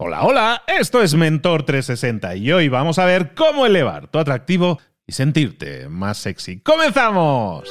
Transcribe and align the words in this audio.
Hola, 0.00 0.22
hola, 0.22 0.62
esto 0.68 1.02
es 1.02 1.16
Mentor 1.16 1.64
360 1.64 2.36
y 2.36 2.52
hoy 2.52 2.68
vamos 2.68 3.00
a 3.00 3.04
ver 3.04 3.34
cómo 3.34 3.66
elevar 3.66 4.06
tu 4.06 4.20
atractivo 4.20 4.78
y 5.04 5.10
sentirte 5.10 5.88
más 5.88 6.18
sexy. 6.18 6.60
¡Comenzamos! 6.60 7.68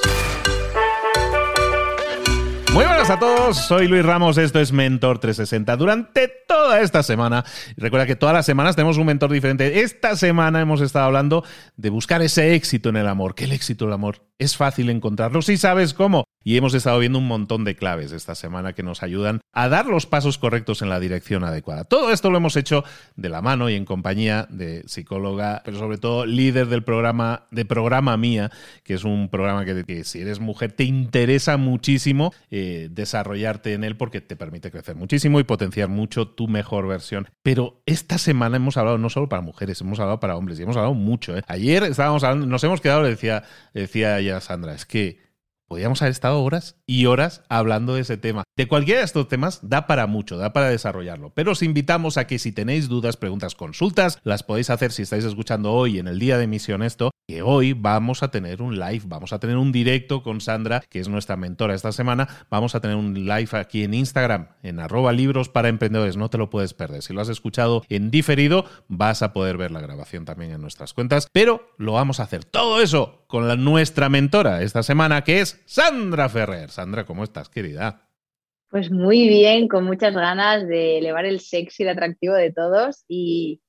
Muy 2.77 2.85
buenas 2.85 3.09
a 3.09 3.17
todos, 3.17 3.57
soy 3.57 3.87
Luis 3.87 4.05
Ramos, 4.05 4.37
esto 4.37 4.59
es 4.59 4.71
Mentor 4.71 5.17
360. 5.17 5.75
Durante 5.77 6.27
toda 6.47 6.79
esta 6.79 7.01
semana, 7.01 7.43
recuerda 7.75 8.05
que 8.05 8.15
todas 8.15 8.35
las 8.35 8.45
semanas 8.45 8.75
tenemos 8.75 8.99
un 8.99 9.07
mentor 9.07 9.31
diferente. 9.31 9.81
Esta 9.81 10.15
semana 10.15 10.61
hemos 10.61 10.81
estado 10.81 11.05
hablando 11.05 11.43
de 11.75 11.89
buscar 11.89 12.21
ese 12.21 12.53
éxito 12.53 12.89
en 12.89 12.97
el 12.97 13.07
amor. 13.07 13.33
¿Qué 13.33 13.45
el 13.45 13.53
éxito 13.53 13.85
el 13.85 13.93
amor? 13.93 14.27
Es 14.37 14.55
fácil 14.55 14.91
encontrarlo 14.91 15.41
si 15.41 15.57
sabes 15.57 15.95
cómo. 15.95 16.25
Y 16.43 16.55
hemos 16.55 16.73
estado 16.75 16.99
viendo 16.99 17.19
un 17.19 17.27
montón 17.27 17.65
de 17.65 17.75
claves 17.75 18.13
esta 18.13 18.33
semana 18.33 18.71
que 18.71 18.81
nos 18.81 19.03
ayudan 19.03 19.41
a 19.51 19.67
dar 19.67 19.87
los 19.87 20.05
pasos 20.05 20.37
correctos 20.37 20.81
en 20.81 20.87
la 20.87 20.99
dirección 20.99 21.43
adecuada. 21.43 21.83
Todo 21.83 22.13
esto 22.13 22.29
lo 22.29 22.37
hemos 22.37 22.55
hecho 22.55 22.85
de 23.17 23.27
la 23.27 23.41
mano 23.41 23.69
y 23.69 23.75
en 23.75 23.83
compañía 23.83 24.47
de 24.49 24.83
psicóloga, 24.87 25.61
pero 25.65 25.77
sobre 25.77 25.97
todo 25.97 26.25
líder 26.25 26.67
del 26.67 26.83
programa 26.83 27.47
de 27.51 27.65
Programa 27.65 28.15
Mía, 28.15 28.49
que 28.85 28.93
es 28.93 29.03
un 29.03 29.27
programa 29.27 29.65
que, 29.65 30.05
si 30.05 30.21
eres 30.21 30.39
mujer 30.39 30.71
te 30.71 30.85
interesa 30.85 31.57
muchísimo 31.57 32.31
eh, 32.49 32.66
desarrollarte 32.89 33.73
en 33.73 33.83
él 33.83 33.97
porque 33.97 34.21
te 34.21 34.35
permite 34.35 34.71
crecer 34.71 34.95
muchísimo 34.95 35.39
y 35.39 35.43
potenciar 35.43 35.89
mucho 35.89 36.27
tu 36.27 36.47
mejor 36.47 36.87
versión. 36.87 37.27
Pero 37.43 37.81
esta 37.85 38.17
semana 38.17 38.57
hemos 38.57 38.77
hablado 38.77 38.97
no 38.97 39.09
solo 39.09 39.29
para 39.29 39.41
mujeres, 39.41 39.81
hemos 39.81 39.99
hablado 39.99 40.19
para 40.19 40.35
hombres 40.35 40.59
y 40.59 40.63
hemos 40.63 40.77
hablado 40.77 40.93
mucho. 40.93 41.37
¿eh? 41.37 41.43
Ayer 41.47 41.83
estábamos 41.83 42.23
hablando, 42.23 42.45
nos 42.45 42.63
hemos 42.63 42.81
quedado, 42.81 43.03
le 43.03 43.09
decía, 43.09 43.43
decía 43.73 44.19
ya 44.21 44.39
Sandra, 44.41 44.73
es 44.73 44.85
que 44.85 45.26
Podríamos 45.67 46.01
haber 46.01 46.11
estado 46.11 46.41
horas 46.41 46.77
y 46.85 47.07
horas 47.07 47.43
hablando 47.49 47.95
de 47.95 48.01
ese 48.01 48.15
tema. 48.15 48.43
De 48.55 48.69
cualquiera 48.69 49.01
de 49.01 49.05
estos 49.05 49.27
temas 49.27 49.59
da 49.61 49.85
para 49.85 50.07
mucho, 50.07 50.37
da 50.37 50.53
para 50.53 50.69
desarrollarlo. 50.69 51.31
Pero 51.33 51.51
os 51.51 51.61
invitamos 51.61 52.17
a 52.17 52.25
que 52.25 52.39
si 52.39 52.53
tenéis 52.53 52.87
dudas, 52.87 53.17
preguntas, 53.17 53.53
consultas, 53.53 54.19
las 54.23 54.43
podéis 54.43 54.69
hacer 54.69 54.93
si 54.93 55.01
estáis 55.01 55.25
escuchando 55.25 55.73
hoy 55.73 55.99
en 55.99 56.07
el 56.07 56.19
día 56.19 56.37
de 56.37 56.45
emisión 56.45 56.83
esto, 56.83 57.11
que 57.27 57.41
hoy 57.41 57.73
vamos 57.73 58.23
a 58.23 58.31
tener 58.31 58.61
un 58.61 58.79
live, 58.79 59.01
vamos 59.07 59.33
a 59.33 59.39
tener 59.39 59.57
un 59.57 59.73
directo 59.73 60.23
con 60.23 60.39
Sandra, 60.39 60.81
que 60.89 61.01
es 61.01 61.09
nuestra 61.09 61.35
mentora 61.35 61.75
esta 61.75 61.91
semana. 61.91 62.29
Vamos 62.49 62.73
a 62.73 62.79
tener 62.79 62.95
un 62.95 63.13
live 63.25 63.49
aquí 63.51 63.83
en 63.83 63.93
Instagram, 63.93 64.47
en 64.63 64.79
arroba 64.79 65.11
libros 65.11 65.49
para 65.49 65.67
emprendedores. 65.67 66.15
No 66.15 66.29
te 66.29 66.37
lo 66.37 66.49
puedes 66.49 66.73
perder. 66.73 67.03
Si 67.03 67.11
lo 67.11 67.19
has 67.19 67.27
escuchado 67.27 67.83
en 67.89 68.09
diferido, 68.09 68.63
vas 68.87 69.21
a 69.21 69.33
poder 69.33 69.57
ver 69.57 69.71
la 69.71 69.81
grabación 69.81 70.23
también 70.23 70.51
en 70.51 70.61
nuestras 70.61 70.93
cuentas. 70.93 71.27
Pero 71.33 71.73
lo 71.77 71.91
vamos 71.91 72.21
a 72.21 72.23
hacer 72.23 72.45
todo 72.45 72.81
eso 72.81 73.25
con 73.27 73.47
la, 73.47 73.55
nuestra 73.55 74.09
mentora 74.09 74.61
esta 74.61 74.83
semana, 74.83 75.23
que 75.23 75.41
es 75.41 75.61
Sandra 75.65 76.29
Ferrer. 76.29 76.69
Sandra, 76.69 77.05
¿cómo 77.05 77.23
estás, 77.23 77.49
querida? 77.49 78.09
Pues 78.69 78.91
muy 78.91 79.27
bien, 79.27 79.67
con 79.67 79.85
muchas 79.85 80.13
ganas 80.13 80.67
de 80.67 80.97
elevar 80.97 81.25
el 81.25 81.39
sexy 81.39 81.83
y 81.83 81.85
el 81.85 81.91
atractivo 81.91 82.33
de 82.33 82.51
todos 82.51 83.05
y, 83.07 83.61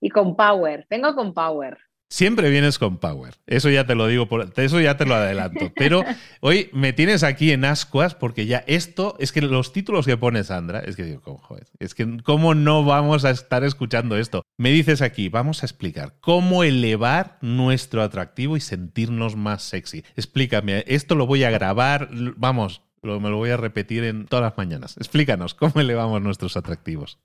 y 0.00 0.08
con 0.08 0.36
power. 0.36 0.86
Vengo 0.88 1.14
con 1.14 1.34
power. 1.34 1.78
Siempre 2.12 2.50
vienes 2.50 2.80
con 2.80 2.98
power. 2.98 3.36
Eso 3.46 3.70
ya 3.70 3.86
te 3.86 3.94
lo 3.94 4.08
digo, 4.08 4.26
por, 4.26 4.52
eso 4.56 4.80
ya 4.80 4.96
te 4.96 5.06
lo 5.06 5.14
adelanto. 5.14 5.72
Pero 5.76 6.04
hoy 6.40 6.68
me 6.72 6.92
tienes 6.92 7.22
aquí 7.22 7.52
en 7.52 7.64
ascuas 7.64 8.16
porque 8.16 8.46
ya 8.46 8.64
esto, 8.66 9.14
es 9.20 9.30
que 9.30 9.40
los 9.40 9.72
títulos 9.72 10.06
que 10.06 10.16
pone 10.16 10.42
Sandra, 10.42 10.80
es 10.80 10.96
que 10.96 11.04
digo, 11.04 11.38
joder, 11.38 11.68
es 11.78 11.94
que 11.94 12.18
cómo 12.24 12.56
no 12.56 12.84
vamos 12.84 13.24
a 13.24 13.30
estar 13.30 13.62
escuchando 13.62 14.16
esto. 14.16 14.42
Me 14.58 14.70
dices 14.70 15.02
aquí, 15.02 15.28
vamos 15.28 15.62
a 15.62 15.66
explicar 15.66 16.16
cómo 16.20 16.64
elevar 16.64 17.38
nuestro 17.42 18.02
atractivo 18.02 18.56
y 18.56 18.60
sentirnos 18.60 19.36
más 19.36 19.62
sexy. 19.62 20.04
Explícame, 20.16 20.82
esto 20.88 21.14
lo 21.14 21.28
voy 21.28 21.44
a 21.44 21.50
grabar, 21.50 22.08
vamos, 22.36 22.82
me 23.02 23.30
lo 23.30 23.36
voy 23.36 23.50
a 23.50 23.56
repetir 23.56 24.02
en 24.02 24.26
todas 24.26 24.42
las 24.42 24.58
mañanas. 24.58 24.96
Explícanos 24.96 25.54
cómo 25.54 25.80
elevamos 25.80 26.20
nuestros 26.20 26.56
atractivos. 26.56 27.20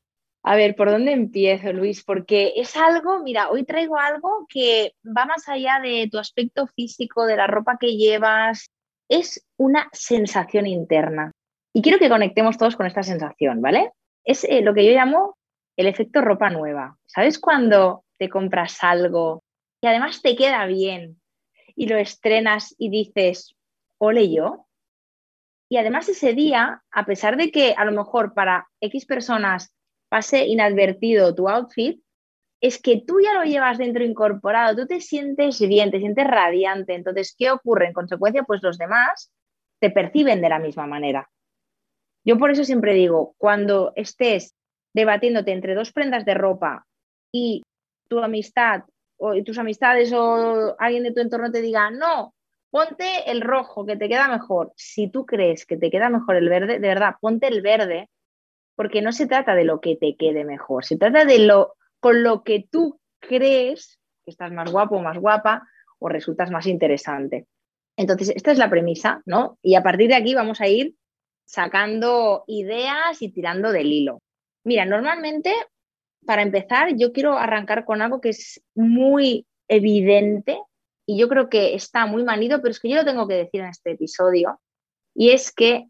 A 0.48 0.56
ver, 0.56 0.76
¿por 0.76 0.92
dónde 0.92 1.12
empiezo, 1.12 1.74
Luis? 1.74 2.04
Porque 2.04 2.54
es 2.56 2.78
algo, 2.78 3.18
mira, 3.24 3.50
hoy 3.50 3.64
traigo 3.64 3.98
algo 3.98 4.46
que 4.48 4.94
va 5.04 5.26
más 5.26 5.50
allá 5.50 5.80
de 5.82 6.08
tu 6.12 6.20
aspecto 6.20 6.68
físico, 6.68 7.26
de 7.26 7.36
la 7.36 7.48
ropa 7.48 7.78
que 7.80 7.98
llevas, 7.98 8.70
es 9.10 9.44
una 9.58 9.90
sensación 9.92 10.68
interna. 10.68 11.32
Y 11.74 11.82
quiero 11.82 11.98
que 11.98 12.10
conectemos 12.10 12.60
todos 12.60 12.76
con 12.76 12.86
esta 12.86 13.02
sensación, 13.02 13.60
¿vale? 13.60 13.94
Es 14.24 14.44
eh, 14.44 14.62
lo 14.62 14.76
que 14.76 14.86
yo 14.86 14.92
llamo 14.92 15.36
el 15.78 15.88
efecto 15.88 16.22
ropa 16.22 16.52
nueva. 16.52 16.96
¿Sabes 17.08 17.40
cuando 17.40 18.04
te 18.20 18.30
compras 18.30 18.84
algo 18.84 19.42
y 19.82 19.88
además 19.88 20.22
te 20.22 20.36
queda 20.36 20.68
bien 20.68 21.20
y 21.76 21.88
lo 21.88 21.98
estrenas 21.98 22.76
y 22.78 22.90
dices, 22.90 23.56
ole 23.98 24.32
yo? 24.32 24.68
Y 25.70 25.78
además 25.78 26.08
ese 26.08 26.34
día, 26.34 26.84
a 26.92 27.06
pesar 27.08 27.36
de 27.36 27.50
que 27.50 27.74
a 27.76 27.84
lo 27.84 27.94
mejor 27.94 28.36
para 28.36 28.68
X 28.80 29.08
personas 29.08 29.72
pase 30.10 30.46
inadvertido 30.46 31.34
tu 31.36 31.50
outfit, 31.50 32.02
es 32.62 32.82
que 32.82 33.04
tú 33.06 33.20
ya 33.22 33.34
lo 33.34 33.44
llevas 33.44 33.78
dentro 33.78 34.04
incorporado, 34.04 34.76
tú 34.76 34.88
te 34.88 35.02
sientes 35.02 35.60
bien, 35.60 35.92
te 35.92 36.00
sientes 36.00 36.26
radiante. 36.26 36.96
Entonces, 36.96 37.36
¿qué 37.38 37.52
ocurre? 37.52 37.88
En 37.88 37.94
consecuencia, 37.94 38.44
pues 38.44 38.64
los 38.64 38.78
demás 38.78 39.32
te 39.80 39.92
perciben 39.92 40.42
de 40.42 40.50
la 40.50 40.60
misma 40.60 40.88
manera. 40.88 41.30
Yo 42.24 42.38
por 42.38 42.50
eso 42.50 42.64
siempre 42.64 42.94
digo, 42.94 43.36
cuando 43.38 43.94
estés 43.96 44.56
debatiéndote 44.94 45.52
entre 45.52 45.76
dos 45.76 45.92
prendas 45.92 46.26
de 46.26 46.34
ropa 46.34 46.88
y 47.32 47.62
tu 48.08 48.20
amistad 48.20 48.84
o 49.18 49.34
tus 49.44 49.58
amistades 49.58 50.12
o 50.14 50.76
alguien 50.80 51.04
de 51.04 51.14
tu 51.14 51.22
entorno 51.22 51.52
te 51.52 51.62
diga, 51.62 51.92
no, 51.92 52.34
ponte 52.72 53.30
el 53.30 53.42
rojo 53.42 53.86
que 53.86 53.96
te 53.96 54.10
queda 54.10 54.28
mejor. 54.28 54.74
Si 54.76 55.10
tú 55.10 55.26
crees 55.26 55.66
que 55.66 55.78
te 55.78 55.92
queda 55.92 56.10
mejor 56.10 56.36
el 56.36 56.50
verde, 56.50 56.80
de 56.80 56.88
verdad, 56.88 57.16
ponte 57.22 57.48
el 57.48 57.62
verde 57.62 58.10
porque 58.76 59.02
no 59.02 59.12
se 59.12 59.28
trata 59.28 59.56
de 59.56 59.64
lo 59.64 59.80
que 59.82 59.96
te 59.96 60.16
quede 60.16 60.46
mejor, 60.46 60.86
se 60.86 60.98
trata 60.98 61.26
de 61.26 61.40
lo 61.40 61.76
con 62.00 62.24
lo 62.24 62.44
que 62.44 62.68
tú 62.70 63.00
crees 63.20 64.00
que 64.24 64.32
estás 64.32 64.52
más 64.52 64.72
guapo 64.72 64.98
o 64.98 65.02
más 65.02 65.18
guapa 65.18 65.68
o 66.00 66.10
resultas 66.10 66.52
más 66.52 66.68
interesante. 66.68 67.48
Entonces, 67.98 68.32
esta 68.36 68.52
es 68.52 68.58
la 68.58 68.70
premisa, 68.70 69.22
¿no? 69.26 69.58
Y 69.62 69.76
a 69.76 69.84
partir 69.84 70.10
de 70.10 70.16
aquí 70.16 70.36
vamos 70.36 70.62
a 70.62 70.68
ir 70.68 70.96
sacando 71.46 72.44
ideas 72.48 73.22
y 73.22 73.30
tirando 73.30 73.72
del 73.72 73.92
hilo. 73.92 74.22
Mira, 74.64 74.86
normalmente, 74.86 75.54
para 76.26 76.42
empezar, 76.42 76.96
yo 76.96 77.14
quiero 77.14 77.38
arrancar 77.38 77.86
con 77.86 78.02
algo 78.02 78.20
que 78.20 78.30
es 78.30 78.62
muy 78.76 79.46
evidente 79.68 80.60
y 81.06 81.18
yo 81.18 81.30
creo 81.30 81.50
que 81.50 81.76
está 81.76 82.06
muy 82.06 82.24
manido, 82.24 82.62
pero 82.62 82.72
es 82.72 82.80
que 82.80 82.90
yo 82.90 82.98
lo 82.98 83.06
tengo 83.06 83.28
que 83.28 83.36
decir 83.36 83.62
en 83.62 83.68
este 83.68 83.92
episodio, 83.92 84.60
y 85.14 85.30
es 85.30 85.52
que 85.52 85.86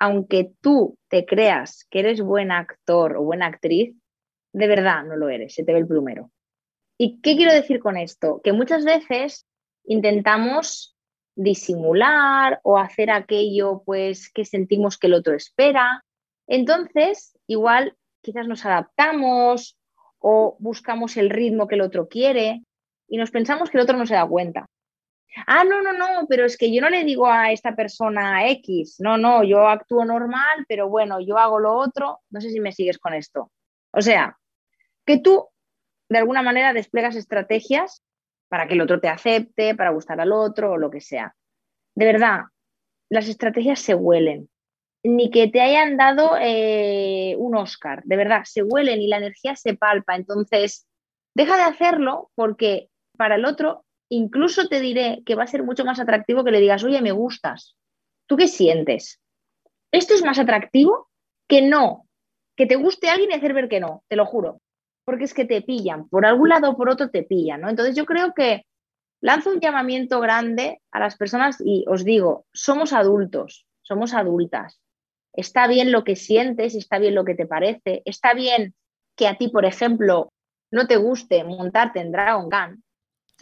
aunque 0.00 0.52
tú 0.62 0.98
te 1.08 1.26
creas 1.26 1.86
que 1.90 2.00
eres 2.00 2.22
buen 2.22 2.50
actor 2.50 3.16
o 3.16 3.22
buena 3.22 3.46
actriz, 3.46 3.94
de 4.52 4.66
verdad 4.66 5.04
no 5.04 5.14
lo 5.16 5.28
eres, 5.28 5.54
se 5.54 5.62
te 5.62 5.72
ve 5.72 5.78
el 5.78 5.86
plumero. 5.86 6.30
¿Y 6.98 7.20
qué 7.20 7.36
quiero 7.36 7.52
decir 7.52 7.80
con 7.80 7.96
esto? 7.96 8.40
Que 8.42 8.52
muchas 8.52 8.84
veces 8.84 9.46
intentamos 9.84 10.96
disimular 11.36 12.60
o 12.62 12.78
hacer 12.78 13.10
aquello 13.10 13.82
pues 13.84 14.30
que 14.32 14.44
sentimos 14.44 14.98
que 14.98 15.06
el 15.06 15.14
otro 15.14 15.34
espera. 15.34 16.04
Entonces, 16.46 17.38
igual 17.46 17.96
quizás 18.22 18.48
nos 18.48 18.64
adaptamos 18.64 19.78
o 20.18 20.56
buscamos 20.60 21.16
el 21.16 21.30
ritmo 21.30 21.68
que 21.68 21.74
el 21.76 21.82
otro 21.82 22.08
quiere 22.08 22.62
y 23.06 23.18
nos 23.18 23.30
pensamos 23.30 23.70
que 23.70 23.78
el 23.78 23.84
otro 23.84 23.96
no 23.96 24.06
se 24.06 24.14
da 24.14 24.26
cuenta. 24.26 24.66
Ah, 25.46 25.64
no, 25.64 25.80
no, 25.82 25.92
no, 25.92 26.26
pero 26.28 26.44
es 26.44 26.56
que 26.56 26.72
yo 26.74 26.80
no 26.80 26.90
le 26.90 27.04
digo 27.04 27.26
a 27.26 27.52
esta 27.52 27.76
persona 27.76 28.48
X, 28.48 28.96
no, 28.98 29.16
no, 29.16 29.44
yo 29.44 29.68
actúo 29.68 30.04
normal, 30.04 30.64
pero 30.68 30.88
bueno, 30.88 31.20
yo 31.20 31.38
hago 31.38 31.60
lo 31.60 31.74
otro, 31.74 32.20
no 32.30 32.40
sé 32.40 32.50
si 32.50 32.60
me 32.60 32.72
sigues 32.72 32.98
con 32.98 33.14
esto. 33.14 33.52
O 33.92 34.02
sea, 34.02 34.36
que 35.06 35.18
tú 35.18 35.48
de 36.08 36.18
alguna 36.18 36.42
manera 36.42 36.72
desplegas 36.72 37.16
estrategias 37.16 38.02
para 38.48 38.66
que 38.66 38.74
el 38.74 38.80
otro 38.80 39.00
te 39.00 39.08
acepte, 39.08 39.76
para 39.76 39.90
gustar 39.90 40.20
al 40.20 40.32
otro 40.32 40.72
o 40.72 40.76
lo 40.76 40.90
que 40.90 41.00
sea. 41.00 41.34
De 41.94 42.04
verdad, 42.04 42.40
las 43.08 43.28
estrategias 43.28 43.80
se 43.80 43.94
huelen. 43.94 44.50
Ni 45.02 45.30
que 45.30 45.48
te 45.48 45.62
hayan 45.62 45.96
dado 45.96 46.36
eh, 46.38 47.34
un 47.38 47.56
Oscar, 47.56 48.02
de 48.04 48.16
verdad, 48.16 48.42
se 48.44 48.62
huelen 48.62 49.00
y 49.00 49.06
la 49.06 49.16
energía 49.16 49.56
se 49.56 49.74
palpa. 49.74 50.16
Entonces, 50.16 50.86
deja 51.34 51.56
de 51.56 51.62
hacerlo 51.62 52.30
porque 52.34 52.90
para 53.16 53.36
el 53.36 53.44
otro 53.44 53.84
incluso 54.10 54.68
te 54.68 54.80
diré 54.80 55.22
que 55.24 55.34
va 55.34 55.44
a 55.44 55.48
ser 55.48 55.62
mucho 55.62 55.84
más 55.84 56.00
atractivo 56.00 56.44
que 56.44 56.50
le 56.50 56.60
digas, 56.60 56.84
oye, 56.84 57.00
me 57.00 57.12
gustas. 57.12 57.76
¿Tú 58.26 58.36
qué 58.36 58.48
sientes? 58.48 59.20
Esto 59.92 60.14
es 60.14 60.24
más 60.24 60.38
atractivo 60.38 61.08
que 61.48 61.62
no, 61.62 62.06
que 62.56 62.66
te 62.66 62.76
guste 62.76 63.08
alguien 63.08 63.30
y 63.30 63.34
hacer 63.34 63.54
ver 63.54 63.68
que 63.68 63.80
no, 63.80 64.04
te 64.08 64.16
lo 64.16 64.26
juro. 64.26 64.60
Porque 65.04 65.24
es 65.24 65.34
que 65.34 65.44
te 65.44 65.62
pillan, 65.62 66.08
por 66.08 66.26
algún 66.26 66.50
lado 66.50 66.70
o 66.70 66.76
por 66.76 66.90
otro 66.90 67.10
te 67.10 67.22
pillan, 67.22 67.62
¿no? 67.62 67.70
Entonces 67.70 67.96
yo 67.96 68.04
creo 68.04 68.34
que 68.34 68.66
lanzo 69.20 69.50
un 69.50 69.60
llamamiento 69.60 70.20
grande 70.20 70.80
a 70.92 71.00
las 71.00 71.16
personas 71.16 71.56
y 71.64 71.84
os 71.88 72.04
digo, 72.04 72.46
somos 72.52 72.92
adultos, 72.92 73.66
somos 73.82 74.14
adultas. 74.14 74.80
Está 75.32 75.66
bien 75.68 75.92
lo 75.92 76.04
que 76.04 76.16
sientes, 76.16 76.74
está 76.74 76.98
bien 76.98 77.14
lo 77.14 77.24
que 77.24 77.34
te 77.34 77.46
parece, 77.46 78.02
está 78.04 78.34
bien 78.34 78.74
que 79.16 79.28
a 79.28 79.36
ti, 79.36 79.48
por 79.48 79.64
ejemplo, 79.64 80.32
no 80.70 80.86
te 80.86 80.96
guste 80.96 81.44
montarte 81.44 82.00
en 82.00 82.12
Dragon 82.12 82.48
Gun, 82.48 82.82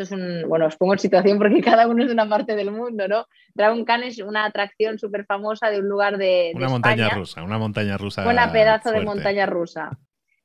es 0.02 0.10
un, 0.10 0.44
bueno, 0.48 0.66
os 0.66 0.76
pongo 0.76 0.94
en 0.94 0.98
situación 0.98 1.38
porque 1.38 1.60
cada 1.62 1.86
uno 1.86 2.02
es 2.02 2.08
de 2.08 2.14
una 2.14 2.28
parte 2.28 2.56
del 2.56 2.70
mundo, 2.70 3.08
¿no? 3.08 3.26
Dragon 3.54 3.84
Khan 3.84 4.02
es 4.04 4.18
una 4.18 4.44
atracción 4.44 4.98
súper 4.98 5.24
famosa 5.26 5.70
de 5.70 5.80
un 5.80 5.88
lugar 5.88 6.18
de, 6.18 6.52
Una 6.54 6.68
montaña 6.68 7.08
rusa, 7.10 7.42
una 7.42 7.58
montaña 7.58 7.96
rusa. 7.96 8.28
Una 8.28 8.52
pedazo 8.52 8.90
de 8.90 9.00
montaña 9.00 9.46
rusa. 9.46 9.90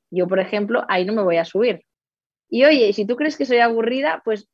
Yo, 0.09 0.27
por 0.27 0.39
ejemplo, 0.39 0.85
ahí 0.89 1.05
no 1.05 1.13
me 1.13 1.23
voy 1.23 1.37
a 1.37 1.45
subir. 1.45 1.83
Y 2.49 2.65
oye, 2.65 2.93
si 2.93 3.05
tú 3.05 3.15
crees 3.15 3.35
que 3.35 3.45
soy 3.45 3.59
aburrida, 3.59 4.21
pues 4.23 4.47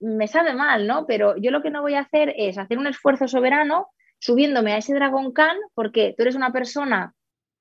me 0.00 0.26
sabe 0.26 0.54
mal, 0.54 0.86
¿no? 0.86 1.06
Pero 1.06 1.36
yo 1.36 1.50
lo 1.50 1.62
que 1.62 1.70
no 1.70 1.82
voy 1.82 1.94
a 1.94 2.00
hacer 2.00 2.34
es 2.36 2.58
hacer 2.58 2.78
un 2.78 2.86
esfuerzo 2.86 3.28
soberano 3.28 3.88
subiéndome 4.18 4.72
a 4.72 4.78
ese 4.78 4.94
Dragon 4.94 5.32
Khan 5.32 5.56
porque 5.74 6.14
tú 6.16 6.22
eres 6.22 6.34
una 6.34 6.52
persona 6.52 7.14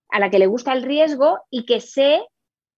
a 0.09 0.19
la 0.19 0.29
que 0.29 0.39
le 0.39 0.47
gusta 0.47 0.73
el 0.73 0.83
riesgo 0.83 1.39
y 1.49 1.65
que 1.65 1.79
sé 1.81 2.21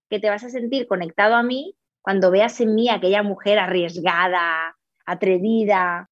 que 0.10 0.20
te 0.20 0.30
vas 0.30 0.44
a 0.44 0.50
sentir 0.50 0.88
conectado 0.88 1.36
a 1.36 1.44
mí 1.44 1.76
cuando 2.04 2.32
veas 2.32 2.60
en 2.60 2.76
mí 2.76 2.90
aquella 2.90 3.24
mujer 3.24 3.58
arriesgada, 3.58 4.76
atrevida. 5.06 6.10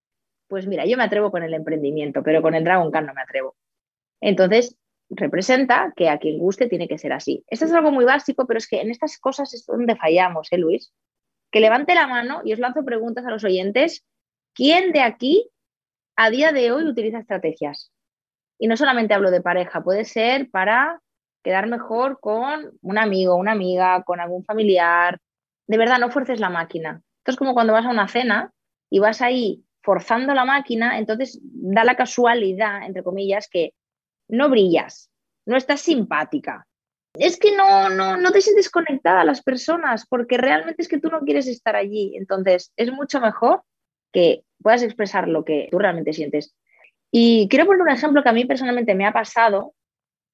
Pues 0.47 0.65
mira, 0.65 0.85
yo 0.85 0.97
me 0.97 1.03
atrevo 1.03 1.31
con 1.31 1.43
el 1.43 1.53
emprendimiento, 1.53 2.23
pero 2.23 2.41
con 2.41 2.55
el 2.55 2.63
Dragon 2.63 2.89
Khan 2.91 3.05
no 3.05 3.13
me 3.13 3.21
atrevo. 3.21 3.55
Entonces, 4.21 4.77
representa 5.09 5.93
que 5.95 6.09
a 6.09 6.17
quien 6.17 6.39
guste 6.39 6.67
tiene 6.67 6.88
que 6.88 6.97
ser 6.97 7.11
así. 7.11 7.43
Esto 7.47 7.65
es 7.65 7.73
algo 7.73 7.91
muy 7.91 8.05
básico, 8.05 8.47
pero 8.47 8.57
es 8.57 8.69
que 8.69 8.79
en 8.79 8.89
estas 8.89 9.19
cosas 9.19 9.53
es 9.53 9.65
donde 9.65 9.97
fallamos, 9.97 10.47
¿eh, 10.51 10.57
Luis? 10.57 10.93
Que 11.51 11.59
levante 11.59 11.94
la 11.94 12.07
mano 12.07 12.41
y 12.45 12.53
os 12.53 12.59
lanzo 12.59 12.85
preguntas 12.85 13.25
a 13.25 13.29
los 13.29 13.44
oyentes. 13.44 14.05
¿Quién 14.53 14.94
de 14.94 15.01
aquí 15.01 15.49
a 16.15 16.29
día 16.29 16.53
de 16.53 16.71
hoy 16.71 16.85
utiliza 16.85 17.19
estrategias? 17.19 17.91
Y 18.57 18.67
no 18.67 18.77
solamente 18.77 19.13
hablo 19.13 19.29
de 19.29 19.41
pareja, 19.41 19.83
puede 19.83 20.05
ser 20.05 20.49
para 20.49 21.01
quedar 21.44 21.67
mejor 21.67 22.19
con 22.21 22.77
un 22.81 22.97
amigo, 22.97 23.35
una 23.35 23.51
amiga, 23.51 24.03
con 24.03 24.21
algún 24.21 24.45
familiar. 24.45 25.19
De 25.67 25.77
verdad, 25.77 25.99
no 25.99 26.11
fuerces 26.11 26.39
la 26.39 26.49
máquina. 26.49 27.01
Esto 27.19 27.31
es 27.31 27.37
como 27.37 27.53
cuando 27.53 27.73
vas 27.73 27.85
a 27.85 27.89
una 27.89 28.07
cena 28.07 28.51
y 28.89 28.99
vas 28.99 29.21
ahí 29.21 29.63
forzando 29.81 30.33
la 30.33 30.45
máquina, 30.45 30.97
entonces 30.97 31.39
da 31.41 31.83
la 31.83 31.95
casualidad, 31.95 32.83
entre 32.85 33.03
comillas, 33.03 33.47
que 33.49 33.73
no 34.27 34.49
brillas, 34.49 35.09
no 35.45 35.57
estás 35.57 35.81
simpática. 35.81 36.67
Es 37.13 37.37
que 37.37 37.55
no, 37.55 37.89
no, 37.89 38.17
no 38.17 38.31
te 38.31 38.41
sientes 38.41 38.69
conectada 38.69 39.21
a 39.21 39.25
las 39.25 39.41
personas 39.41 40.05
porque 40.07 40.37
realmente 40.37 40.81
es 40.81 40.87
que 40.87 40.99
tú 40.99 41.09
no 41.09 41.21
quieres 41.21 41.47
estar 41.47 41.75
allí. 41.75 42.15
Entonces, 42.15 42.71
es 42.77 42.91
mucho 42.91 43.19
mejor 43.19 43.63
que 44.13 44.43
puedas 44.61 44.83
expresar 44.83 45.27
lo 45.27 45.43
que 45.43 45.67
tú 45.71 45.79
realmente 45.79 46.13
sientes. 46.13 46.55
Y 47.11 47.47
quiero 47.49 47.65
poner 47.65 47.81
un 47.81 47.89
ejemplo 47.89 48.23
que 48.23 48.29
a 48.29 48.33
mí 48.33 48.45
personalmente 48.45 48.95
me 48.95 49.05
ha 49.05 49.11
pasado 49.11 49.73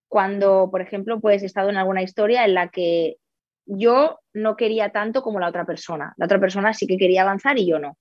cuando, 0.07 0.69
por 0.69 0.81
ejemplo, 0.81 1.19
pues 1.19 1.41
he 1.41 1.47
estado 1.47 1.69
en 1.69 1.77
alguna 1.77 2.03
historia 2.03 2.45
en 2.45 2.53
la 2.53 2.69
que 2.69 3.17
yo 3.65 4.19
no 4.37 4.55
quería 4.55 4.91
tanto 4.91 5.21
como 5.21 5.39
la 5.39 5.49
otra 5.49 5.65
persona. 5.65 6.13
La 6.17 6.25
otra 6.25 6.39
persona 6.39 6.73
sí 6.73 6.87
que 6.87 6.97
quería 6.97 7.23
avanzar 7.23 7.57
y 7.57 7.67
yo 7.67 7.79
no. 7.79 7.97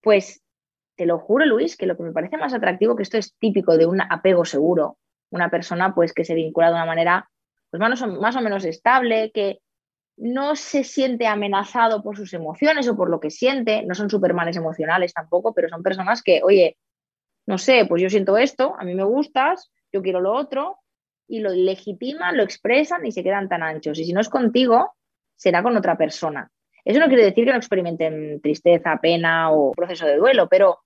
Pues 0.00 0.42
te 0.96 1.06
lo 1.06 1.18
juro, 1.18 1.44
Luis, 1.46 1.76
que 1.76 1.86
lo 1.86 1.96
que 1.96 2.02
me 2.02 2.12
parece 2.12 2.36
más 2.36 2.54
atractivo, 2.54 2.96
que 2.96 3.02
esto 3.02 3.18
es 3.18 3.34
típico 3.38 3.76
de 3.76 3.86
un 3.86 4.00
apego 4.00 4.44
seguro, 4.44 4.98
una 5.30 5.50
persona 5.50 5.94
pues 5.94 6.12
que 6.12 6.24
se 6.24 6.34
vincula 6.34 6.68
de 6.68 6.74
una 6.74 6.86
manera 6.86 7.28
pues 7.70 7.80
más 7.80 8.02
o, 8.02 8.06
más 8.06 8.36
o 8.36 8.40
menos 8.42 8.64
estable, 8.64 9.30
que 9.32 9.60
no 10.16 10.56
se 10.56 10.84
siente 10.84 11.26
amenazado 11.26 12.02
por 12.02 12.16
sus 12.16 12.34
emociones 12.34 12.86
o 12.88 12.96
por 12.96 13.08
lo 13.10 13.18
que 13.18 13.30
siente, 13.30 13.82
no 13.84 13.94
son 13.94 14.10
supermanes 14.10 14.56
emocionales 14.56 15.14
tampoco, 15.14 15.54
pero 15.54 15.68
son 15.68 15.82
personas 15.82 16.22
que, 16.22 16.42
oye, 16.44 16.76
no 17.46 17.56
sé, 17.56 17.86
pues 17.88 18.02
yo 18.02 18.10
siento 18.10 18.36
esto, 18.36 18.74
a 18.78 18.84
mí 18.84 18.94
me 18.94 19.04
gustas, 19.04 19.72
yo 19.90 20.02
quiero 20.02 20.20
lo 20.20 20.34
otro, 20.34 20.78
y 21.26 21.40
lo 21.40 21.50
legitiman, 21.50 22.36
lo 22.36 22.42
expresan 22.42 23.06
y 23.06 23.12
se 23.12 23.22
quedan 23.22 23.48
tan 23.48 23.62
anchos. 23.62 23.98
Y 23.98 24.04
si 24.04 24.12
no 24.12 24.20
es 24.20 24.28
contigo, 24.28 24.94
será 25.42 25.60
con 25.60 25.76
otra 25.76 25.96
persona. 25.96 26.48
Eso 26.84 27.00
no 27.00 27.08
quiere 27.08 27.24
decir 27.24 27.44
que 27.44 27.50
no 27.50 27.56
experimenten 27.56 28.40
tristeza, 28.40 29.00
pena 29.02 29.50
o 29.50 29.72
proceso 29.72 30.06
de 30.06 30.16
duelo, 30.16 30.48
pero 30.48 30.82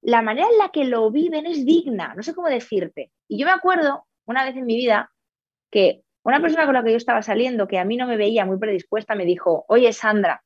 la 0.00 0.22
manera 0.22 0.48
en 0.50 0.56
la 0.56 0.70
que 0.70 0.86
lo 0.86 1.10
viven 1.10 1.44
es 1.44 1.66
digna, 1.66 2.14
no 2.14 2.22
sé 2.22 2.34
cómo 2.34 2.48
decirte. 2.48 3.10
Y 3.28 3.38
yo 3.38 3.44
me 3.44 3.52
acuerdo 3.52 4.06
una 4.24 4.44
vez 4.46 4.56
en 4.56 4.64
mi 4.64 4.76
vida 4.76 5.10
que 5.70 6.00
una 6.22 6.40
persona 6.40 6.64
con 6.64 6.72
la 6.72 6.82
que 6.82 6.92
yo 6.92 6.96
estaba 6.96 7.20
saliendo, 7.20 7.68
que 7.68 7.78
a 7.78 7.84
mí 7.84 7.98
no 7.98 8.06
me 8.06 8.16
veía 8.16 8.46
muy 8.46 8.58
predispuesta, 8.58 9.14
me 9.14 9.26
dijo, 9.26 9.66
oye 9.68 9.92
Sandra, 9.92 10.42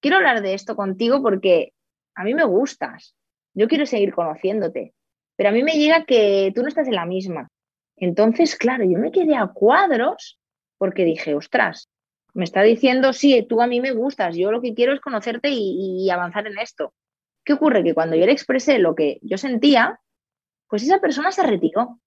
quiero 0.00 0.16
hablar 0.16 0.40
de 0.40 0.54
esto 0.54 0.74
contigo 0.74 1.20
porque 1.22 1.74
a 2.14 2.24
mí 2.24 2.32
me 2.32 2.44
gustas, 2.44 3.14
yo 3.52 3.68
quiero 3.68 3.84
seguir 3.84 4.14
conociéndote, 4.14 4.94
pero 5.36 5.50
a 5.50 5.52
mí 5.52 5.62
me 5.62 5.74
llega 5.74 6.06
que 6.06 6.50
tú 6.54 6.62
no 6.62 6.68
estás 6.68 6.88
en 6.88 6.94
la 6.94 7.04
misma. 7.04 7.48
Entonces, 7.96 8.56
claro, 8.56 8.84
yo 8.84 8.98
me 8.98 9.12
quedé 9.12 9.36
a 9.36 9.48
cuadros 9.48 10.40
porque 10.78 11.04
dije, 11.04 11.34
ostras, 11.34 11.90
me 12.34 12.44
está 12.44 12.62
diciendo, 12.62 13.12
sí, 13.12 13.44
tú 13.48 13.60
a 13.60 13.66
mí 13.66 13.80
me 13.80 13.92
gustas, 13.92 14.36
yo 14.36 14.50
lo 14.50 14.60
que 14.60 14.74
quiero 14.74 14.92
es 14.92 15.00
conocerte 15.00 15.48
y, 15.50 16.08
avanzar 16.10 16.46
en 16.46 16.58
esto. 16.58 16.94
¿Qué 17.44 17.54
ocurre? 17.54 17.82
Que 17.82 17.94
cuando 17.94 18.16
yo 18.16 18.26
le 18.26 18.32
expresé 18.32 18.78
lo 18.78 18.94
que 18.94 19.18
yo 19.22 19.38
sentía, 19.38 20.00
pues 20.68 20.82
esa 20.82 21.00
persona 21.00 21.32
se 21.32 21.42
retiró. 21.42 22.00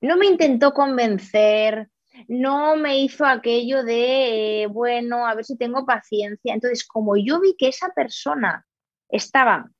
No 0.00 0.16
me 0.16 0.26
intentó 0.26 0.72
convencer, 0.72 1.88
no 2.28 2.76
me 2.76 2.98
hizo 2.98 3.24
aquello 3.24 3.84
de, 3.84 4.68
bueno, 4.70 5.26
a 5.26 5.34
ver 5.34 5.44
si 5.44 5.56
tengo 5.56 5.86
paciencia. 5.86 6.52
Entonces, 6.52 6.84
como 6.86 7.16
yo 7.16 7.40
vi 7.40 7.54
que 7.56 7.68
esa 7.68 7.90
persona 7.90 8.66
estaba 9.08 9.70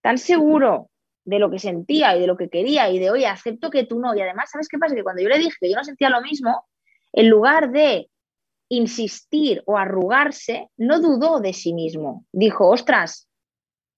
tan 0.00 0.18
seguro 0.18 0.90
de 1.24 1.38
lo 1.38 1.50
que 1.50 1.58
sentía 1.58 2.16
y 2.16 2.20
de 2.20 2.26
lo 2.26 2.36
que 2.36 2.48
quería 2.48 2.88
y 2.88 2.98
de, 2.98 3.10
oye, 3.10 3.26
acepto 3.26 3.70
que 3.70 3.84
tú 3.84 4.00
no. 4.00 4.14
Y 4.16 4.20
además, 4.22 4.50
¿sabes 4.50 4.68
qué 4.68 4.78
pasa? 4.78 4.94
Que 4.94 5.02
cuando 5.02 5.22
yo 5.22 5.28
le 5.28 5.38
dije 5.38 5.56
que 5.60 5.70
yo 5.70 5.76
no 5.76 5.84
sentía 5.84 6.08
lo 6.08 6.22
mismo, 6.22 6.66
en 7.12 7.28
lugar 7.28 7.70
de 7.70 8.10
insistir 8.68 9.62
o 9.66 9.76
arrugarse, 9.76 10.68
no 10.76 11.00
dudó 11.00 11.40
de 11.40 11.52
sí 11.52 11.72
mismo. 11.72 12.26
Dijo, 12.32 12.68
ostras, 12.68 13.28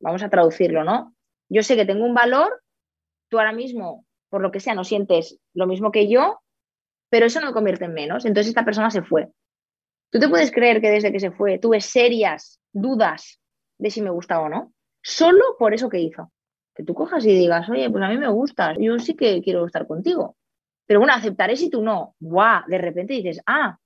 vamos 0.00 0.22
a 0.22 0.28
traducirlo, 0.28 0.84
¿no? 0.84 1.14
Yo 1.48 1.62
sé 1.62 1.76
que 1.76 1.84
tengo 1.84 2.04
un 2.04 2.14
valor, 2.14 2.62
tú 3.28 3.38
ahora 3.38 3.52
mismo, 3.52 4.06
por 4.28 4.40
lo 4.40 4.50
que 4.50 4.60
sea, 4.60 4.74
no 4.74 4.84
sientes 4.84 5.38
lo 5.54 5.66
mismo 5.66 5.90
que 5.90 6.08
yo, 6.08 6.40
pero 7.10 7.26
eso 7.26 7.40
no 7.40 7.48
me 7.48 7.52
convierte 7.52 7.86
en 7.86 7.94
menos. 7.94 8.24
Entonces 8.24 8.48
esta 8.48 8.64
persona 8.64 8.90
se 8.90 9.02
fue. 9.02 9.28
¿Tú 10.10 10.18
te 10.18 10.28
puedes 10.28 10.52
creer 10.52 10.80
que 10.80 10.90
desde 10.90 11.12
que 11.12 11.20
se 11.20 11.30
fue 11.30 11.58
tuve 11.58 11.80
serias 11.80 12.60
dudas 12.72 13.40
de 13.78 13.90
si 13.90 14.02
me 14.02 14.10
gustaba 14.10 14.46
o 14.46 14.48
no? 14.48 14.72
Solo 15.02 15.56
por 15.58 15.74
eso 15.74 15.88
que 15.88 16.00
hizo 16.00 16.30
que 16.74 16.84
tú 16.84 16.94
cojas 16.94 17.24
y 17.24 17.34
digas, 17.34 17.68
oye, 17.68 17.90
pues 17.90 18.02
a 18.02 18.08
mí 18.08 18.16
me 18.16 18.28
gustas, 18.28 18.76
yo 18.78 18.98
sí 18.98 19.14
que 19.14 19.42
quiero 19.42 19.66
estar 19.66 19.86
contigo. 19.86 20.36
Pero 20.86 21.00
bueno, 21.00 21.14
aceptaré 21.14 21.56
si 21.56 21.70
tú 21.70 21.82
no. 21.82 22.14
¡Guau! 22.18 22.62
De 22.66 22.78
repente 22.78 23.14
dices, 23.14 23.40
ah, 23.46 23.78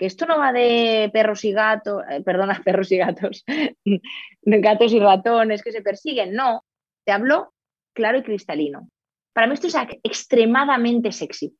que 0.00 0.06
esto 0.06 0.24
no 0.24 0.38
va 0.38 0.50
de 0.50 1.10
perros 1.12 1.44
y 1.44 1.52
gatos, 1.52 2.02
eh, 2.10 2.22
perdona, 2.22 2.58
perros 2.64 2.90
y 2.90 2.96
gatos, 2.96 3.44
de 3.44 4.00
gatos 4.60 4.94
y 4.94 4.98
ratones 4.98 5.62
que 5.62 5.72
se 5.72 5.82
persiguen. 5.82 6.32
No, 6.32 6.64
te 7.04 7.12
hablo 7.12 7.52
claro 7.94 8.16
y 8.16 8.22
cristalino. 8.22 8.88
Para 9.34 9.46
mí 9.46 9.52
esto 9.52 9.66
es 9.66 9.76
extremadamente 10.02 11.12
sexy. 11.12 11.54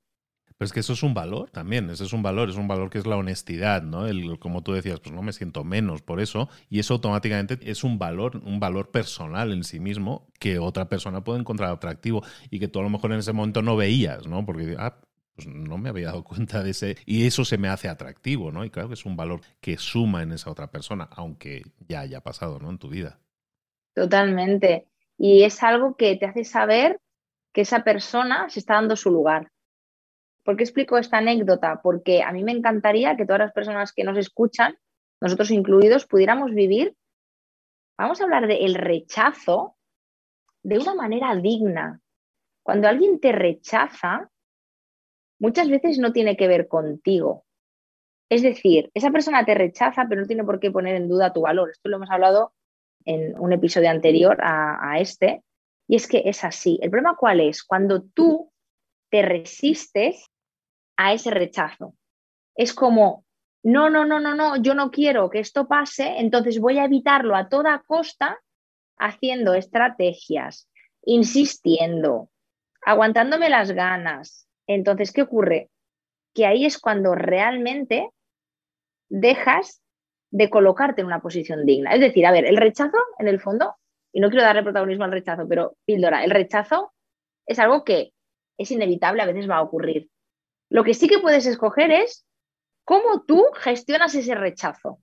Pero 0.57 0.67
es 0.67 0.73
que 0.73 0.81
eso 0.81 0.95
es 0.95 1.03
un 1.03 1.13
valor 1.13 1.51
también, 1.51 1.91
ese 1.91 2.05
es 2.05 2.15
un 2.15 2.23
valor, 2.23 2.49
es 2.49 2.57
un 2.57 2.67
valor 2.67 2.89
que 2.89 2.99
es 2.99 3.07
la 3.07 3.17
honestidad, 3.17 3.83
¿no? 3.83 4.07
El, 4.07 4.39
como 4.39 4.63
tú 4.63 4.73
decías, 4.73 5.01
pues 5.01 5.15
no 5.15 5.21
me 5.21 5.35
siento 5.35 5.63
menos 5.63 6.01
por 6.01 6.19
eso, 6.19 6.49
y 6.71 6.79
eso 6.79 6.95
automáticamente 6.95 7.59
es 7.63 7.85
un 7.85 7.99
valor, 7.99 8.37
un 8.45 8.59
valor 8.59 8.91
personal 8.91 9.53
en 9.53 9.65
sí 9.65 9.81
mismo 9.81 10.29
que 10.39 10.59
otra 10.59 10.89
persona 10.89 11.25
puede 11.25 11.41
encontrar 11.41 11.71
atractivo 11.71 12.23
y 12.51 12.59
que 12.59 12.69
tú 12.69 12.79
a 12.79 12.83
lo 12.83 12.91
mejor 12.91 13.13
en 13.13 13.19
ese 13.19 13.33
momento 13.35 13.61
no 13.61 13.77
veías, 13.77 14.27
¿no? 14.27 14.45
Porque, 14.45 14.77
ah, 14.79 14.99
pues 15.45 15.55
no 15.55 15.79
me 15.79 15.89
había 15.89 16.07
dado 16.07 16.25
cuenta 16.25 16.63
de 16.63 16.71
ese, 16.71 16.97
y 17.07 17.27
eso 17.27 17.45
se 17.45 17.59
me 17.59 17.69
hace 17.69 17.89
atractivo, 17.89 18.53
¿no? 18.53 18.65
Y 18.65 18.71
claro 18.71 18.89
que 18.89 18.95
es 18.95 19.07
un 19.07 19.17
valor 19.17 19.41
que 19.61 19.77
suma 19.77 20.23
en 20.23 20.33
esa 20.33 20.51
otra 20.51 20.71
persona, 20.71 21.09
aunque 21.13 21.63
ya 21.89 22.01
haya 22.01 22.21
pasado, 22.21 22.59
¿no? 22.59 22.71
En 22.71 22.79
tu 22.79 22.89
vida. 22.89 23.19
Totalmente. 23.95 24.87
Y 25.19 25.43
es 25.43 25.63
algo 25.63 25.97
que 25.97 26.17
te 26.17 26.27
hace 26.27 26.45
saber 26.45 27.01
que 27.53 27.63
esa 27.63 27.85
persona 27.85 28.49
se 28.49 28.61
está 28.61 28.75
dando 28.75 28.97
su 28.97 29.11
lugar 29.11 29.51
¿Por 30.45 30.57
qué 30.57 30.65
explico 30.65 30.99
esta 30.99 31.19
anécdota? 31.19 31.81
Porque 31.83 32.23
a 32.23 32.33
mí 32.33 32.43
me 32.43 32.53
encantaría 32.53 33.17
que 33.17 33.27
todas 33.27 33.41
las 33.41 33.53
personas 33.53 33.93
que 33.93 34.05
nos 34.05 34.17
escuchan, 34.17 34.79
nosotros 35.21 35.51
incluidos, 35.51 36.07
pudiéramos 36.07 36.53
vivir, 36.53 36.97
vamos 37.99 38.21
a 38.21 38.25
hablar 38.25 38.47
del 38.47 38.75
rechazo 38.75 39.77
de 40.63 40.79
una 40.79 40.95
manera 40.95 41.37
digna. 41.37 42.01
Cuando 42.63 42.89
alguien 42.89 43.21
te 43.21 43.33
rechaza, 43.33 44.30
muchas 45.41 45.69
veces 45.69 45.99
no 45.99 46.13
tiene 46.13 46.37
que 46.37 46.47
ver 46.47 46.69
contigo. 46.69 47.45
Es 48.31 48.43
decir, 48.43 48.91
esa 48.95 49.11
persona 49.11 49.45
te 49.45 49.55
rechaza, 49.55 50.07
pero 50.09 50.21
no 50.21 50.27
tiene 50.27 50.45
por 50.45 50.61
qué 50.61 50.71
poner 50.71 50.95
en 50.95 51.09
duda 51.09 51.33
tu 51.33 51.41
valor. 51.41 51.71
Esto 51.71 51.89
lo 51.89 51.97
hemos 51.97 52.11
hablado 52.11 52.53
en 53.05 53.37
un 53.41 53.53
episodio 53.53 53.91
anterior 53.91 54.39
a, 54.41 55.01
este. 55.01 55.43
Y 55.89 55.97
es 55.97 56.07
que 56.07 56.23
es 56.27 56.45
así. 56.45 56.79
El 56.81 56.91
problema 56.91 57.17
cuál 57.17 57.41
es? 57.41 57.65
Cuando 57.65 58.03
tú 58.03 58.53
te 59.11 59.23
resistes 59.23 60.27
a 60.97 61.13
ese 61.13 61.31
rechazo. 61.31 61.95
Es 62.55 62.73
como, 62.73 63.25
no, 63.65 63.91
no, 63.91 64.05
no, 64.05 64.21
no, 64.21 64.35
no, 64.35 64.57
yo 64.57 64.75
no 64.75 64.91
quiero 64.91 65.31
que 65.31 65.41
esto 65.41 65.67
pase, 65.67 66.19
entonces 66.19 66.61
voy 66.61 66.79
a 66.79 66.85
evitarlo 66.85 67.35
a 67.35 67.49
toda 67.49 67.83
costa 67.87 68.39
haciendo 68.99 69.55
estrategias, 69.55 70.69
insistiendo, 71.03 72.31
aguantándome 72.85 73.49
las 73.49 73.73
ganas. 73.73 74.47
Entonces, 74.75 75.13
¿qué 75.13 75.23
ocurre? 75.23 75.71
Que 76.35 76.47
ahí 76.47 76.65
es 76.65 76.79
cuando 76.79 77.15
realmente 77.15 78.11
dejas 79.09 79.83
de 80.31 80.49
colocarte 80.49 81.01
en 81.01 81.09
una 81.09 81.21
posición 81.21 81.67
digna. 81.67 81.93
Es 81.93 82.01
decir, 82.01 82.25
a 82.27 82.33
ver, 82.33 82.45
el 82.45 82.57
rechazo, 82.57 82.99
en 83.19 83.27
el 83.27 83.41
fondo, 83.41 83.75
y 84.13 84.21
no 84.21 84.29
quiero 84.29 84.45
darle 84.45 84.63
protagonismo 84.63 85.05
al 85.05 85.13
rechazo, 85.13 85.47
pero 85.49 85.77
píldora, 85.85 86.25
el 86.25 86.31
rechazo 86.31 86.93
es 87.47 87.59
algo 87.59 87.85
que 87.85 88.13
es 88.59 88.71
inevitable, 88.71 89.23
a 89.23 89.27
veces 89.27 89.49
va 89.49 89.57
a 89.57 89.63
ocurrir. 89.63 90.09
Lo 90.69 90.85
que 90.85 90.95
sí 90.95 91.09
que 91.09 91.19
puedes 91.19 91.47
escoger 91.47 91.91
es 91.91 92.25
¿Cómo 92.91 93.23
tú 93.23 93.47
gestionas 93.55 94.17
ese 94.17 94.35
rechazo? 94.35 94.99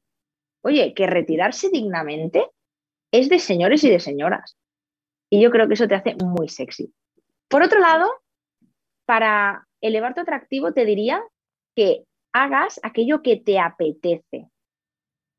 Oye, 0.62 0.94
que 0.94 1.08
retirarse 1.08 1.70
dignamente 1.70 2.50
es 3.14 3.30
de 3.30 3.40
señores 3.40 3.82
y 3.86 3.90
de 3.90 4.02
señoras. 4.02 4.58
Y 5.30 5.42
yo 5.42 5.52
creo 5.52 5.70
que 5.70 5.76
eso 5.76 5.88
te 5.88 5.96
hace 5.96 6.16
muy 6.16 6.50
sexy. 6.50 6.94
Por 7.48 7.64
otro 7.64 7.80
lado, 7.80 8.12
para 9.08 9.66
elevar 9.82 10.14
tu 10.14 10.22
atractivo, 10.22 10.74
te 10.74 10.86
diría 10.86 11.24
que 11.76 12.04
hagas 12.34 12.80
aquello 12.84 13.22
que 13.24 13.38
te 13.38 13.58
apetece. 13.58 14.50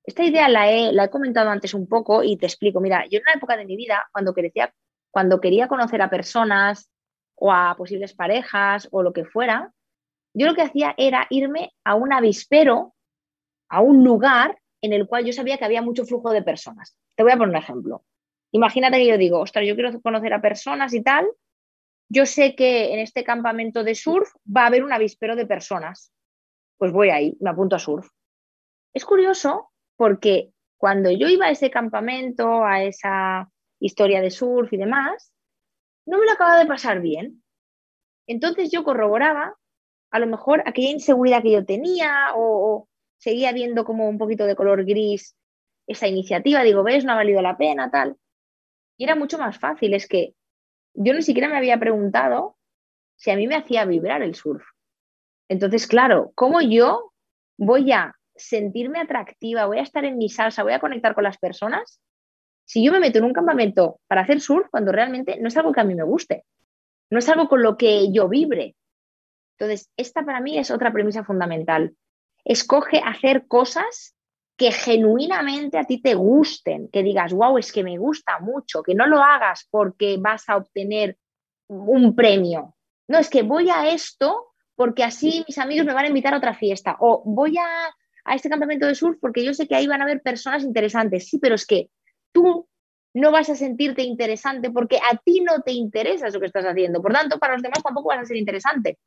Esta 0.04 0.24
idea 0.24 0.48
la 0.48 0.72
he, 0.72 0.92
la 0.92 1.04
he 1.04 1.10
comentado 1.10 1.50
antes 1.50 1.74
un 1.74 1.86
poco 1.86 2.22
y 2.22 2.38
te 2.38 2.46
explico. 2.46 2.80
Mira, 2.80 3.04
yo 3.06 3.18
en 3.18 3.24
una 3.26 3.36
época 3.36 3.56
de 3.56 3.66
mi 3.66 3.76
vida, 3.76 4.08
cuando, 4.10 4.32
quería, 4.32 4.72
cuando 5.10 5.40
quería 5.40 5.68
conocer 5.68 6.00
a 6.00 6.08
personas 6.08 6.90
o 7.34 7.52
a 7.52 7.74
posibles 7.76 8.14
parejas 8.14 8.88
o 8.90 9.02
lo 9.02 9.12
que 9.12 9.26
fuera, 9.26 9.72
yo 10.34 10.46
lo 10.46 10.54
que 10.54 10.62
hacía 10.62 10.94
era 10.96 11.26
irme 11.28 11.72
a 11.84 11.94
un 11.94 12.12
avispero, 12.12 12.94
a 13.68 13.82
un 13.82 14.02
lugar 14.02 14.58
en 14.80 14.94
el 14.94 15.06
cual 15.06 15.26
yo 15.26 15.32
sabía 15.34 15.58
que 15.58 15.66
había 15.66 15.82
mucho 15.82 16.06
flujo 16.06 16.30
de 16.30 16.42
personas. 16.42 16.96
Te 17.16 17.22
voy 17.22 17.32
a 17.32 17.36
poner 17.36 17.50
un 17.50 17.62
ejemplo. 17.62 18.04
Imagínate 18.52 18.96
que 18.96 19.08
yo 19.08 19.18
digo, 19.18 19.40
ostras, 19.40 19.66
yo 19.66 19.74
quiero 19.74 20.00
conocer 20.00 20.32
a 20.32 20.40
personas 20.40 20.94
y 20.94 21.02
tal. 21.02 21.28
Yo 22.08 22.24
sé 22.26 22.54
que 22.54 22.92
en 22.94 23.00
este 23.00 23.22
campamento 23.24 23.84
de 23.84 23.94
surf 23.94 24.30
va 24.44 24.62
a 24.62 24.66
haber 24.66 24.82
un 24.82 24.92
avispero 24.92 25.36
de 25.36 25.46
personas. 25.46 26.12
Pues 26.78 26.92
voy 26.92 27.10
ahí, 27.10 27.36
me 27.40 27.50
apunto 27.50 27.76
a 27.76 27.78
surf. 27.78 28.08
Es 28.94 29.04
curioso 29.04 29.70
porque 29.96 30.52
cuando 30.78 31.10
yo 31.10 31.28
iba 31.28 31.46
a 31.46 31.50
ese 31.50 31.70
campamento, 31.70 32.64
a 32.64 32.82
esa 32.82 33.50
historia 33.80 34.20
de 34.20 34.30
surf 34.30 34.72
y 34.72 34.76
demás, 34.76 35.32
no 36.06 36.18
me 36.18 36.24
lo 36.24 36.32
acababa 36.32 36.58
de 36.58 36.66
pasar 36.66 37.00
bien. 37.00 37.42
Entonces 38.26 38.70
yo 38.70 38.84
corroboraba 38.84 39.56
a 40.10 40.18
lo 40.18 40.26
mejor 40.26 40.62
aquella 40.64 40.90
inseguridad 40.90 41.42
que 41.42 41.52
yo 41.52 41.64
tenía 41.64 42.28
o, 42.34 42.88
seguía 43.18 43.52
viendo 43.52 43.84
como 43.84 44.08
un 44.08 44.16
poquito 44.16 44.46
de 44.46 44.56
color 44.56 44.84
gris 44.84 45.36
esa 45.86 46.06
iniciativa, 46.06 46.62
digo, 46.62 46.82
ves, 46.82 47.04
no 47.04 47.12
ha 47.12 47.16
valido 47.16 47.42
la 47.42 47.56
pena, 47.56 47.90
tal. 47.90 48.16
Y 48.96 49.04
era 49.04 49.14
mucho 49.14 49.38
más 49.38 49.58
fácil, 49.58 49.94
es 49.94 50.06
que 50.06 50.34
yo 50.94 51.14
ni 51.14 51.22
siquiera 51.22 51.48
me 51.48 51.56
había 51.56 51.78
preguntado 51.78 52.56
si 53.16 53.30
a 53.30 53.36
mí 53.36 53.46
me 53.46 53.56
hacía 53.56 53.84
vibrar 53.84 54.22
el 54.22 54.34
surf. 54.34 54.64
Entonces, 55.48 55.86
claro, 55.86 56.32
¿cómo 56.34 56.60
yo 56.60 57.12
voy 57.56 57.92
a 57.92 58.14
sentirme 58.36 59.00
atractiva, 59.00 59.66
voy 59.66 59.78
a 59.78 59.82
estar 59.82 60.04
en 60.04 60.18
mi 60.18 60.28
salsa, 60.28 60.62
voy 60.62 60.72
a 60.72 60.80
conectar 60.80 61.14
con 61.14 61.24
las 61.24 61.38
personas? 61.38 62.00
Si 62.64 62.84
yo 62.84 62.92
me 62.92 63.00
meto 63.00 63.18
en 63.18 63.24
un 63.24 63.32
campamento 63.32 64.00
para 64.06 64.20
hacer 64.20 64.40
surf 64.40 64.68
cuando 64.70 64.92
realmente 64.92 65.38
no 65.40 65.48
es 65.48 65.56
algo 65.56 65.72
que 65.72 65.80
a 65.80 65.84
mí 65.84 65.94
me 65.94 66.04
guste, 66.04 66.44
no 67.10 67.18
es 67.18 67.28
algo 67.28 67.48
con 67.48 67.62
lo 67.62 67.76
que 67.76 68.12
yo 68.12 68.28
vibre. 68.28 68.76
Entonces, 69.58 69.90
esta 69.96 70.24
para 70.24 70.40
mí 70.40 70.58
es 70.58 70.70
otra 70.70 70.92
premisa 70.92 71.24
fundamental. 71.24 71.96
Escoge 72.44 73.00
hacer 73.04 73.46
cosas 73.48 74.14
que 74.58 74.72
genuinamente 74.72 75.78
a 75.78 75.84
ti 75.84 76.02
te 76.02 76.14
gusten, 76.14 76.88
que 76.88 77.04
digas, 77.04 77.32
wow, 77.32 77.56
es 77.58 77.70
que 77.70 77.84
me 77.84 77.96
gusta 77.96 78.40
mucho, 78.40 78.82
que 78.82 78.92
no 78.92 79.06
lo 79.06 79.22
hagas 79.22 79.68
porque 79.70 80.16
vas 80.18 80.48
a 80.48 80.56
obtener 80.56 81.16
un 81.68 82.16
premio. 82.16 82.74
No, 83.06 83.18
es 83.18 83.30
que 83.30 83.42
voy 83.42 83.70
a 83.70 83.88
esto 83.88 84.48
porque 84.74 85.04
así 85.04 85.44
mis 85.46 85.58
amigos 85.58 85.86
me 85.86 85.94
van 85.94 86.06
a 86.06 86.08
invitar 86.08 86.34
a 86.34 86.38
otra 86.38 86.54
fiesta. 86.54 86.96
O 86.98 87.22
voy 87.24 87.56
a, 87.56 87.66
a 88.24 88.34
este 88.34 88.50
campamento 88.50 88.84
de 88.86 88.96
surf 88.96 89.16
porque 89.20 89.44
yo 89.44 89.54
sé 89.54 89.68
que 89.68 89.76
ahí 89.76 89.86
van 89.86 90.00
a 90.00 90.04
haber 90.04 90.22
personas 90.22 90.64
interesantes. 90.64 91.28
Sí, 91.28 91.38
pero 91.38 91.54
es 91.54 91.64
que 91.64 91.90
tú 92.32 92.68
no 93.14 93.30
vas 93.30 93.48
a 93.50 93.54
sentirte 93.54 94.02
interesante 94.02 94.70
porque 94.70 94.96
a 94.96 95.16
ti 95.18 95.40
no 95.40 95.62
te 95.62 95.70
interesa 95.70 96.26
eso 96.26 96.40
que 96.40 96.46
estás 96.46 96.64
haciendo. 96.64 97.00
Por 97.00 97.12
tanto, 97.12 97.38
para 97.38 97.52
los 97.52 97.62
demás 97.62 97.82
tampoco 97.84 98.08
vas 98.08 98.22
a 98.22 98.24
ser 98.24 98.36
interesante. 98.36 98.98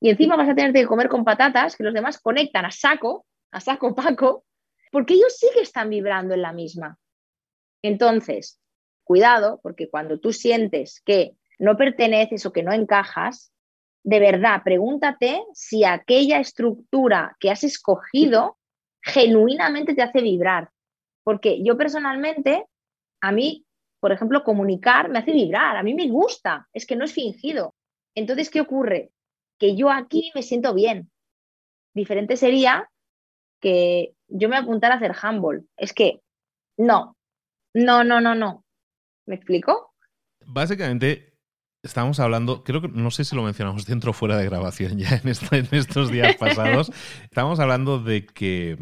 Y 0.00 0.10
encima 0.10 0.34
vas 0.34 0.48
a 0.48 0.56
tener 0.56 0.72
que 0.72 0.86
comer 0.86 1.08
con 1.08 1.24
patatas 1.24 1.76
que 1.76 1.84
los 1.84 1.94
demás 1.94 2.18
conectan 2.18 2.64
a 2.64 2.72
saco, 2.72 3.26
a 3.52 3.60
saco 3.60 3.94
Paco, 3.94 4.44
porque 4.90 5.14
ellos 5.14 5.36
sí 5.36 5.48
que 5.54 5.60
están 5.60 5.90
vibrando 5.90 6.34
en 6.34 6.42
la 6.42 6.52
misma. 6.52 6.98
Entonces, 7.82 8.60
cuidado, 9.04 9.60
porque 9.62 9.88
cuando 9.88 10.18
tú 10.18 10.32
sientes 10.32 11.00
que 11.04 11.36
no 11.58 11.76
perteneces 11.76 12.44
o 12.46 12.52
que 12.52 12.62
no 12.62 12.72
encajas, 12.72 13.52
de 14.04 14.20
verdad, 14.20 14.62
pregúntate 14.64 15.42
si 15.52 15.84
aquella 15.84 16.40
estructura 16.40 17.36
que 17.40 17.50
has 17.50 17.64
escogido 17.64 18.58
genuinamente 19.02 19.94
te 19.94 20.02
hace 20.02 20.20
vibrar. 20.20 20.70
Porque 21.24 21.62
yo 21.62 21.76
personalmente, 21.76 22.66
a 23.20 23.32
mí, 23.32 23.66
por 24.00 24.12
ejemplo, 24.12 24.44
comunicar 24.44 25.08
me 25.10 25.18
hace 25.18 25.32
vibrar, 25.32 25.76
a 25.76 25.82
mí 25.82 25.94
me 25.94 26.08
gusta, 26.08 26.68
es 26.72 26.86
que 26.86 26.96
no 26.96 27.04
es 27.04 27.12
fingido. 27.12 27.74
Entonces, 28.14 28.50
¿qué 28.50 28.60
ocurre? 28.60 29.12
que 29.58 29.76
yo 29.76 29.90
aquí 29.90 30.30
me 30.34 30.42
siento 30.42 30.72
bien. 30.72 31.10
Diferente 31.94 32.36
sería 32.36 32.88
que 33.60 34.14
yo 34.28 34.48
me 34.48 34.56
apuntara 34.56 34.94
a 34.94 34.96
hacer 34.98 35.14
handball. 35.20 35.66
Es 35.76 35.92
que 35.92 36.20
no, 36.76 37.16
no, 37.74 38.04
no, 38.04 38.20
no, 38.20 38.34
no. 38.34 38.64
¿Me 39.26 39.34
explico? 39.34 39.94
Básicamente, 40.46 41.34
estamos 41.82 42.20
hablando, 42.20 42.64
creo 42.64 42.80
que 42.80 42.88
no 42.88 43.10
sé 43.10 43.24
si 43.24 43.36
lo 43.36 43.42
mencionamos 43.42 43.86
dentro 43.86 44.10
o 44.10 44.14
fuera 44.14 44.36
de 44.36 44.44
grabación 44.44 44.98
ya 44.98 45.20
en, 45.22 45.28
en 45.28 45.68
estos 45.72 46.10
días 46.10 46.36
pasados. 46.38 46.90
estamos 47.24 47.60
hablando 47.60 47.98
de 47.98 48.26
que 48.26 48.78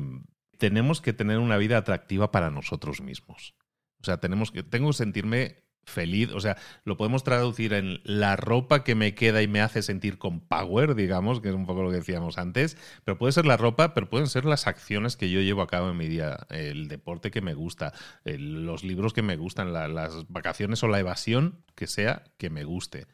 tenemos 0.59 1.01
que 1.01 1.13
tener 1.13 1.39
una 1.39 1.57
vida 1.57 1.79
atractiva 1.79 2.31
para 2.31 2.51
nosotros 2.51 3.01
mismos. 3.01 3.55
O 4.01 4.05
sea, 4.05 4.19
tenemos 4.19 4.51
que, 4.51 4.63
tengo 4.63 4.89
que 4.89 4.97
sentirme 4.97 5.66
feliz, 5.87 6.31
o 6.33 6.41
sea, 6.41 6.57
lo 6.85 6.97
podemos 6.97 7.25
traducir 7.25 7.73
en 7.73 8.01
la 8.05 8.37
ropa 8.37 8.85
que 8.85 8.95
me 8.95 9.15
queda 9.15 9.41
y 9.41 9.49
me 9.49 9.61
hace 9.61 9.83
sentir 9.83 10.19
con 10.19 10.41
power, 10.41 10.95
digamos, 10.95 11.41
que 11.41 11.49
es 11.49 11.55
un 11.55 11.65
poco 11.65 11.83
lo 11.83 11.91
que 11.91 11.97
decíamos 11.97 12.39
antes, 12.39 12.77
pero 13.05 13.17
puede 13.17 13.33
ser 13.33 13.47
la 13.47 13.57
ropa, 13.57 13.95
pero 13.95 14.11
pueden 14.11 14.27
ser 14.27 14.45
las 14.45 14.67
acciones 14.67 15.17
que 15.17 15.31
yo 15.31 15.41
llevo 15.41 15.63
a 15.63 15.69
cabo 15.69 15.91
en 15.91 15.97
mi 15.97 16.09
día, 16.09 16.47
el 16.51 16.89
deporte 16.89 17.31
que 17.31 17.41
me 17.41 17.55
gusta, 17.55 17.93
los 18.25 18.85
libros 18.85 19.13
que 19.13 19.23
me 19.23 19.37
gustan, 19.37 19.73
las 19.73 20.29
vacaciones 20.29 20.83
o 20.83 20.89
la 20.89 20.99
evasión 20.99 21.65
que 21.75 21.87
sea 21.87 22.25
que 22.37 22.51
me 22.51 22.65
guste. 22.65 23.07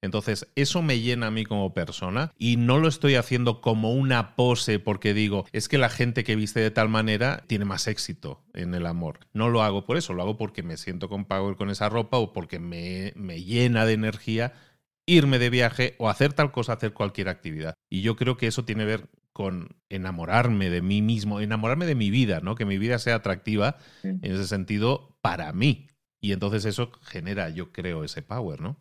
Entonces, 0.00 0.46
eso 0.54 0.80
me 0.82 1.00
llena 1.00 1.26
a 1.26 1.30
mí 1.30 1.44
como 1.44 1.74
persona 1.74 2.32
y 2.38 2.56
no 2.56 2.78
lo 2.78 2.88
estoy 2.88 3.16
haciendo 3.16 3.60
como 3.60 3.92
una 3.92 4.36
pose 4.36 4.78
porque 4.78 5.12
digo, 5.12 5.46
es 5.52 5.68
que 5.68 5.78
la 5.78 5.88
gente 5.88 6.22
que 6.24 6.36
viste 6.36 6.60
de 6.60 6.70
tal 6.70 6.88
manera 6.88 7.44
tiene 7.46 7.64
más 7.64 7.88
éxito 7.88 8.44
en 8.54 8.74
el 8.74 8.86
amor. 8.86 9.20
No 9.32 9.48
lo 9.48 9.62
hago 9.62 9.84
por 9.84 9.96
eso, 9.96 10.12
lo 10.12 10.22
hago 10.22 10.36
porque 10.36 10.62
me 10.62 10.76
siento 10.76 11.08
con 11.08 11.24
power 11.24 11.56
con 11.56 11.70
esa 11.70 11.88
ropa 11.88 12.18
o 12.18 12.32
porque 12.32 12.60
me, 12.60 13.12
me 13.16 13.42
llena 13.42 13.86
de 13.86 13.94
energía 13.94 14.52
irme 15.08 15.38
de 15.38 15.50
viaje 15.50 15.94
o 15.98 16.08
hacer 16.08 16.34
tal 16.34 16.52
cosa, 16.52 16.74
hacer 16.74 16.92
cualquier 16.92 17.28
actividad. 17.28 17.74
Y 17.88 18.02
yo 18.02 18.14
creo 18.14 18.36
que 18.36 18.46
eso 18.46 18.64
tiene 18.64 18.82
que 18.82 18.90
ver 18.90 19.08
con 19.32 19.76
enamorarme 19.88 20.68
de 20.68 20.82
mí 20.82 21.00
mismo, 21.00 21.40
enamorarme 21.40 21.86
de 21.86 21.94
mi 21.94 22.10
vida, 22.10 22.40
¿no? 22.40 22.54
Que 22.54 22.64
mi 22.64 22.76
vida 22.76 22.98
sea 22.98 23.16
atractiva 23.16 23.78
en 24.02 24.20
ese 24.22 24.46
sentido 24.46 25.16
para 25.20 25.52
mí. 25.52 25.86
Y 26.20 26.32
entonces 26.32 26.64
eso 26.64 26.90
genera, 27.02 27.48
yo 27.48 27.72
creo, 27.72 28.04
ese 28.04 28.20
power, 28.20 28.60
¿no? 28.60 28.76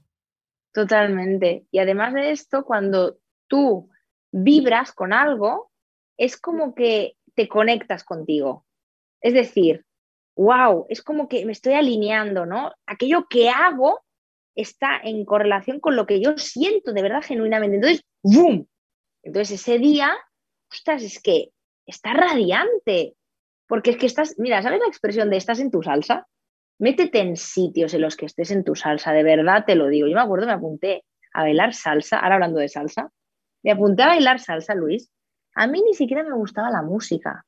Totalmente. 0.78 1.66
Y 1.72 1.80
además 1.80 2.14
de 2.14 2.30
esto, 2.30 2.64
cuando 2.64 3.18
tú 3.48 3.90
vibras 4.32 4.92
con 4.92 5.12
algo, 5.12 5.72
es 6.18 6.40
como 6.40 6.76
que 6.76 7.18
te 7.34 7.48
conectas 7.48 8.04
contigo. 8.04 8.64
Es 9.20 9.34
decir, 9.34 9.88
wow, 10.36 10.86
es 10.90 11.02
como 11.02 11.28
que 11.28 11.44
me 11.48 11.52
estoy 11.52 11.74
alineando, 11.74 12.46
¿no? 12.46 12.74
Aquello 12.86 13.26
que 13.28 13.50
hago 13.50 14.02
está 14.54 15.00
en 15.04 15.26
correlación 15.26 15.80
con 15.80 15.96
lo 15.96 16.06
que 16.06 16.22
yo 16.22 16.38
siento 16.38 16.94
de 16.94 17.02
verdad 17.02 17.24
genuinamente. 17.24 17.78
Entonces, 17.78 18.04
¡boom! 18.22 18.68
Entonces 19.24 19.60
ese 19.60 19.80
día, 19.80 20.16
ostras, 20.72 21.02
es 21.02 21.20
que 21.20 21.54
está 21.88 22.14
radiante. 22.14 23.16
Porque 23.68 23.90
es 23.90 23.98
que 23.98 24.06
estás, 24.06 24.36
mira, 24.38 24.62
¿sabes 24.62 24.80
la 24.80 24.88
expresión 24.88 25.32
de 25.32 25.38
estás 25.38 25.60
en 25.60 25.72
tu 25.72 25.82
salsa? 25.82 26.28
Métete 26.80 27.20
en 27.20 27.38
sitios 27.38 27.94
en 27.94 28.02
los 28.02 28.16
que 28.16 28.26
estés 28.26 28.52
en 28.52 28.64
tu 28.64 28.76
salsa, 28.76 29.12
de 29.14 29.24
verdad 29.24 29.66
te 29.66 29.76
lo 29.76 29.88
digo. 29.88 30.08
Yo 30.08 30.16
me 30.16 30.22
acuerdo, 30.22 30.48
me 30.48 30.54
apunté 30.54 31.04
a 31.34 31.42
bailar 31.42 31.74
salsa, 31.74 32.20
ahora 32.20 32.36
hablando 32.36 32.60
de 32.60 32.70
salsa, 32.70 33.12
me 33.64 33.72
apunté 33.72 34.04
a 34.04 34.08
bailar 34.08 34.40
salsa, 34.40 34.76
Luis. 34.76 35.10
A 35.56 35.68
mí 35.68 35.82
ni 35.82 35.94
siquiera 35.94 36.24
me 36.24 36.36
gustaba 36.36 36.70
la 36.70 36.82
música. 36.82 37.44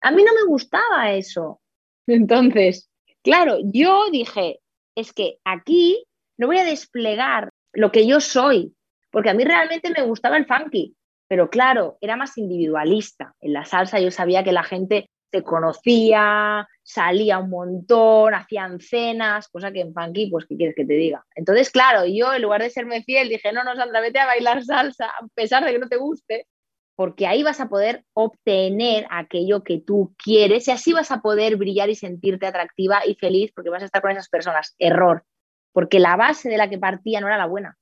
A 0.00 0.10
mí 0.10 0.22
no 0.22 0.32
me 0.34 0.44
gustaba 0.48 1.12
eso. 1.12 1.60
Entonces, 2.06 2.90
claro, 3.22 3.58
yo 3.64 4.10
dije, 4.10 4.60
es 4.96 5.12
que 5.12 5.38
aquí 5.44 6.04
no 6.38 6.46
voy 6.46 6.58
a 6.58 6.64
desplegar 6.64 7.50
lo 7.72 7.92
que 7.92 8.06
yo 8.06 8.20
soy, 8.20 8.74
porque 9.10 9.30
a 9.30 9.34
mí 9.34 9.44
realmente 9.44 9.90
me 9.90 10.02
gustaba 10.02 10.36
el 10.36 10.46
funky, 10.46 10.96
pero 11.28 11.50
claro, 11.50 11.98
era 12.00 12.16
más 12.16 12.36
individualista. 12.36 13.34
En 13.40 13.52
la 13.52 13.64
salsa 13.64 14.00
yo 14.00 14.10
sabía 14.10 14.44
que 14.44 14.52
la 14.52 14.64
gente 14.64 15.08
se 15.32 15.42
conocía, 15.42 16.68
salía 16.82 17.38
un 17.38 17.48
montón, 17.48 18.34
hacían 18.34 18.80
cenas, 18.80 19.48
cosa 19.48 19.72
que 19.72 19.80
en 19.80 19.94
funky, 19.94 20.30
pues, 20.30 20.44
¿qué 20.46 20.56
quieres 20.56 20.76
que 20.76 20.84
te 20.84 20.92
diga? 20.92 21.24
Entonces, 21.34 21.70
claro, 21.70 22.04
yo 22.04 22.34
en 22.34 22.42
lugar 22.42 22.62
de 22.62 22.68
serme 22.68 23.02
fiel, 23.02 23.30
dije, 23.30 23.50
no, 23.52 23.64
no, 23.64 23.74
Sandra, 23.74 24.02
vete 24.02 24.18
a 24.18 24.26
bailar 24.26 24.62
salsa, 24.62 25.06
a 25.06 25.26
pesar 25.34 25.64
de 25.64 25.72
que 25.72 25.78
no 25.78 25.88
te 25.88 25.96
guste, 25.96 26.46
porque 26.94 27.26
ahí 27.26 27.42
vas 27.42 27.60
a 27.60 27.70
poder 27.70 28.04
obtener 28.12 29.06
aquello 29.10 29.64
que 29.64 29.80
tú 29.80 30.14
quieres 30.22 30.68
y 30.68 30.70
así 30.70 30.92
vas 30.92 31.10
a 31.10 31.22
poder 31.22 31.56
brillar 31.56 31.88
y 31.88 31.94
sentirte 31.94 32.46
atractiva 32.46 33.00
y 33.06 33.14
feliz 33.14 33.50
porque 33.54 33.70
vas 33.70 33.82
a 33.82 33.86
estar 33.86 34.02
con 34.02 34.10
esas 34.10 34.28
personas. 34.28 34.74
Error, 34.78 35.24
porque 35.72 35.98
la 35.98 36.16
base 36.16 36.50
de 36.50 36.58
la 36.58 36.68
que 36.68 36.78
partía 36.78 37.20
no 37.22 37.28
era 37.28 37.38
la 37.38 37.46
buena. 37.46 37.78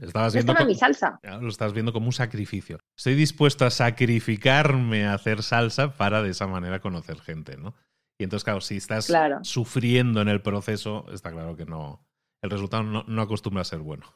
Estabas 0.00 0.32
viendo 0.34 0.54
mi 0.64 0.74
salsa. 0.74 1.20
Lo 1.22 1.48
estás 1.48 1.72
viendo 1.72 1.92
como 1.92 2.06
un 2.06 2.12
sacrificio. 2.12 2.78
Estoy 2.96 3.14
dispuesto 3.14 3.64
a 3.64 3.70
sacrificarme 3.70 5.04
a 5.04 5.14
hacer 5.14 5.42
salsa 5.42 5.96
para 5.96 6.22
de 6.22 6.30
esa 6.30 6.46
manera 6.46 6.80
conocer 6.80 7.20
gente, 7.20 7.56
¿no? 7.56 7.74
Y 8.18 8.24
entonces, 8.24 8.44
claro, 8.44 8.60
si 8.60 8.76
estás 8.76 9.12
sufriendo 9.42 10.20
en 10.20 10.28
el 10.28 10.42
proceso, 10.42 11.06
está 11.12 11.30
claro 11.30 11.56
que 11.56 11.66
no. 11.66 12.06
El 12.42 12.50
resultado 12.50 12.82
no, 12.82 13.04
no 13.06 13.22
acostumbra 13.22 13.62
a 13.62 13.64
ser 13.64 13.80
bueno. 13.80 14.06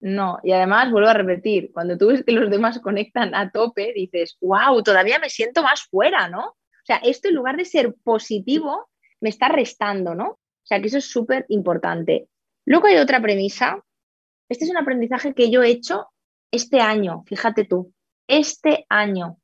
No, 0.00 0.38
y 0.42 0.52
además 0.52 0.90
vuelvo 0.90 1.08
a 1.08 1.14
repetir, 1.14 1.70
cuando 1.72 1.96
tú 1.96 2.08
ves 2.08 2.24
que 2.24 2.32
los 2.32 2.50
demás 2.50 2.78
conectan 2.80 3.34
a 3.34 3.50
tope, 3.50 3.92
dices, 3.94 4.36
wow, 4.40 4.82
todavía 4.82 5.18
me 5.18 5.30
siento 5.30 5.62
más 5.62 5.84
fuera, 5.84 6.28
¿no? 6.28 6.48
O 6.48 6.86
sea, 6.86 6.96
esto 6.98 7.28
en 7.28 7.36
lugar 7.36 7.56
de 7.56 7.64
ser 7.64 7.94
positivo, 8.04 8.90
me 9.20 9.30
está 9.30 9.48
restando, 9.48 10.14
¿no? 10.14 10.28
O 10.28 10.66
sea, 10.66 10.80
que 10.80 10.88
eso 10.88 10.98
es 10.98 11.10
súper 11.10 11.46
importante. 11.48 12.28
Luego 12.66 12.86
hay 12.86 12.96
otra 12.96 13.22
premisa. 13.22 13.82
Este 14.48 14.64
es 14.64 14.70
un 14.70 14.76
aprendizaje 14.76 15.34
que 15.34 15.50
yo 15.50 15.62
he 15.62 15.70
hecho 15.70 16.08
este 16.50 16.80
año, 16.80 17.24
fíjate 17.26 17.64
tú, 17.64 17.92
este 18.28 18.86
año. 18.88 19.38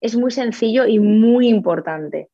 Es 0.00 0.16
muy 0.16 0.30
sencillo 0.30 0.86
y 0.86 0.98
muy 0.98 1.48
importante. 1.48 2.28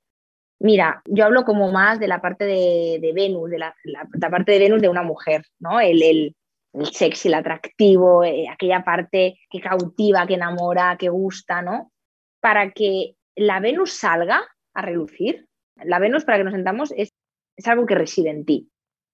Mira, 0.60 1.02
yo 1.06 1.24
hablo 1.24 1.44
como 1.44 1.72
más 1.72 1.98
de 1.98 2.08
la 2.08 2.20
parte 2.20 2.44
de, 2.44 3.12
Venus, 3.14 3.50
de 3.50 3.58
la, 3.58 3.74
parte 4.30 4.52
de 4.52 4.58
Venus 4.58 4.80
de 4.80 4.88
una 4.88 5.02
mujer, 5.02 5.44
¿no? 5.58 5.80
El, 5.80 6.02
el, 6.02 6.36
el 6.74 6.86
sexy, 6.86 7.28
el 7.28 7.34
atractivo, 7.34 8.22
eh, 8.22 8.46
aquella 8.48 8.84
parte 8.84 9.38
que 9.50 9.60
cautiva, 9.60 10.26
que 10.26 10.34
enamora, 10.34 10.96
que 10.98 11.08
gusta, 11.08 11.62
¿no? 11.62 11.92
Para 12.40 12.70
que 12.70 13.16
la 13.34 13.60
Venus 13.60 13.92
salga 13.92 14.42
a 14.74 14.82
relucir. 14.82 15.48
La 15.76 15.98
Venus, 15.98 16.24
para 16.24 16.38
que 16.38 16.44
nos 16.44 16.54
sentamos, 16.54 16.92
es 16.96 17.12
es 17.56 17.68
algo 17.68 17.86
que 17.86 17.94
reside 17.94 18.30
en 18.30 18.44
ti. 18.44 18.68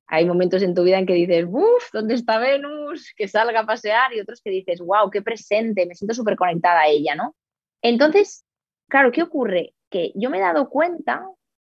Hay 0.08 0.24
momentos 0.24 0.62
en 0.62 0.74
tu 0.74 0.82
vida 0.84 0.98
en 0.98 1.06
que 1.06 1.14
dices, 1.14 1.46
uff, 1.48 1.92
¿dónde 1.92 2.14
está 2.14 2.38
Venus? 2.38 3.12
Que 3.14 3.28
salga 3.28 3.60
a 3.60 3.66
pasear 3.66 4.14
y 4.14 4.20
otros 4.20 4.40
que 4.42 4.50
dices, 4.50 4.80
wow, 4.80 5.10
qué 5.10 5.22
presente, 5.22 5.86
me 5.86 5.94
siento 5.94 6.14
súper 6.14 6.36
conectada 6.36 6.80
a 6.80 6.88
ella, 6.88 7.14
¿no? 7.14 7.36
Entonces, 7.82 8.44
claro, 8.88 9.12
¿qué 9.12 9.22
ocurre? 9.22 9.74
Que 9.90 10.12
yo 10.14 10.30
me 10.30 10.38
he 10.38 10.40
dado 10.40 10.70
cuenta 10.70 11.24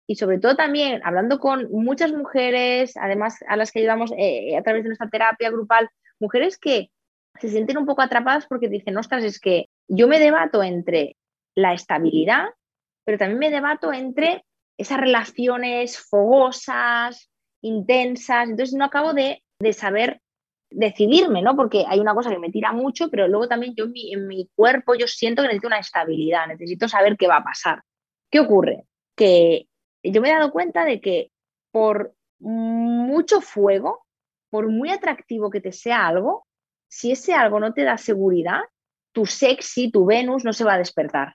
y 0.06 0.16
sobre 0.16 0.38
todo 0.38 0.56
también 0.56 1.00
hablando 1.04 1.38
con 1.38 1.70
muchas 1.70 2.12
mujeres, 2.12 2.96
además 2.96 3.38
a 3.48 3.56
las 3.56 3.70
que 3.70 3.78
ayudamos 3.78 4.12
eh, 4.18 4.56
a 4.56 4.62
través 4.62 4.82
de 4.82 4.88
nuestra 4.88 5.08
terapia 5.08 5.50
grupal, 5.50 5.88
mujeres 6.18 6.58
que 6.58 6.90
se 7.40 7.48
sienten 7.48 7.78
un 7.78 7.86
poco 7.86 8.02
atrapadas 8.02 8.46
porque 8.46 8.68
dicen, 8.68 8.96
ostras, 8.98 9.24
es 9.24 9.40
que 9.40 9.68
yo 9.88 10.08
me 10.08 10.18
debato 10.18 10.62
entre 10.62 11.16
la 11.54 11.72
estabilidad, 11.72 12.46
pero 13.04 13.18
también 13.18 13.38
me 13.38 13.50
debato 13.50 13.92
entre 13.92 14.44
esas 14.76 15.00
relaciones 15.00 15.98
fogosas, 15.98 17.30
intensas, 17.64 18.48
entonces 18.48 18.74
no 18.74 18.84
acabo 18.84 19.12
de, 19.12 19.42
saber 19.72 20.20
decidirme, 20.70 21.40
¿no? 21.40 21.56
Porque 21.56 21.84
hay 21.88 21.98
una 22.00 22.14
cosa 22.14 22.30
que 22.30 22.38
me 22.38 22.50
tira 22.50 22.72
mucho, 22.72 23.08
pero 23.10 23.26
luego 23.28 23.48
también 23.48 23.74
yo 23.74 23.84
en 23.84 23.92
mi, 23.92 24.12
en 24.12 24.26
mi, 24.26 24.50
cuerpo 24.54 24.94
yo 24.94 25.06
siento 25.06 25.42
que 25.42 25.48
necesito 25.48 25.68
una 25.68 25.78
estabilidad, 25.78 26.46
necesito 26.46 26.88
saber 26.88 27.16
qué 27.16 27.26
va 27.26 27.38
a 27.38 27.44
pasar. 27.44 27.82
¿Qué 28.30 28.40
ocurre? 28.40 28.84
Que 29.16 29.68
yo 30.02 30.20
me 30.20 30.28
he 30.28 30.32
dado 30.32 30.52
cuenta 30.52 30.84
de 30.84 31.00
que 31.00 31.30
por 31.70 32.14
mucho 32.40 33.40
fuego, 33.40 34.04
por 34.50 34.68
muy 34.68 34.90
atractivo 34.90 35.50
que 35.50 35.60
te 35.60 35.72
sea 35.72 36.06
algo, 36.06 36.46
si 36.88 37.12
ese 37.12 37.32
algo 37.32 37.60
no 37.60 37.72
te 37.72 37.84
da 37.84 37.96
seguridad, 37.96 38.60
tu 39.12 39.26
sexy, 39.26 39.90
tu 39.90 40.04
Venus 40.04 40.44
no 40.44 40.52
se 40.52 40.64
va 40.64 40.74
a 40.74 40.78
despertar. 40.78 41.34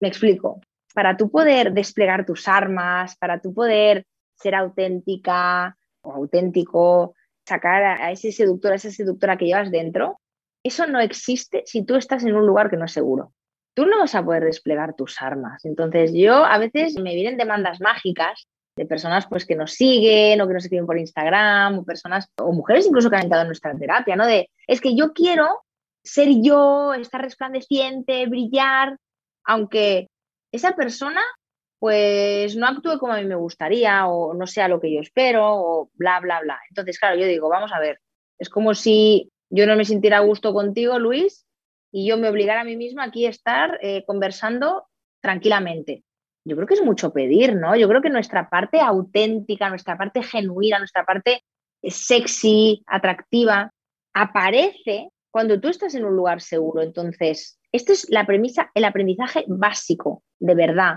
Me 0.00 0.08
explico 0.08 0.60
para 0.94 1.16
tú 1.16 1.30
poder 1.30 1.72
desplegar 1.72 2.26
tus 2.26 2.48
armas, 2.48 3.16
para 3.18 3.40
tú 3.40 3.54
poder 3.54 4.04
ser 4.40 4.54
auténtica 4.54 5.76
o 6.02 6.12
auténtico, 6.12 7.14
sacar 7.46 7.82
a 7.82 8.10
ese 8.12 8.32
seductor, 8.32 8.72
a 8.72 8.76
esa 8.76 8.90
seductora 8.90 9.36
que 9.36 9.46
llevas 9.46 9.70
dentro, 9.70 10.20
eso 10.62 10.86
no 10.86 11.00
existe 11.00 11.62
si 11.66 11.84
tú 11.84 11.96
estás 11.96 12.24
en 12.24 12.34
un 12.34 12.46
lugar 12.46 12.70
que 12.70 12.76
no 12.76 12.84
es 12.84 12.92
seguro. 12.92 13.32
Tú 13.74 13.86
no 13.86 13.98
vas 13.98 14.14
a 14.14 14.24
poder 14.24 14.44
desplegar 14.44 14.94
tus 14.94 15.20
armas. 15.22 15.64
Entonces 15.64 16.12
yo 16.12 16.44
a 16.44 16.58
veces 16.58 16.96
me 17.00 17.14
vienen 17.14 17.36
demandas 17.36 17.80
mágicas 17.80 18.48
de 18.76 18.86
personas 18.86 19.26
pues 19.26 19.44
que 19.44 19.56
nos 19.56 19.72
siguen 19.72 20.40
o 20.40 20.46
que 20.46 20.54
nos 20.54 20.64
escriben 20.64 20.86
por 20.86 20.98
Instagram 20.98 21.78
o 21.78 21.84
personas 21.84 22.28
o 22.40 22.52
mujeres 22.52 22.86
incluso 22.86 23.10
que 23.10 23.16
han 23.16 23.22
entrado 23.22 23.42
en 23.42 23.48
nuestra 23.48 23.76
terapia, 23.76 24.16
¿no? 24.16 24.26
De 24.26 24.50
es 24.66 24.80
que 24.80 24.96
yo 24.96 25.12
quiero 25.12 25.62
ser 26.02 26.28
yo, 26.42 26.94
estar 26.94 27.20
resplandeciente, 27.20 28.26
brillar, 28.26 28.96
aunque 29.44 30.08
esa 30.52 30.72
persona 30.72 31.22
pues 31.78 32.56
no 32.56 32.66
actúe 32.66 32.98
como 32.98 33.12
a 33.12 33.18
mí 33.18 33.24
me 33.24 33.36
gustaría 33.36 34.06
o 34.06 34.34
no 34.34 34.46
sea 34.46 34.68
lo 34.68 34.80
que 34.80 34.92
yo 34.92 35.00
espero 35.00 35.44
o 35.46 35.90
bla, 35.94 36.20
bla, 36.20 36.40
bla. 36.40 36.58
Entonces, 36.68 36.98
claro, 36.98 37.16
yo 37.16 37.26
digo, 37.26 37.48
vamos 37.48 37.72
a 37.72 37.78
ver, 37.78 38.00
es 38.38 38.48
como 38.48 38.74
si 38.74 39.30
yo 39.50 39.66
no 39.66 39.76
me 39.76 39.84
sintiera 39.84 40.18
a 40.18 40.22
gusto 40.22 40.52
contigo, 40.52 40.98
Luis, 40.98 41.46
y 41.90 42.06
yo 42.06 42.18
me 42.18 42.28
obligara 42.28 42.62
a 42.62 42.64
mí 42.64 42.76
misma 42.76 43.04
aquí 43.04 43.26
a 43.26 43.30
estar 43.30 43.78
eh, 43.82 44.04
conversando 44.06 44.86
tranquilamente. 45.20 46.04
Yo 46.44 46.56
creo 46.56 46.66
que 46.66 46.74
es 46.74 46.84
mucho 46.84 47.12
pedir, 47.12 47.54
¿no? 47.56 47.76
Yo 47.76 47.88
creo 47.88 48.02
que 48.02 48.10
nuestra 48.10 48.48
parte 48.48 48.80
auténtica, 48.80 49.68
nuestra 49.68 49.96
parte 49.96 50.22
genuina, 50.22 50.78
nuestra 50.78 51.04
parte 51.04 51.42
sexy, 51.82 52.82
atractiva, 52.86 53.72
aparece 54.14 55.08
cuando 55.30 55.60
tú 55.60 55.68
estás 55.68 55.94
en 55.94 56.04
un 56.04 56.16
lugar 56.16 56.40
seguro. 56.40 56.82
Entonces, 56.82 57.58
esto 57.72 57.92
es 57.92 58.08
la 58.10 58.26
premisa, 58.26 58.70
el 58.74 58.84
aprendizaje 58.84 59.44
básico, 59.46 60.22
de 60.38 60.54
verdad. 60.54 60.96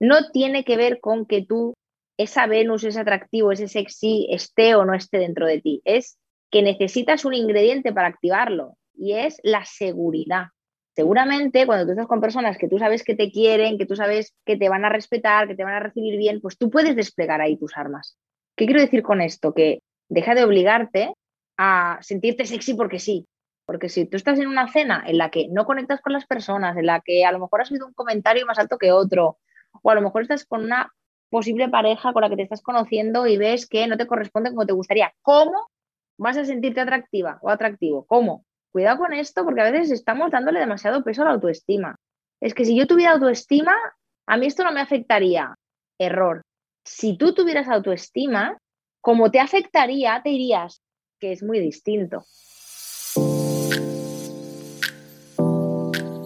No 0.00 0.30
tiene 0.30 0.64
que 0.64 0.76
ver 0.76 1.00
con 1.00 1.26
que 1.26 1.44
tú, 1.44 1.74
esa 2.18 2.46
Venus, 2.46 2.84
ese 2.84 3.00
atractivo, 3.00 3.52
ese 3.52 3.68
sexy, 3.68 4.28
esté 4.30 4.74
o 4.74 4.84
no 4.84 4.94
esté 4.94 5.18
dentro 5.18 5.46
de 5.46 5.60
ti. 5.60 5.82
Es 5.84 6.18
que 6.50 6.62
necesitas 6.62 7.24
un 7.24 7.34
ingrediente 7.34 7.92
para 7.92 8.08
activarlo 8.08 8.76
y 8.94 9.14
es 9.14 9.40
la 9.42 9.64
seguridad. 9.64 10.46
Seguramente 10.94 11.66
cuando 11.66 11.86
tú 11.86 11.90
estás 11.92 12.06
con 12.06 12.20
personas 12.20 12.56
que 12.56 12.68
tú 12.68 12.78
sabes 12.78 13.02
que 13.02 13.16
te 13.16 13.32
quieren, 13.32 13.78
que 13.78 13.86
tú 13.86 13.96
sabes 13.96 14.32
que 14.44 14.56
te 14.56 14.68
van 14.68 14.84
a 14.84 14.88
respetar, 14.88 15.48
que 15.48 15.56
te 15.56 15.64
van 15.64 15.74
a 15.74 15.80
recibir 15.80 16.16
bien, 16.16 16.40
pues 16.40 16.56
tú 16.56 16.70
puedes 16.70 16.94
desplegar 16.94 17.40
ahí 17.40 17.56
tus 17.56 17.76
armas. 17.76 18.16
¿Qué 18.56 18.66
quiero 18.66 18.80
decir 18.80 19.02
con 19.02 19.20
esto? 19.20 19.52
Que 19.52 19.82
deja 20.08 20.36
de 20.36 20.44
obligarte 20.44 21.12
a 21.56 21.98
sentirte 22.00 22.46
sexy 22.46 22.74
porque 22.74 23.00
sí. 23.00 23.26
Porque 23.66 23.88
si 23.88 24.04
tú 24.04 24.16
estás 24.16 24.38
en 24.38 24.46
una 24.46 24.70
cena 24.70 25.02
en 25.06 25.18
la 25.18 25.30
que 25.30 25.48
no 25.48 25.64
conectas 25.64 26.00
con 26.00 26.12
las 26.12 26.26
personas, 26.26 26.76
en 26.76 26.86
la 26.86 27.00
que 27.00 27.24
a 27.24 27.32
lo 27.32 27.40
mejor 27.40 27.62
has 27.62 27.72
oído 27.72 27.86
un 27.86 27.94
comentario 27.94 28.46
más 28.46 28.58
alto 28.58 28.78
que 28.78 28.92
otro, 28.92 29.38
o 29.82 29.90
a 29.90 29.94
lo 29.94 30.02
mejor 30.02 30.22
estás 30.22 30.44
con 30.44 30.64
una 30.64 30.92
posible 31.30 31.68
pareja 31.68 32.12
con 32.12 32.22
la 32.22 32.30
que 32.30 32.36
te 32.36 32.42
estás 32.42 32.62
conociendo 32.62 33.26
y 33.26 33.36
ves 33.36 33.66
que 33.66 33.86
no 33.86 33.96
te 33.96 34.06
corresponde 34.06 34.50
como 34.50 34.66
te 34.66 34.72
gustaría, 34.72 35.12
¿cómo 35.22 35.68
vas 36.18 36.36
a 36.36 36.44
sentirte 36.44 36.80
atractiva 36.80 37.38
o 37.42 37.50
atractivo? 37.50 38.04
¿Cómo? 38.06 38.44
Cuidado 38.72 38.98
con 38.98 39.12
esto 39.12 39.44
porque 39.44 39.60
a 39.60 39.70
veces 39.70 39.90
estamos 39.90 40.30
dándole 40.30 40.60
demasiado 40.60 41.02
peso 41.02 41.22
a 41.22 41.26
la 41.26 41.30
autoestima. 41.32 41.96
Es 42.40 42.54
que 42.54 42.64
si 42.64 42.76
yo 42.76 42.86
tuviera 42.86 43.12
autoestima, 43.12 43.74
a 44.26 44.36
mí 44.36 44.46
esto 44.46 44.64
no 44.64 44.72
me 44.72 44.80
afectaría. 44.80 45.54
Error. 45.98 46.42
Si 46.84 47.16
tú 47.16 47.34
tuvieras 47.34 47.68
autoestima, 47.68 48.58
como 49.00 49.30
te 49.30 49.40
afectaría, 49.40 50.20
te 50.22 50.30
dirías 50.30 50.82
que 51.20 51.32
es 51.32 51.42
muy 51.42 51.60
distinto. 51.60 52.24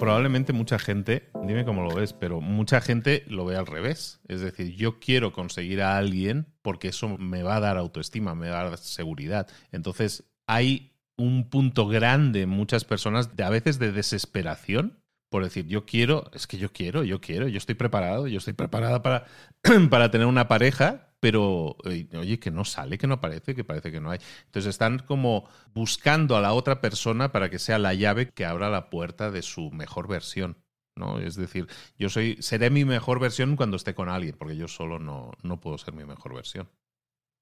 Probablemente 0.08 0.54
mucha 0.54 0.78
gente, 0.78 1.28
dime 1.44 1.66
cómo 1.66 1.82
lo 1.82 1.94
ves, 1.94 2.14
pero 2.14 2.40
mucha 2.40 2.80
gente 2.80 3.24
lo 3.26 3.44
ve 3.44 3.56
al 3.56 3.66
revés. 3.66 4.20
Es 4.26 4.40
decir, 4.40 4.74
yo 4.74 5.00
quiero 5.00 5.34
conseguir 5.34 5.82
a 5.82 5.98
alguien 5.98 6.46
porque 6.62 6.88
eso 6.88 7.18
me 7.18 7.42
va 7.42 7.56
a 7.56 7.60
dar 7.60 7.76
autoestima, 7.76 8.34
me 8.34 8.48
va 8.48 8.62
a 8.62 8.70
dar 8.70 8.78
seguridad. 8.78 9.48
Entonces, 9.70 10.24
hay 10.46 10.94
un 11.18 11.50
punto 11.50 11.88
grande 11.88 12.40
en 12.40 12.48
muchas 12.48 12.86
personas 12.86 13.36
de 13.36 13.44
a 13.44 13.50
veces 13.50 13.78
de 13.78 13.92
desesperación 13.92 14.98
por 15.28 15.44
decir, 15.44 15.66
yo 15.66 15.84
quiero, 15.84 16.30
es 16.32 16.46
que 16.46 16.56
yo 16.56 16.72
quiero, 16.72 17.04
yo 17.04 17.20
quiero, 17.20 17.46
yo 17.48 17.58
estoy 17.58 17.74
preparado, 17.74 18.28
yo 18.28 18.38
estoy 18.38 18.54
preparada 18.54 19.02
para, 19.02 19.26
para 19.90 20.10
tener 20.10 20.26
una 20.26 20.48
pareja 20.48 21.07
pero 21.20 21.76
oye, 21.84 22.38
que 22.38 22.50
no 22.50 22.64
sale, 22.64 22.98
que 22.98 23.06
no 23.06 23.14
aparece, 23.14 23.54
que 23.54 23.64
parece 23.64 23.90
que 23.90 24.00
no 24.00 24.10
hay. 24.10 24.18
Entonces 24.46 24.70
están 24.70 25.00
como 25.00 25.48
buscando 25.74 26.36
a 26.36 26.40
la 26.40 26.52
otra 26.52 26.80
persona 26.80 27.32
para 27.32 27.50
que 27.50 27.58
sea 27.58 27.78
la 27.78 27.94
llave 27.94 28.30
que 28.30 28.44
abra 28.44 28.70
la 28.70 28.90
puerta 28.90 29.30
de 29.30 29.42
su 29.42 29.70
mejor 29.70 30.08
versión. 30.08 30.56
¿no? 30.96 31.18
Es 31.20 31.36
decir, 31.36 31.66
yo 31.96 32.08
soy, 32.08 32.36
seré 32.40 32.70
mi 32.70 32.84
mejor 32.84 33.20
versión 33.20 33.56
cuando 33.56 33.76
esté 33.76 33.94
con 33.94 34.08
alguien, 34.08 34.36
porque 34.36 34.56
yo 34.56 34.68
solo 34.68 34.98
no, 34.98 35.32
no 35.42 35.60
puedo 35.60 35.78
ser 35.78 35.94
mi 35.94 36.04
mejor 36.04 36.34
versión. 36.34 36.68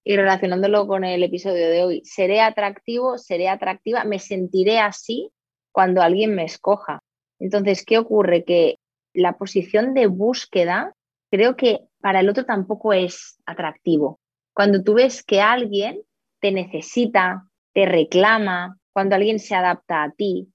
Y 0.05 0.17
relacionándolo 0.17 0.87
con 0.87 1.05
el 1.05 1.23
episodio 1.23 1.69
de 1.69 1.83
hoy, 1.83 2.03
seré 2.05 2.41
atractivo, 2.41 3.19
seré 3.19 3.49
atractiva, 3.49 4.05
me 4.05 4.21
sentiré 4.21 4.79
así 4.79 5.33
cuando 5.73 6.01
alguien 6.01 6.35
me 6.35 6.45
escoja. 6.45 7.01
Entonces, 7.41 7.85
¿qué 7.85 7.99
ocurre? 7.99 8.45
Que 8.45 8.79
la 9.13 9.37
posición 9.37 9.95
de 9.95 10.07
búsqueda 10.07 10.95
creo 11.31 11.57
que 11.57 11.81
para 12.01 12.21
el 12.21 12.29
otro 12.29 12.45
tampoco 12.45 12.93
es 12.93 13.41
atractivo. 13.47 14.21
Cuando 14.55 14.83
tú 14.83 14.95
ves 14.95 15.23
que 15.23 15.41
alguien 15.41 16.01
te 16.41 16.53
necesita, 16.53 17.45
te 17.75 17.87
reclama, 17.87 18.79
cuando 18.93 19.15
alguien 19.15 19.39
se 19.39 19.55
adapta 19.55 20.03
a 20.03 20.13
ti. 20.13 20.49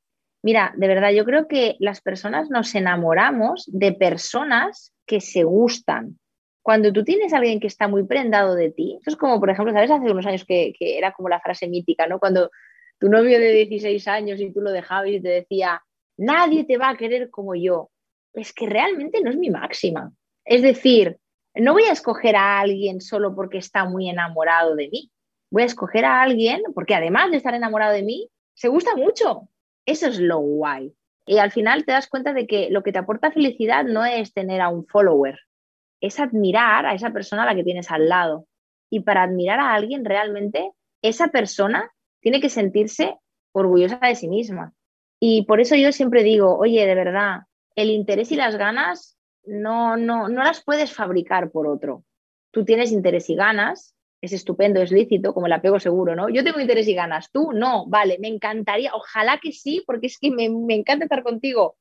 Mira, 0.43 0.73
de 0.75 0.87
verdad, 0.87 1.11
yo 1.11 1.25
creo 1.25 1.47
que 1.47 1.75
las 1.79 2.01
personas 2.01 2.49
nos 2.49 2.73
enamoramos 2.73 3.69
de 3.71 3.91
personas 3.91 4.93
que 5.05 5.21
se 5.21 5.43
gustan. 5.43 6.17
Cuando 6.63 6.91
tú 6.91 7.03
tienes 7.03 7.33
a 7.33 7.37
alguien 7.37 7.59
que 7.59 7.67
está 7.67 7.87
muy 7.87 8.05
prendado 8.05 8.55
de 8.55 8.71
ti, 8.71 8.95
esto 8.97 9.11
es 9.11 9.15
como, 9.15 9.39
por 9.39 9.49
ejemplo, 9.49 9.73
¿sabes? 9.73 9.91
Hace 9.91 10.11
unos 10.11 10.25
años 10.25 10.45
que, 10.45 10.73
que 10.77 10.97
era 10.97 11.11
como 11.11 11.29
la 11.29 11.39
frase 11.39 11.67
mítica, 11.67 12.07
¿no? 12.07 12.19
Cuando 12.19 12.49
tu 12.99 13.09
novio 13.09 13.39
de 13.39 13.51
16 13.51 14.07
años 14.07 14.39
y 14.39 14.51
tú 14.51 14.61
lo 14.61 14.71
dejabas 14.71 15.09
y 15.09 15.21
te 15.21 15.29
decía, 15.29 15.81
nadie 16.17 16.63
te 16.65 16.77
va 16.77 16.89
a 16.89 16.97
querer 16.97 17.29
como 17.29 17.55
yo. 17.55 17.89
Es 18.33 18.53
que 18.53 18.67
realmente 18.67 19.21
no 19.21 19.29
es 19.29 19.37
mi 19.37 19.49
máxima. 19.49 20.11
Es 20.45 20.61
decir, 20.61 21.17
no 21.55 21.73
voy 21.73 21.83
a 21.83 21.91
escoger 21.91 22.35
a 22.35 22.59
alguien 22.59 23.01
solo 23.01 23.35
porque 23.35 23.57
está 23.57 23.85
muy 23.85 24.09
enamorado 24.09 24.75
de 24.75 24.89
mí. 24.89 25.11
Voy 25.49 25.63
a 25.63 25.65
escoger 25.65 26.05
a 26.05 26.21
alguien 26.21 26.61
porque 26.73 26.95
además 26.95 27.31
de 27.31 27.37
estar 27.37 27.53
enamorado 27.53 27.93
de 27.93 28.03
mí, 28.03 28.29
se 28.53 28.69
gusta 28.69 28.95
mucho. 28.95 29.49
Eso 29.85 30.07
es 30.07 30.19
lo 30.19 30.39
guay. 30.39 30.93
Y 31.25 31.37
al 31.37 31.51
final 31.51 31.85
te 31.85 31.91
das 31.91 32.07
cuenta 32.07 32.33
de 32.33 32.47
que 32.47 32.69
lo 32.69 32.83
que 32.83 32.91
te 32.91 32.99
aporta 32.99 33.31
felicidad 33.31 33.83
no 33.83 34.05
es 34.05 34.33
tener 34.33 34.61
a 34.61 34.69
un 34.69 34.85
follower, 34.85 35.39
es 35.99 36.19
admirar 36.19 36.85
a 36.85 36.93
esa 36.93 37.11
persona 37.11 37.43
a 37.43 37.45
la 37.45 37.55
que 37.55 37.63
tienes 37.63 37.91
al 37.91 38.09
lado. 38.09 38.47
Y 38.89 39.01
para 39.01 39.23
admirar 39.23 39.59
a 39.59 39.73
alguien 39.73 40.03
realmente, 40.03 40.71
esa 41.01 41.27
persona 41.27 41.91
tiene 42.21 42.41
que 42.41 42.49
sentirse 42.49 43.17
orgullosa 43.51 43.99
de 43.99 44.15
sí 44.15 44.27
misma. 44.27 44.73
Y 45.19 45.43
por 45.43 45.61
eso 45.61 45.75
yo 45.75 45.91
siempre 45.91 46.23
digo, 46.23 46.57
oye, 46.57 46.85
de 46.85 46.95
verdad, 46.95 47.41
el 47.75 47.89
interés 47.89 48.31
y 48.31 48.35
las 48.35 48.55
ganas 48.55 49.17
no, 49.45 49.97
no, 49.97 50.29
no 50.29 50.43
las 50.43 50.63
puedes 50.63 50.93
fabricar 50.93 51.51
por 51.51 51.67
otro. 51.67 52.03
Tú 52.51 52.65
tienes 52.65 52.91
interés 52.91 53.29
y 53.29 53.35
ganas, 53.35 53.95
es 54.21 54.33
estupendo, 54.33 54.81
es 54.81 54.91
lícito, 54.91 55.33
como 55.33 55.47
el 55.47 55.53
apego 55.53 55.79
seguro, 55.79 56.15
¿no? 56.15 56.29
Yo 56.29 56.43
tengo 56.43 56.59
interés 56.59 56.87
y 56.87 56.93
ganas, 56.93 57.31
tú 57.31 57.51
no, 57.53 57.87
vale, 57.87 58.17
me 58.19 58.27
encantaría, 58.27 58.91
ojalá 58.93 59.39
que 59.41 59.51
sí, 59.51 59.83
porque 59.85 60.07
es 60.07 60.19
que 60.19 60.31
me, 60.31 60.49
me 60.49 60.75
encanta 60.75 61.05
estar 61.05 61.23
contigo, 61.23 61.77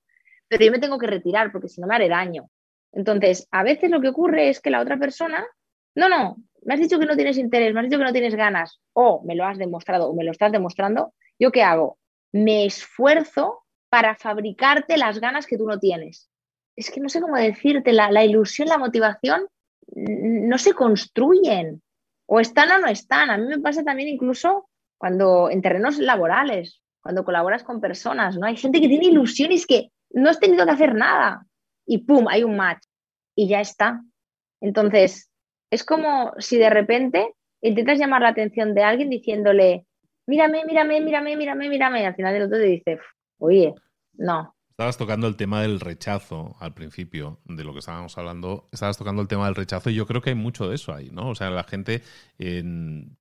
pero 0.49 0.65
yo 0.65 0.73
me 0.73 0.79
tengo 0.79 0.99
que 0.99 1.07
retirar 1.07 1.53
porque 1.53 1.69
si 1.69 1.81
no 1.81 1.87
me 1.87 1.95
haré 1.95 2.09
daño. 2.09 2.49
Entonces, 2.93 3.47
a 3.51 3.63
veces 3.63 3.91
lo 3.91 4.01
que 4.01 4.09
ocurre 4.09 4.49
es 4.49 4.61
que 4.61 4.71
la 4.71 4.81
otra 4.81 4.99
persona, 4.99 5.47
no, 5.95 6.09
no, 6.09 6.37
me 6.63 6.75
has 6.75 6.81
dicho 6.81 6.99
que 6.99 7.07
no 7.07 7.17
tienes 7.17 7.39
interés, 7.39 7.75
me 7.75 7.81
has 7.81 7.87
dicho 7.87 7.99
que 7.99 8.05
no 8.05 8.13
tienes 8.13 8.35
ganas, 8.35 8.81
o 8.95 9.23
me 9.25 9.35
lo 9.35 9.45
has 9.45 9.59
demostrado 9.59 10.09
o 10.09 10.15
me 10.15 10.25
lo 10.25 10.31
estás 10.31 10.51
demostrando, 10.51 11.13
¿yo 11.39 11.53
qué 11.53 11.63
hago? 11.63 11.99
Me 12.33 12.65
esfuerzo 12.65 13.65
para 13.91 14.15
fabricarte 14.15 14.97
las 14.97 15.21
ganas 15.21 15.47
que 15.47 15.59
tú 15.59 15.67
no 15.67 15.79
tienes. 15.79 16.30
Es 16.77 16.91
que 16.91 17.01
no 17.01 17.09
sé 17.09 17.21
cómo 17.21 17.37
decirte, 17.37 17.93
la, 17.93 18.25
ilusión, 18.25 18.69
la 18.69 18.79
motivación 18.79 19.47
no 19.95 20.59
se 20.59 20.73
construyen, 20.73 21.83
o 22.27 22.41
están 22.41 22.71
o 22.73 22.79
no 22.79 22.87
están. 22.87 23.31
A 23.31 23.37
mí 23.37 23.47
me 23.47 23.59
pasa 23.59 23.83
también 23.83 24.09
incluso 24.09 24.69
cuando 24.99 25.51
en 25.51 25.63
terrenos 25.63 25.99
laborales, 25.99 26.81
cuando 27.03 27.25
colaboras 27.25 27.65
con 27.65 27.81
personas, 27.81 28.37
¿no? 28.37 28.47
Hay 28.47 28.57
gente 28.57 28.81
que 28.81 28.89
tiene 28.89 29.07
ilusiones 29.07 29.67
que 29.67 29.89
no 30.11 30.31
has 30.31 30.39
tenido 30.39 30.65
que 30.65 30.73
hacer 30.73 30.95
nada 30.95 31.47
y 31.87 31.99
¡pum! 31.99 32.27
hay 32.29 32.45
un 32.45 32.57
match 32.57 32.85
y 33.35 33.49
ya 33.49 33.61
está. 33.61 34.03
Entonces, 34.61 35.31
es 35.71 35.85
como 35.85 36.33
si 36.39 36.59
de 36.59 36.71
repente 36.71 37.35
intentas 37.63 37.99
llamar 37.99 38.23
la 38.23 38.29
atención 38.29 38.75
de 38.75 38.85
alguien 38.85 39.11
diciéndole, 39.11 39.87
mírame, 40.27 40.65
mírame, 40.65 41.01
mírame, 41.01 41.37
mírame, 41.37 41.69
mírame, 41.69 42.03
y 42.03 42.05
al 42.05 42.15
final 42.15 42.35
el 42.35 42.43
otro 42.43 42.59
te 42.59 42.65
dice, 42.65 42.99
oye, 43.39 43.75
no, 44.15 44.55
Estabas 44.81 44.97
tocando 44.97 45.27
el 45.27 45.37
tema 45.37 45.61
del 45.61 45.79
rechazo 45.79 46.57
al 46.59 46.73
principio 46.73 47.39
de 47.45 47.65
lo 47.65 47.75
que 47.75 47.81
estábamos 47.81 48.17
hablando. 48.17 48.67
Estabas 48.73 48.97
tocando 48.97 49.21
el 49.21 49.29
tema 49.29 49.45
del 49.45 49.55
rechazo 49.55 49.91
y 49.91 49.95
yo 49.95 50.07
creo 50.07 50.23
que 50.23 50.31
hay 50.31 50.37
mucho 50.37 50.71
de 50.71 50.77
eso 50.77 50.95
ahí, 50.95 51.11
¿no? 51.13 51.29
O 51.29 51.35
sea, 51.35 51.51
la 51.51 51.65
gente 51.65 52.03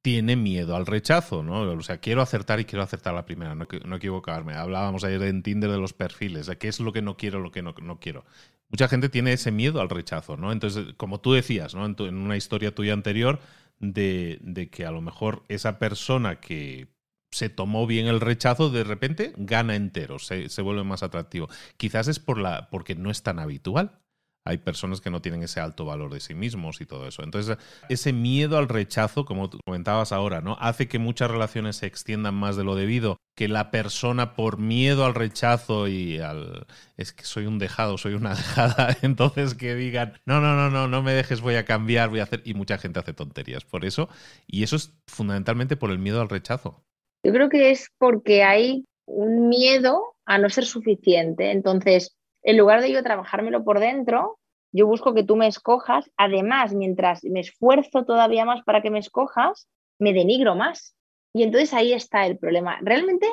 tiene 0.01 0.37
miedo 0.37 0.77
al 0.77 0.85
rechazo, 0.85 1.43
¿no? 1.43 1.63
O 1.63 1.81
sea, 1.81 1.97
quiero 1.97 2.21
acertar 2.21 2.61
y 2.61 2.63
quiero 2.63 2.81
acertar 2.81 3.13
la 3.13 3.25
primera, 3.25 3.55
no, 3.55 3.67
no 3.83 3.95
equivocarme. 3.97 4.53
Hablábamos 4.53 5.03
ayer 5.03 5.21
en 5.23 5.43
Tinder 5.43 5.69
de 5.69 5.79
los 5.79 5.91
perfiles, 5.91 6.45
de 6.45 6.57
qué 6.57 6.69
es 6.69 6.79
lo 6.79 6.93
que 6.93 7.01
no 7.01 7.17
quiero, 7.17 7.41
lo 7.41 7.51
que 7.51 7.61
no, 7.61 7.99
quiero. 7.99 8.23
Mucha 8.69 8.87
gente 8.87 9.09
tiene 9.09 9.33
ese 9.33 9.51
miedo 9.51 9.81
al 9.81 9.89
rechazo, 9.89 10.37
¿no? 10.37 10.53
Entonces, 10.53 10.93
como 10.95 11.19
tú 11.19 11.33
decías, 11.33 11.75
¿no? 11.75 11.85
En, 11.85 12.15
una 12.15 12.37
historia 12.37 12.73
tuya 12.73 12.93
anterior, 12.93 13.41
de 13.79 14.69
que 14.71 14.85
a 14.85 14.91
lo 14.91 15.01
mejor 15.01 15.43
esa 15.49 15.77
persona 15.77 16.39
que 16.39 16.87
se 17.31 17.49
tomó 17.49 17.87
bien 17.87 18.07
el 18.07 18.21
rechazo, 18.21 18.69
de 18.69 18.83
repente 18.83 19.33
gana 19.37 19.75
entero, 19.75 20.19
se, 20.19 20.49
se, 20.49 20.61
vuelve 20.61 20.83
más 20.83 21.03
atractivo. 21.03 21.47
Quizás 21.77 22.07
es 22.07 22.19
por 22.19 22.39
la, 22.39 22.69
porque 22.69 22.95
no 22.95 23.11
es 23.11 23.23
tan 23.23 23.39
habitual. 23.39 23.99
Hay 24.45 24.57
personas 24.57 25.01
que 25.01 25.11
no 25.11 25.21
tienen 25.21 25.43
ese 25.43 25.59
alto 25.59 25.85
valor 25.85 26.11
de 26.11 26.21
sí 26.21 26.33
mismos 26.33 26.81
y 26.81 26.85
todo 26.85 27.07
eso. 27.07 27.23
Entonces, 27.23 27.57
ese 27.87 28.13
miedo 28.13 28.57
al 28.57 28.69
rechazo, 28.69 29.25
como 29.25 29.49
comentabas 29.63 30.11
ahora, 30.11 30.41
¿no? 30.41 30.57
Hace 30.59 30.87
que 30.87 30.97
muchas 30.97 31.29
relaciones 31.29 31.75
se 31.75 31.85
extiendan 31.85 32.33
más 32.33 32.55
de 32.55 32.63
lo 32.63 32.75
debido, 32.75 33.17
que 33.35 33.47
la 33.47 33.69
persona 33.69 34.35
por 34.35 34.57
miedo 34.57 35.05
al 35.05 35.13
rechazo 35.13 35.87
y 35.87 36.19
al 36.19 36.65
es 36.97 37.13
que 37.13 37.25
soy 37.25 37.45
un 37.45 37.59
dejado, 37.59 37.97
soy 37.97 38.13
una 38.15 38.29
dejada, 38.35 38.97
entonces 39.01 39.53
que 39.55 39.75
digan, 39.75 40.19
no, 40.25 40.41
no, 40.41 40.55
no, 40.55 40.69
no, 40.69 40.87
no 40.87 41.03
me 41.03 41.13
dejes, 41.13 41.41
voy 41.41 41.55
a 41.55 41.65
cambiar, 41.65 42.09
voy 42.09 42.21
a 42.21 42.23
hacer 42.23 42.41
y 42.45 42.53
mucha 42.53 42.77
gente 42.77 42.99
hace 42.99 43.13
tonterías 43.13 43.65
por 43.65 43.85
eso 43.85 44.09
y 44.47 44.63
eso 44.63 44.77
es 44.77 44.97
fundamentalmente 45.05 45.77
por 45.77 45.91
el 45.91 45.99
miedo 45.99 46.21
al 46.21 46.29
rechazo. 46.29 46.83
Yo 47.23 47.33
creo 47.33 47.49
que 47.49 47.71
es 47.71 47.89
porque 47.97 48.43
hay 48.43 48.85
un 49.05 49.49
miedo 49.49 50.15
a 50.25 50.37
no 50.37 50.49
ser 50.49 50.65
suficiente. 50.65 51.51
Entonces, 51.51 52.15
en 52.43 52.57
lugar 52.57 52.81
de 52.81 52.91
yo 52.91 53.03
trabajármelo 53.03 53.63
por 53.63 53.79
dentro, 53.79 54.39
yo 54.71 54.87
busco 54.87 55.13
que 55.13 55.23
tú 55.23 55.35
me 55.35 55.47
escojas. 55.47 56.09
Además, 56.17 56.73
mientras 56.73 57.23
me 57.23 57.41
esfuerzo 57.41 58.05
todavía 58.05 58.45
más 58.45 58.63
para 58.63 58.81
que 58.81 58.91
me 58.91 58.99
escojas, 58.99 59.67
me 59.99 60.13
denigro 60.13 60.55
más. 60.55 60.95
Y 61.33 61.43
entonces 61.43 61.73
ahí 61.73 61.93
está 61.93 62.25
el 62.25 62.37
problema. 62.37 62.77
Realmente, 62.81 63.27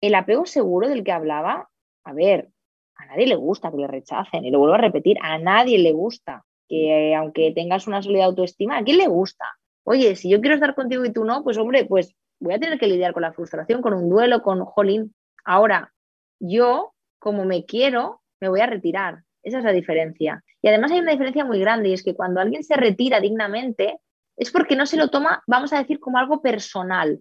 el 0.00 0.14
apego 0.14 0.46
seguro 0.46 0.88
del 0.88 1.04
que 1.04 1.12
hablaba, 1.12 1.68
a 2.04 2.12
ver, 2.12 2.50
a 2.96 3.06
nadie 3.06 3.26
le 3.26 3.36
gusta 3.36 3.70
que 3.70 3.76
le 3.76 3.86
rechacen. 3.86 4.44
Y 4.44 4.50
lo 4.50 4.58
vuelvo 4.58 4.74
a 4.74 4.78
repetir, 4.78 5.16
a 5.22 5.38
nadie 5.38 5.78
le 5.78 5.92
gusta 5.92 6.44
que 6.68 7.14
aunque 7.14 7.52
tengas 7.52 7.86
una 7.86 8.02
sólida 8.02 8.26
autoestima, 8.26 8.78
¿a 8.78 8.84
quién 8.84 8.98
le 8.98 9.06
gusta? 9.06 9.44
Oye, 9.84 10.16
si 10.16 10.28
yo 10.28 10.40
quiero 10.40 10.54
estar 10.54 10.74
contigo 10.74 11.04
y 11.04 11.12
tú 11.12 11.24
no, 11.24 11.42
pues 11.42 11.56
hombre, 11.56 11.86
pues 11.86 12.14
voy 12.40 12.54
a 12.54 12.58
tener 12.58 12.78
que 12.78 12.86
lidiar 12.86 13.12
con 13.12 13.22
la 13.22 13.32
frustración, 13.32 13.82
con 13.82 13.94
un 13.94 14.08
duelo, 14.08 14.42
con 14.42 14.64
jolín. 14.64 15.14
Ahora, 15.44 15.92
yo, 16.40 16.94
como 17.18 17.44
me 17.44 17.64
quiero, 17.64 18.22
me 18.40 18.48
voy 18.48 18.60
a 18.60 18.66
retirar. 18.66 19.24
Esa 19.42 19.58
es 19.58 19.64
la 19.64 19.72
diferencia. 19.72 20.44
Y 20.62 20.68
además 20.68 20.92
hay 20.92 21.00
una 21.00 21.12
diferencia 21.12 21.44
muy 21.44 21.60
grande 21.60 21.88
y 21.88 21.92
es 21.92 22.02
que 22.02 22.14
cuando 22.14 22.40
alguien 22.40 22.64
se 22.64 22.76
retira 22.76 23.20
dignamente 23.20 24.00
es 24.36 24.50
porque 24.50 24.76
no 24.76 24.86
se 24.86 24.96
lo 24.96 25.08
toma, 25.08 25.42
vamos 25.46 25.72
a 25.72 25.78
decir, 25.78 25.98
como 25.98 26.18
algo 26.18 26.40
personal. 26.42 27.20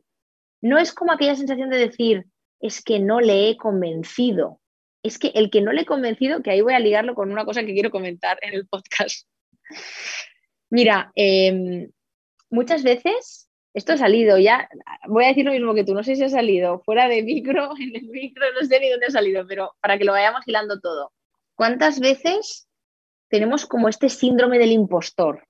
No 0.61 0.77
es 0.77 0.93
como 0.93 1.11
aquella 1.11 1.35
sensación 1.35 1.69
de 1.69 1.77
decir, 1.77 2.25
es 2.59 2.83
que 2.83 2.99
no 2.99 3.19
le 3.19 3.49
he 3.49 3.57
convencido. 3.57 4.59
Es 5.03 5.17
que 5.17 5.29
el 5.29 5.49
que 5.49 5.61
no 5.61 5.71
le 5.71 5.81
he 5.81 5.85
convencido, 5.85 6.41
que 6.41 6.51
ahí 6.51 6.61
voy 6.61 6.73
a 6.73 6.79
ligarlo 6.79 7.15
con 7.15 7.31
una 7.31 7.45
cosa 7.45 7.63
que 7.63 7.73
quiero 7.73 7.91
comentar 7.91 8.37
en 8.41 8.53
el 8.53 8.67
podcast. 8.67 9.27
Mira, 10.69 11.11
em, 11.15 11.89
muchas 12.49 12.83
veces 12.83 13.46
esto 13.77 13.93
ha 13.93 13.97
salido 13.97 14.39
ya, 14.39 14.67
voy 15.07 15.25
a 15.25 15.27
decir 15.27 15.45
lo 15.45 15.51
mismo 15.51 15.75
que 15.75 15.83
tú, 15.83 15.93
no 15.93 16.01
sé 16.01 16.15
si 16.15 16.23
ha 16.23 16.29
salido 16.29 16.79
fuera 16.79 17.07
de 17.07 17.21
micro, 17.21 17.69
en 17.79 17.95
el 17.95 18.09
micro, 18.09 18.43
no 18.59 18.67
sé 18.67 18.79
ni 18.79 18.89
dónde 18.89 19.05
ha 19.05 19.11
salido, 19.11 19.45
pero 19.47 19.75
para 19.79 19.99
que 19.99 20.03
lo 20.03 20.13
vayamos 20.13 20.47
hilando 20.47 20.79
todo. 20.79 21.11
¿Cuántas 21.53 21.99
veces 21.99 22.67
tenemos 23.29 23.67
como 23.67 23.87
este 23.87 24.09
síndrome 24.09 24.57
del 24.57 24.71
impostor? 24.71 25.47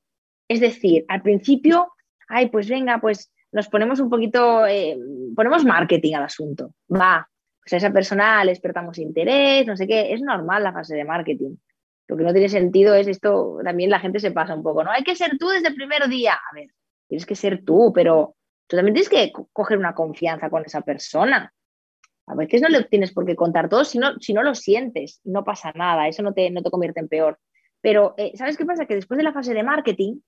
Es 0.50 0.60
decir, 0.60 1.06
al 1.08 1.22
principio, 1.22 1.94
ay, 2.28 2.50
pues 2.50 2.68
venga, 2.68 3.00
pues 3.00 3.32
nos 3.54 3.70
ponemos 3.70 4.02
un 4.02 4.10
poquito, 4.10 4.68
eh, 4.68 4.98
ponemos 5.34 5.64
marketing 5.64 6.16
al 6.16 6.24
asunto. 6.24 6.74
Va, 6.94 7.30
pues 7.62 7.72
a 7.74 7.78
esa 7.78 7.94
persona 7.94 8.44
le 8.44 8.52
despertamos 8.52 8.98
interés, 8.98 9.66
no 9.66 9.78
sé 9.78 9.88
qué, 9.88 10.12
es 10.14 10.22
normal 10.22 10.64
la 10.64 10.74
fase 10.74 10.98
de 10.98 11.06
marketing. 11.06 11.56
Lo 12.10 12.18
que 12.18 12.24
no 12.24 12.34
tiene 12.34 12.50
sentido 12.50 12.94
es 12.94 13.08
esto, 13.08 13.60
también 13.64 13.90
la 13.90 14.02
gente 14.02 14.20
se 14.20 14.32
pasa 14.32 14.54
un 14.54 14.64
poco, 14.64 14.84
¿no? 14.84 14.92
Hay 14.92 15.04
que 15.04 15.16
ser 15.16 15.38
tú 15.38 15.48
desde 15.48 15.70
el 15.70 15.76
primer 15.76 16.10
día. 16.10 16.34
A 16.34 16.54
ver, 16.54 16.68
tienes 17.08 17.26
que 17.26 17.36
ser 17.36 17.64
tú, 17.64 17.92
pero 17.94 18.36
tú 18.68 18.76
también 18.76 18.94
tienes 18.94 19.10
que 19.10 19.32
coger 19.54 19.78
una 19.78 19.96
confianza 19.96 20.50
con 20.50 20.64
esa 20.66 20.82
persona. 20.82 21.54
A 22.28 22.36
veces 22.36 22.62
no 22.62 22.68
le 22.68 22.84
tienes 22.84 23.14
por 23.14 23.26
qué 23.26 23.36
contar 23.36 23.70
todo 23.70 23.86
si 23.86 24.00
no, 24.00 24.20
si 24.20 24.34
no 24.34 24.44
lo 24.44 24.54
sientes, 24.54 25.22
no 25.24 25.44
pasa 25.44 25.72
nada, 25.74 26.08
eso 26.08 26.24
no 26.24 26.34
te, 26.34 26.50
no 26.50 26.62
te 26.62 26.70
convierte 26.70 27.00
en 27.00 27.08
peor. 27.08 27.40
Pero, 27.82 28.16
eh, 28.18 28.34
¿sabes 28.36 28.58
qué 28.58 28.66
pasa? 28.66 28.86
Que 28.86 28.96
después 28.96 29.18
de 29.18 29.24
la 29.24 29.34
fase 29.34 29.54
de 29.54 29.64
marketing, 29.64 30.20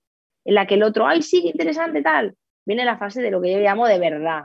en 0.46 0.56
la 0.56 0.65
que 0.65 0.76
el 0.76 0.84
otro, 0.84 1.06
ay, 1.06 1.22
sí, 1.22 1.50
interesante, 1.50 2.02
tal, 2.02 2.36
viene 2.65 2.86
la 2.86 2.98
fase 2.98 3.22
de 3.22 3.32
lo 3.32 3.42
que 3.42 3.52
yo 3.52 3.60
llamo 3.60 3.88
de 3.88 4.00
verdad. 4.00 4.44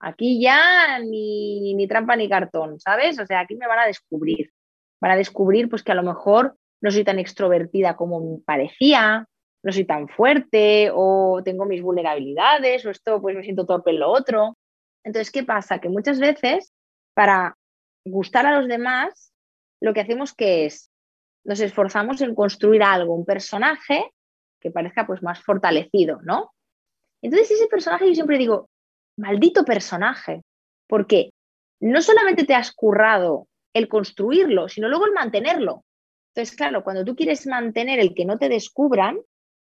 Aquí 0.00 0.40
ya 0.40 0.98
ni, 1.00 1.86
trampa 1.88 2.16
ni 2.16 2.28
cartón, 2.28 2.78
¿sabes? 2.78 3.18
O 3.18 3.26
sea, 3.26 3.40
aquí 3.40 3.56
me 3.56 3.66
van 3.66 3.80
a 3.80 3.86
descubrir. 3.86 4.52
Van 5.00 5.10
a 5.10 5.16
descubrir 5.16 5.68
pues 5.68 5.82
que 5.82 5.92
a 5.92 5.96
lo 5.96 6.02
mejor 6.02 6.56
no 6.80 6.90
soy 6.90 7.04
tan 7.04 7.18
extrovertida 7.18 7.96
como 7.96 8.40
parecía, 8.42 9.26
no 9.62 9.72
soy 9.72 9.84
tan 9.84 10.08
fuerte 10.08 10.90
o 10.94 11.40
tengo 11.44 11.64
mis 11.64 11.82
vulnerabilidades 11.82 12.84
o 12.86 12.90
esto 12.90 13.20
pues 13.20 13.36
me 13.36 13.42
siento 13.42 13.66
torpe 13.66 13.90
en 13.90 14.00
lo 14.00 14.10
otro. 14.10 14.56
Entonces, 15.04 15.30
¿qué 15.30 15.42
pasa? 15.42 15.80
Que 15.80 15.88
muchas 15.88 16.20
veces 16.20 16.72
para 17.14 17.56
gustar 18.04 18.46
a 18.46 18.58
los 18.58 18.68
demás, 18.68 19.32
lo 19.80 19.92
que 19.92 20.00
hacemos 20.00 20.34
que 20.34 20.66
es, 20.66 20.90
nos 21.44 21.60
esforzamos 21.60 22.20
en 22.20 22.34
construir 22.34 22.82
algo, 22.82 23.14
un 23.14 23.24
personaje 23.24 24.12
que 24.60 24.70
parezca 24.70 25.06
pues 25.06 25.22
más 25.22 25.42
fortalecido, 25.42 26.20
¿no? 26.22 26.52
Entonces 27.22 27.50
ese 27.52 27.66
personaje 27.66 28.06
yo 28.06 28.14
siempre 28.14 28.38
digo, 28.38 28.68
maldito 29.16 29.64
personaje, 29.64 30.42
porque 30.88 31.30
no 31.80 32.02
solamente 32.02 32.44
te 32.44 32.54
has 32.54 32.72
currado 32.72 33.46
el 33.74 33.88
construirlo, 33.88 34.68
sino 34.68 34.88
luego 34.88 35.06
el 35.06 35.12
mantenerlo. 35.12 35.84
Entonces, 36.34 36.56
claro, 36.56 36.84
cuando 36.84 37.04
tú 37.04 37.16
quieres 37.16 37.46
mantener 37.46 37.98
el 37.98 38.14
que 38.14 38.24
no 38.24 38.38
te 38.38 38.48
descubran, 38.48 39.18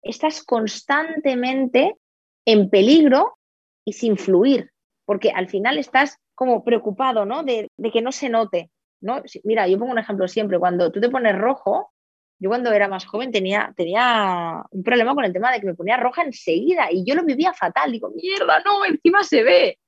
estás 0.09 0.43
constantemente 0.45 1.97
en 2.45 2.71
peligro 2.71 3.39
y 3.85 3.93
sin 3.93 4.17
fluir, 4.17 4.71
porque 5.05 5.31
al 5.31 5.49
final 5.49 5.79
estás 5.79 6.19
como 6.35 6.65
preocupado, 6.65 7.25
¿no? 7.25 7.43
De, 7.43 7.71
que 7.93 8.03
no 8.03 8.13
se 8.13 8.29
note, 8.29 8.71
¿no? 9.01 9.23
Mira, 9.45 9.67
yo 9.69 9.79
pongo 9.79 9.93
un 9.93 9.99
ejemplo 9.99 10.29
siempre, 10.29 10.59
cuando 10.59 10.93
tú 10.93 11.01
te 11.01 11.09
pones 11.09 11.37
rojo, 11.37 11.93
yo 12.39 12.51
cuando 12.51 12.73
era 12.73 12.89
más 12.89 13.07
joven 13.07 13.33
tenía, 13.33 13.73
tenía 13.77 14.63
un 14.71 14.83
problema 14.83 15.15
con 15.15 15.25
el 15.25 15.33
tema 15.33 15.51
de 15.51 15.61
que 15.61 15.67
me 15.67 15.75
ponía 15.75 15.97
roja 15.97 16.23
enseguida 16.23 16.89
y 16.91 17.05
yo 17.05 17.15
lo 17.15 17.25
vivía 17.25 17.55
fatal. 17.55 17.93
Digo, 17.93 18.11
mierda, 18.11 18.61
no, 18.61 18.85
encima 18.85 19.23
se 19.25 19.43
ve. 19.43 19.79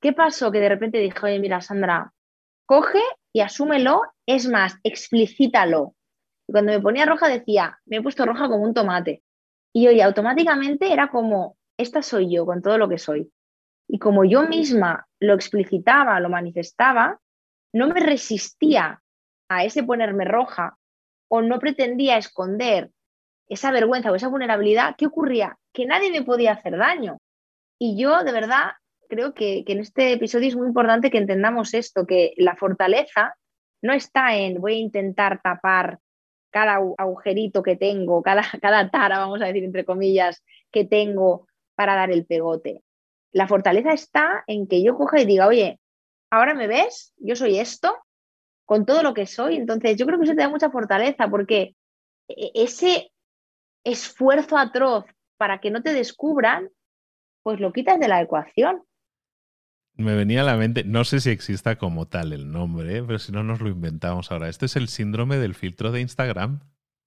¿Qué 0.00 0.14
pasó? 0.14 0.50
Que 0.50 0.60
de 0.60 0.70
repente 0.70 0.98
dije, 0.98 1.18
oye, 1.22 1.38
mira, 1.38 1.60
Sandra, 1.60 2.12
coge 2.64 3.02
y 3.32 3.40
asúmelo, 3.40 4.02
es 4.26 4.48
más, 4.48 4.78
explícitalo. 4.84 5.94
Y 6.48 6.52
cuando 6.52 6.72
me 6.72 6.80
ponía 6.80 7.04
roja 7.04 7.28
decía, 7.28 7.78
me 7.84 7.98
he 7.98 8.02
puesto 8.02 8.24
roja 8.24 8.48
como 8.48 8.64
un 8.64 8.72
tomate. 8.72 9.22
Y 9.78 9.86
oye, 9.86 10.02
automáticamente 10.02 10.92
era 10.92 11.06
como, 11.06 11.56
esta 11.76 12.02
soy 12.02 12.34
yo 12.34 12.44
con 12.44 12.62
todo 12.62 12.78
lo 12.78 12.88
que 12.88 12.98
soy. 12.98 13.30
Y 13.86 14.00
como 14.00 14.24
yo 14.24 14.42
misma 14.42 15.06
lo 15.20 15.34
explicitaba, 15.34 16.18
lo 16.18 16.28
manifestaba, 16.28 17.20
no 17.72 17.86
me 17.86 18.00
resistía 18.00 19.00
a 19.48 19.64
ese 19.64 19.84
ponerme 19.84 20.24
roja 20.24 20.76
o 21.30 21.42
no 21.42 21.60
pretendía 21.60 22.16
esconder 22.16 22.90
esa 23.48 23.70
vergüenza 23.70 24.10
o 24.10 24.16
esa 24.16 24.26
vulnerabilidad, 24.26 24.96
¿qué 24.98 25.06
ocurría? 25.06 25.56
Que 25.72 25.86
nadie 25.86 26.10
me 26.10 26.22
podía 26.22 26.54
hacer 26.54 26.76
daño. 26.76 27.18
Y 27.78 27.96
yo, 27.96 28.24
de 28.24 28.32
verdad, 28.32 28.72
creo 29.08 29.32
que, 29.32 29.62
en 29.64 29.78
este 29.78 30.12
episodio 30.12 30.48
es 30.48 30.56
muy 30.56 30.66
importante 30.66 31.08
que 31.08 31.18
entendamos 31.18 31.72
esto, 31.72 32.04
que 32.04 32.34
la 32.36 32.56
fortaleza 32.56 33.36
no 33.80 33.92
está 33.92 34.34
en 34.34 34.60
voy 34.60 34.74
a 34.74 34.78
intentar 34.78 35.40
tapar 35.40 36.00
cada 36.50 36.80
agujerito 36.96 37.62
que 37.62 37.76
tengo, 37.76 38.22
cada, 38.22 38.42
cada 38.60 38.90
tara, 38.90 39.18
vamos 39.18 39.42
a 39.42 39.46
decir, 39.46 39.64
entre 39.64 39.84
comillas, 39.84 40.42
que 40.70 40.84
tengo 40.84 41.46
para 41.74 41.94
dar 41.94 42.10
el 42.10 42.26
pegote. 42.26 42.82
La 43.32 43.46
fortaleza 43.46 43.92
está 43.92 44.44
en 44.46 44.66
que 44.66 44.82
yo 44.82 44.96
coja 44.96 45.20
y 45.20 45.26
diga, 45.26 45.46
oye, 45.46 45.80
ahora 46.30 46.54
me 46.54 46.66
ves, 46.66 47.12
yo 47.16 47.36
soy 47.36 47.58
esto, 47.58 47.96
con 48.64 48.84
todo 48.84 49.02
lo 49.02 49.14
que 49.14 49.26
soy. 49.26 49.56
Entonces, 49.56 49.96
yo 49.96 50.06
creo 50.06 50.18
que 50.18 50.24
eso 50.24 50.34
te 50.34 50.42
da 50.42 50.48
mucha 50.48 50.70
fortaleza 50.70 51.28
porque 51.28 51.74
e-, 52.28 52.50
ese 52.54 53.12
esfuerzo 53.84 54.58
atroz 54.58 55.04
para 55.36 55.60
que 55.60 55.70
no 55.70 55.82
te 55.82 55.92
descubran, 55.92 56.68
pues 57.42 57.60
lo 57.60 57.72
quitas 57.72 57.98
de 57.98 58.08
la 58.08 58.20
ecuación. 58.20 58.82
Me 59.98 60.14
venía 60.14 60.42
a 60.42 60.44
la 60.44 60.56
mente, 60.56 60.84
no 60.84 61.04
sé 61.04 61.20
si 61.20 61.30
exista 61.30 61.76
como 61.76 62.06
tal 62.06 62.32
el 62.32 62.52
nombre, 62.52 62.98
¿eh? 62.98 63.02
pero 63.04 63.18
si 63.18 63.32
no 63.32 63.42
nos 63.42 63.60
lo 63.60 63.68
inventamos 63.68 64.30
ahora. 64.30 64.48
Este 64.48 64.66
es 64.66 64.76
el 64.76 64.86
síndrome 64.86 65.38
del 65.38 65.56
filtro 65.56 65.90
de 65.90 66.00
Instagram. 66.00 66.60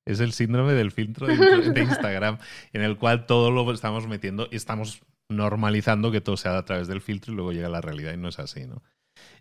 Es 0.05 0.19
el 0.19 0.33
síndrome 0.33 0.73
del 0.73 0.91
filtro 0.91 1.25
de, 1.27 1.81
Instagram, 1.81 2.37
en 2.73 2.81
el 2.81 2.97
cual 2.97 3.27
todo 3.27 3.49
lo 3.49 3.71
estamos 3.71 4.07
metiendo 4.07 4.49
y 4.51 4.57
estamos 4.57 5.03
normalizando 5.29 6.11
que 6.11 6.19
todo 6.19 6.35
se 6.35 6.49
haga 6.49 6.57
a 6.57 6.65
través 6.65 6.89
del 6.89 6.99
filtro 6.99 7.31
y 7.31 7.35
luego 7.37 7.53
llega 7.53 7.69
la 7.69 7.79
realidad 7.79 8.13
y 8.13 8.17
no 8.17 8.27
es 8.27 8.39
así, 8.39 8.65
¿no? 8.65 8.83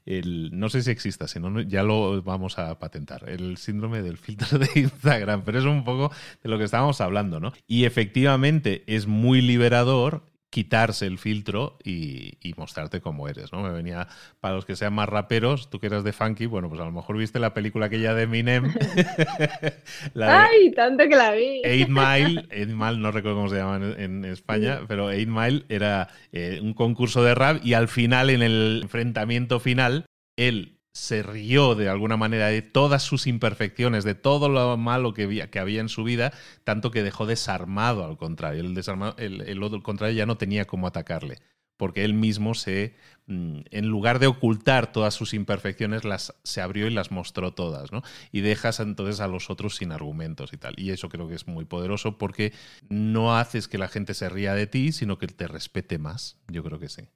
no 0.05 0.69
sé 0.69 0.83
si 0.83 0.91
exista, 0.91 1.29
si 1.29 1.41
no, 1.41 1.61
ya 1.61 1.83
lo 1.83 2.23
vamos 2.23 2.59
a 2.59 2.79
patentar, 2.79 3.29
el 3.29 3.57
síndrome 3.57 4.03
del 4.03 4.17
filtro 4.17 4.59
de 4.59 4.69
Instagram, 4.75 5.43
pero 5.45 5.59
es 5.59 5.65
un 5.65 5.85
poco 5.85 6.13
de 6.43 6.49
lo 6.49 6.59
que 6.59 6.65
estábamos 6.65 7.01
hablando, 7.01 7.41
¿no? 7.41 7.53
Y 7.67 7.85
efectivamente 7.85 8.85
es 8.87 9.07
muy 9.07 9.41
liberador 9.41 10.25
quitarse 10.51 11.07
el 11.07 11.19
filtro 11.19 11.79
y, 11.85 12.37
mostrarte 12.57 13.01
como 13.01 13.29
eres, 13.29 13.53
¿no? 13.53 13.63
Me 13.63 13.71
venía, 13.71 14.09
para 14.41 14.55
los 14.55 14.67
que 14.67 14.77
sean 14.77 14.93
más 14.93 15.09
raperos, 15.09 15.71
tú 15.71 15.79
que 15.79 15.87
eras 15.87 16.05
de 16.05 16.13
funky, 16.13 16.47
bueno, 16.47 16.69
pues 16.69 16.81
a 16.81 16.85
lo 16.85 16.93
mejor 16.93 17.17
viste 17.17 17.39
la 17.39 17.55
película 17.55 17.87
aquella 17.87 18.13
de 18.13 18.25
Eminem. 18.25 18.75
¡Ay, 20.21 20.73
tanto 20.73 21.09
que 21.09 21.17
la 21.17 21.33
vi! 21.33 21.63
Eight 21.65 21.89
Mile, 21.89 22.47
Eight 22.51 22.69
Mile, 22.69 22.99
no 22.99 23.13
recuerdo 23.13 23.39
cómo 23.39 23.49
se 23.49 23.57
llama 23.57 23.95
en, 23.97 24.25
España, 24.25 24.81
pero 24.89 25.11
Eight 25.11 25.29
Mile 25.29 25.65
era 25.69 26.09
eh, 26.33 26.59
un 26.61 26.75
concurso 26.75 27.23
de 27.23 27.35
rap 27.35 27.65
y 27.65 27.75
al 27.75 27.89
final, 27.89 28.29
en 28.29 28.43
el 28.43 28.81
enfrentamiento 28.83 29.61
final, 29.61 30.05
él 30.37 30.80
se 30.93 31.23
rió 31.23 31.75
de 31.75 31.89
alguna 31.89 32.17
manera 32.17 32.49
de 32.49 32.63
todas 32.63 33.03
sus 33.03 33.27
imperfecciones, 33.27 34.05
de 34.05 34.15
todo 34.15 34.49
lo 34.49 34.77
malo 34.77 35.15
que 35.15 35.25
había, 35.25 35.51
que 35.51 35.61
había 35.61 35.81
en 35.81 35.89
su 35.89 36.03
vida, 36.05 36.33
tanto 36.65 36.91
que 36.91 37.03
dejó 37.03 37.27
desarmado 37.27 38.05
al 38.05 38.17
contrario. 38.17 38.61
El, 38.61 38.75
desarmado, 38.75 39.15
el, 39.19 39.43
el, 39.43 39.83
contrario 39.83 40.17
ya 40.17 40.27
no 40.27 40.37
tenía 40.37 40.67
cómo 40.67 40.89
atacarle, 40.89 41.39
porque 41.77 42.05
él 42.05 42.15
mismo 42.15 42.55
se, 42.55 42.97
mm, 43.27 43.61
en 43.71 43.87
lugar 43.87 44.19
de 44.19 44.27
ocultar 44.27 44.91
todas 44.91 45.15
sus 45.15 45.33
imperfecciones, 45.33 46.05
las, 46.05 46.35
se 46.43 46.61
abrió 46.61 46.89
y 46.89 46.91
las 46.91 47.13
mostró 47.13 47.55
todas, 47.55 47.93
¿no? 47.93 48.03
Y 48.33 48.41
dejas 48.41 48.81
entonces 48.81 49.21
a 49.21 49.29
los 49.29 49.49
otros 49.49 49.77
sin 49.77 49.93
argumentos 49.93 50.53
y 50.53 50.57
tal. 50.57 50.75
Y 50.77 50.91
eso 50.91 51.09
creo 51.09 51.29
que 51.29 51.37
es 51.37 51.47
muy 51.47 51.67
poderoso 51.67 52.19
porque 52.19 52.53
no 52.89 53.37
haces 53.37 53.69
que 53.69 53.79
la 53.79 53.89
gente 53.89 54.15
se 54.15 54.29
ría 54.29 54.55
de 54.55 54.67
ti, 54.67 54.91
sino 54.91 55.19
que 55.19 55.29
te 55.29 55.47
respete 55.47 55.99
más. 55.99 56.37
Yo 56.49 56.65
creo 56.65 56.81
que 56.81 56.89
sí. 56.89 57.09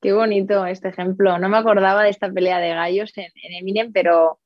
Qué 0.00 0.12
bonito 0.12 0.66
este 0.66 0.88
ejemplo. 0.88 1.38
No 1.38 1.48
me 1.48 1.56
acordaba 1.56 2.02
de 2.02 2.10
esta 2.10 2.30
pelea 2.30 2.58
de 2.58 2.70
gallos 2.70 3.16
en, 3.16 3.30
Eminem, 3.58 3.92
pero 3.92 4.38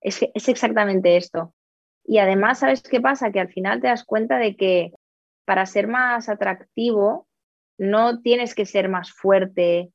es, 0.00 0.20
es 0.34 0.48
exactamente 0.48 1.16
esto. 1.16 1.54
Y 2.04 2.18
además, 2.18 2.60
¿sabes 2.60 2.82
qué 2.82 3.00
pasa? 3.00 3.32
Que 3.32 3.40
al 3.40 3.52
final 3.52 3.80
te 3.80 3.88
das 3.88 4.04
cuenta 4.04 4.38
de 4.38 4.56
que 4.56 4.92
para 5.44 5.66
ser 5.66 5.88
más 5.88 6.28
atractivo 6.28 7.26
no 7.78 8.20
tienes 8.20 8.54
que 8.54 8.64
ser 8.64 8.88
más 8.88 9.12
fuerte 9.12 9.92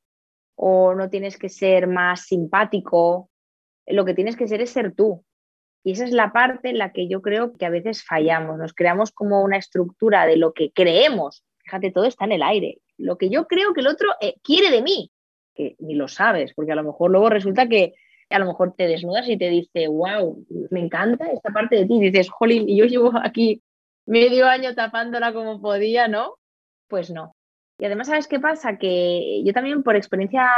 o 0.56 0.94
no 0.94 1.08
tienes 1.08 1.38
que 1.38 1.48
ser 1.48 1.86
más 1.86 2.22
simpático. 2.26 3.30
Lo 3.86 4.04
que 4.04 4.14
tienes 4.14 4.36
que 4.36 4.48
ser 4.48 4.60
es 4.60 4.70
ser 4.70 4.94
tú. 4.94 5.24
Y 5.84 5.92
esa 5.92 6.04
es 6.04 6.12
la 6.12 6.32
parte 6.32 6.70
en 6.70 6.78
la 6.78 6.92
que 6.92 7.08
yo 7.08 7.22
creo 7.22 7.56
que 7.56 7.64
a 7.64 7.70
veces 7.70 8.04
fallamos. 8.04 8.58
Nos 8.58 8.74
creamos 8.74 9.10
como 9.10 9.42
una 9.42 9.56
estructura 9.56 10.26
de 10.26 10.36
lo 10.36 10.52
que 10.52 10.70
creemos. 10.70 11.44
Fíjate, 11.64 11.92
todo 11.92 12.04
está 12.04 12.26
en 12.26 12.32
el 12.32 12.42
aire 12.42 12.78
lo 12.98 13.16
que 13.16 13.30
yo 13.30 13.46
creo 13.46 13.72
que 13.72 13.80
el 13.80 13.86
otro 13.86 14.10
eh, 14.20 14.34
quiere 14.42 14.70
de 14.70 14.82
mí, 14.82 15.10
que 15.54 15.76
ni 15.78 15.94
lo 15.94 16.08
sabes, 16.08 16.52
porque 16.54 16.72
a 16.72 16.76
lo 16.76 16.84
mejor 16.84 17.10
luego 17.10 17.30
resulta 17.30 17.68
que 17.68 17.94
a 18.30 18.38
lo 18.38 18.46
mejor 18.46 18.74
te 18.76 18.86
desnudas 18.86 19.28
y 19.28 19.38
te 19.38 19.48
dice, 19.48 19.88
wow, 19.88 20.44
me 20.70 20.80
encanta 20.80 21.26
esta 21.28 21.50
parte 21.50 21.76
de 21.76 21.86
ti, 21.86 21.94
y 21.94 22.10
dices, 22.10 22.28
jolín, 22.28 22.68
y 22.68 22.76
yo 22.76 22.84
llevo 22.84 23.12
aquí 23.22 23.62
medio 24.06 24.46
año 24.46 24.74
tapándola 24.74 25.32
como 25.32 25.60
podía, 25.60 26.08
¿no? 26.08 26.34
Pues 26.88 27.10
no. 27.10 27.34
Y 27.78 27.84
además, 27.86 28.08
¿sabes 28.08 28.26
qué 28.26 28.40
pasa? 28.40 28.76
Que 28.76 29.42
yo 29.44 29.52
también 29.52 29.82
por 29.82 29.96
experiencia 29.96 30.48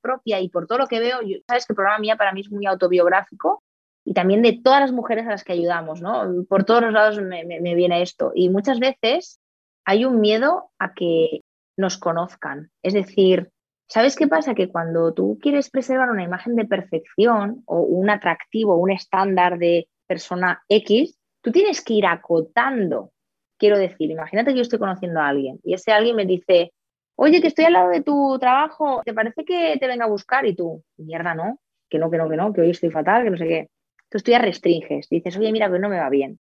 propia 0.00 0.40
y 0.40 0.48
por 0.48 0.66
todo 0.66 0.78
lo 0.78 0.86
que 0.86 1.00
veo, 1.00 1.18
sabes 1.46 1.66
que 1.66 1.72
el 1.72 1.76
programa 1.76 1.98
mía 1.98 2.16
para 2.16 2.32
mí 2.32 2.40
es 2.42 2.50
muy 2.50 2.66
autobiográfico 2.66 3.62
y 4.04 4.14
también 4.14 4.42
de 4.42 4.60
todas 4.62 4.80
las 4.80 4.92
mujeres 4.92 5.26
a 5.26 5.30
las 5.30 5.44
que 5.44 5.54
ayudamos, 5.54 6.00
¿no? 6.00 6.44
Por 6.48 6.64
todos 6.64 6.82
los 6.82 6.92
lados 6.92 7.20
me, 7.20 7.44
me 7.44 7.74
viene 7.74 8.00
esto. 8.00 8.30
Y 8.34 8.48
muchas 8.48 8.78
veces 8.78 9.40
hay 9.84 10.04
un 10.04 10.20
miedo 10.20 10.70
a 10.78 10.94
que 10.94 11.42
nos 11.78 11.96
conozcan. 11.96 12.70
Es 12.82 12.92
decir, 12.92 13.50
¿sabes 13.86 14.16
qué 14.16 14.26
pasa? 14.26 14.54
Que 14.54 14.68
cuando 14.68 15.14
tú 15.14 15.38
quieres 15.40 15.70
preservar 15.70 16.10
una 16.10 16.24
imagen 16.24 16.56
de 16.56 16.66
perfección 16.66 17.62
o 17.66 17.80
un 17.80 18.10
atractivo, 18.10 18.76
un 18.76 18.90
estándar 18.90 19.58
de 19.58 19.88
persona 20.06 20.62
X, 20.68 21.18
tú 21.40 21.52
tienes 21.52 21.82
que 21.82 21.94
ir 21.94 22.06
acotando. 22.06 23.12
Quiero 23.56 23.78
decir, 23.78 24.10
imagínate 24.10 24.50
que 24.50 24.56
yo 24.56 24.62
estoy 24.62 24.78
conociendo 24.78 25.20
a 25.20 25.28
alguien 25.28 25.60
y 25.64 25.74
ese 25.74 25.92
alguien 25.92 26.16
me 26.16 26.26
dice, 26.26 26.72
oye, 27.16 27.40
que 27.40 27.48
estoy 27.48 27.64
al 27.64 27.72
lado 27.72 27.90
de 27.90 28.02
tu 28.02 28.38
trabajo, 28.38 29.02
¿te 29.04 29.14
parece 29.14 29.44
que 29.44 29.76
te 29.78 29.86
venga 29.86 30.04
a 30.04 30.08
buscar? 30.08 30.46
Y 30.46 30.54
tú, 30.54 30.84
mierda, 30.96 31.34
no, 31.34 31.60
que 31.88 31.98
no, 31.98 32.10
que 32.10 32.18
no, 32.18 32.28
que 32.28 32.36
no, 32.36 32.52
que 32.52 32.60
hoy 32.60 32.70
estoy 32.70 32.90
fatal, 32.90 33.24
que 33.24 33.30
no 33.30 33.38
sé 33.38 33.46
qué. 33.46 33.70
Entonces 34.04 34.24
tú 34.24 34.30
ya 34.30 34.38
restringes, 34.38 35.08
dices, 35.08 35.36
oye, 35.36 35.52
mira, 35.52 35.70
que 35.70 35.78
no 35.78 35.88
me 35.88 35.98
va 35.98 36.08
bien. 36.08 36.38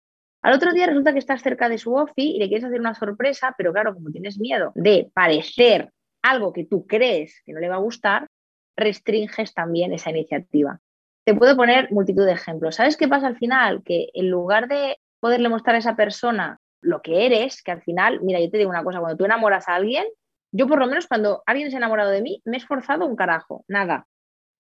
Al 0.47 0.55
otro 0.55 0.73
día 0.73 0.87
resulta 0.87 1.13
que 1.13 1.19
estás 1.19 1.43
cerca 1.43 1.69
de 1.69 1.77
su 1.77 1.93
ofi 1.93 2.37
y 2.37 2.39
le 2.39 2.47
quieres 2.47 2.63
hacer 2.63 2.79
una 2.79 2.95
sorpresa, 2.95 3.53
pero 3.59 3.73
claro, 3.73 3.93
como 3.93 4.13
tienes 4.13 4.39
miedo 4.39 4.71
de 4.77 5.11
parecer 5.13 5.91
algo 6.23 6.53
que 6.53 6.65
tú 6.65 6.87
crees 6.87 7.43
que 7.45 7.53
no 7.53 7.59
le 7.59 7.69
va 7.69 7.75
a 7.75 7.81
gustar, 7.81 8.29
restringes 8.77 9.55
también 9.55 9.93
esa 9.93 10.11
iniciativa. 10.11 10.79
Te 11.25 11.35
puedo 11.35 11.57
poner 11.57 11.91
multitud 11.91 12.25
de 12.25 12.35
ejemplos. 12.35 12.77
¿Sabes 12.77 12.97
qué 12.97 13.09
pasa 13.09 13.27
al 13.27 13.37
final? 13.37 13.83
Que 13.83 14.11
en 14.15 14.31
lugar 14.31 14.69
de 14.69 14.99
poderle 15.19 15.49
mostrar 15.49 15.75
a 15.75 15.81
esa 15.81 15.97
persona 15.97 16.61
lo 16.81 17.03
que 17.03 17.27
eres, 17.27 17.61
que 17.61 17.73
al 17.73 17.83
final, 17.83 18.21
mira, 18.23 18.39
yo 18.39 18.49
te 18.49 18.59
digo 18.59 18.71
una 18.71 18.85
cosa, 18.85 19.01
cuando 19.01 19.17
tú 19.17 19.25
enamoras 19.25 19.67
a 19.69 19.75
alguien, 19.75 20.05
yo 20.53 20.69
por 20.69 20.79
lo 20.79 20.87
menos 20.87 21.09
cuando 21.09 21.43
alguien 21.47 21.71
se 21.71 21.77
ha 21.77 21.79
enamorado 21.79 22.13
de 22.13 22.23
mí, 22.23 22.41
me 22.45 22.57
he 22.57 22.61
esforzado 22.61 23.05
un 23.05 23.17
carajo, 23.17 23.65
nada. 23.67 24.07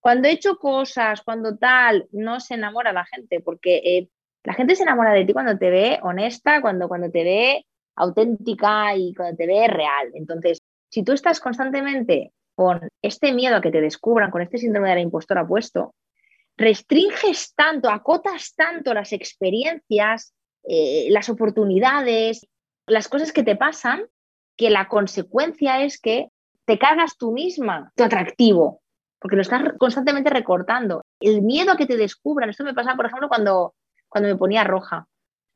Cuando 0.01 0.27
he 0.27 0.33
hecho 0.33 0.57
cosas, 0.57 1.22
cuando 1.22 1.57
tal, 1.57 2.09
no 2.11 2.40
se 2.40 2.55
enamora 2.55 2.92
la 2.92 3.05
gente, 3.05 3.38
porque 3.40 3.77
eh, 3.85 4.09
la 4.47 4.55
gente 4.55 4.77
se 4.77 4.85
enamora 4.85 5.13
de 5.13 5.25
ti 5.25 5.33
cuando 5.33 5.59
te 5.59 5.71
ve 5.71 5.99
honesta, 6.03 6.61
cuando, 6.61 6.87
cuando 6.87 7.11
te 7.11 7.25
ve 7.25 7.67
auténtica 7.97 8.95
y 8.97 9.13
cuando 9.13 9.37
te 9.37 9.47
ve 9.47 9.67
real. 9.67 10.13
Entonces, 10.15 10.59
si 10.89 11.03
tú 11.03 11.13
estás 11.13 11.41
constantemente 11.41 12.33
con 12.55 12.89
este 13.03 13.33
miedo 13.33 13.57
a 13.57 13.61
que 13.61 13.73
te 13.73 13.81
descubran, 13.81 14.31
con 14.31 14.43
este 14.43 14.59
síndrome 14.59 14.89
de 14.89 14.95
la 14.95 15.01
impostora 15.01 15.45
puesto, 15.45 15.95
restringes 16.57 17.55
tanto, 17.55 17.91
acotas 17.91 18.55
tanto 18.55 18.95
las 18.95 19.13
experiencias, 19.13 20.33
eh, 20.63 21.09
las 21.11 21.29
oportunidades, 21.29 22.47
las 22.87 23.09
cosas 23.09 23.33
que 23.33 23.43
te 23.43 23.57
pasan, 23.57 24.05
que 24.57 24.71
la 24.71 24.87
consecuencia 24.87 25.83
es 25.83 26.01
que 26.01 26.29
te 26.67 26.79
cargas 26.79 27.17
tú 27.17 27.33
misma 27.33 27.91
tu 27.97 28.05
atractivo, 28.05 28.81
porque 29.19 29.35
lo 29.35 29.43
estás 29.43 29.73
constantemente 29.77 30.31
recortando. 30.31 31.03
El 31.21 31.43
miedo 31.43 31.73
a 31.73 31.77
que 31.77 31.87
te 31.87 31.97
descubran, 31.97 32.49
esto 32.49 32.63
me 32.63 32.75
pasa, 32.75 32.95
por 32.95 33.07
ejemplo, 33.07 33.29
cuando 33.29 33.75
cuando 34.16 34.31
me 34.31 34.38
ponía 34.38 34.64
roja. 34.64 35.07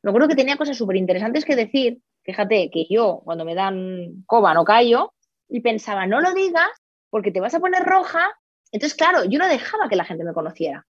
Me 0.03 0.11
acuerdo 0.11 0.29
que 0.29 0.37
tenía 0.37 0.59
cosas 0.59 0.77
súper 0.77 0.97
interesantes 0.97 1.47
que 1.47 1.57
decir. 1.57 2.03
Fíjate 2.27 2.69
que 2.71 2.85
yo, 2.91 3.23
cuando 3.25 3.47
me 3.47 3.55
dan 3.55 4.23
coba, 4.27 4.53
no 4.53 4.65
callo. 4.65 5.15
Y 5.49 5.61
pensaba, 5.61 6.07
no 6.07 6.21
lo 6.21 6.35
digas 6.35 6.69
porque 7.09 7.33
te 7.33 7.41
vas 7.41 7.55
a 7.55 7.61
poner 7.61 7.83
roja 7.83 8.23
Entonces, 8.71 8.95
claro, 8.95 9.25
yo 9.25 9.39
no 9.39 9.49
dejaba 9.49 9.89
que 9.89 9.97
la 9.97 10.05
gente 10.05 10.25
me 10.25 10.35
conociera. 10.35 10.87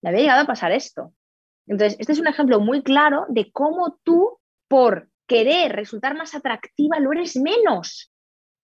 Me 0.00 0.10
había 0.10 0.20
llegado 0.20 0.42
a 0.42 0.46
pasar 0.46 0.70
esto. 0.70 1.12
Entonces, 1.66 1.98
este 1.98 2.12
es 2.12 2.20
un 2.20 2.28
ejemplo 2.28 2.60
muy 2.60 2.84
claro 2.84 3.26
de 3.28 3.50
cómo 3.50 3.98
tú, 4.04 4.38
por 4.68 5.08
querer 5.26 5.72
resultar 5.72 6.16
más 6.16 6.36
atractiva, 6.36 7.00
lo 7.00 7.10
eres 7.10 7.34
menos. 7.34 8.12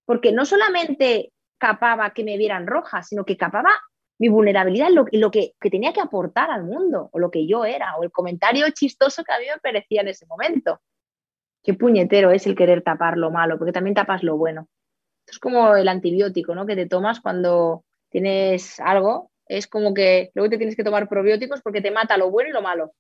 Porque 0.05 0.31
no 0.31 0.45
solamente 0.45 1.33
capaba 1.59 2.11
que 2.11 2.23
me 2.23 2.39
vieran 2.39 2.69
roja, 2.69 3.03
sino 3.03 3.25
que 3.25 3.37
capaba 3.37 3.73
mi 4.19 4.29
vulnerabilidad, 4.29 4.91
lo, 4.91 5.07
lo 5.13 5.31
que, 5.31 5.55
que, 5.61 5.71
tenía 5.71 5.93
que 5.93 6.01
aportar 6.01 6.51
al 6.51 6.65
mundo, 6.65 7.09
o 7.13 7.19
lo 7.19 7.31
que 7.31 7.47
yo 7.47 7.65
era, 7.65 7.97
o 7.97 8.05
el 8.05 8.13
comentario 8.13 8.69
chistoso 8.71 9.25
que 9.25 9.33
a 9.33 9.39
mí 9.39 9.47
me 9.53 9.61
parecía 9.61 10.03
en 10.03 10.09
ese 10.09 10.27
momento. 10.27 10.81
Qué 11.63 11.75
puñetero 11.75 12.31
es 12.31 12.47
el 12.47 12.55
querer 12.55 12.83
tapar 12.83 13.17
lo 13.17 13.31
malo, 13.31 13.59
porque 13.59 13.73
también 13.73 13.95
tapas 13.95 14.23
lo 14.23 14.37
bueno. 14.37 14.69
Esto 15.21 15.33
es 15.33 15.39
como 15.39 15.75
el 15.75 15.89
antibiótico, 15.89 16.55
¿no? 16.55 16.67
Que 16.67 16.77
te 16.77 16.87
tomas 16.87 17.21
cuando 17.21 17.85
tienes 18.11 18.79
algo, 18.81 19.31
es 19.47 19.67
como 19.67 19.95
que 19.95 20.31
luego 20.35 20.51
te 20.51 20.59
tienes 20.59 20.77
que 20.77 20.85
tomar 20.85 21.09
probióticos 21.09 21.63
porque 21.63 21.81
te 21.81 21.91
mata 21.91 22.17
lo 22.17 22.31
bueno 22.31 22.51
y 22.51 22.53
lo 22.53 22.63
malo. 22.63 22.93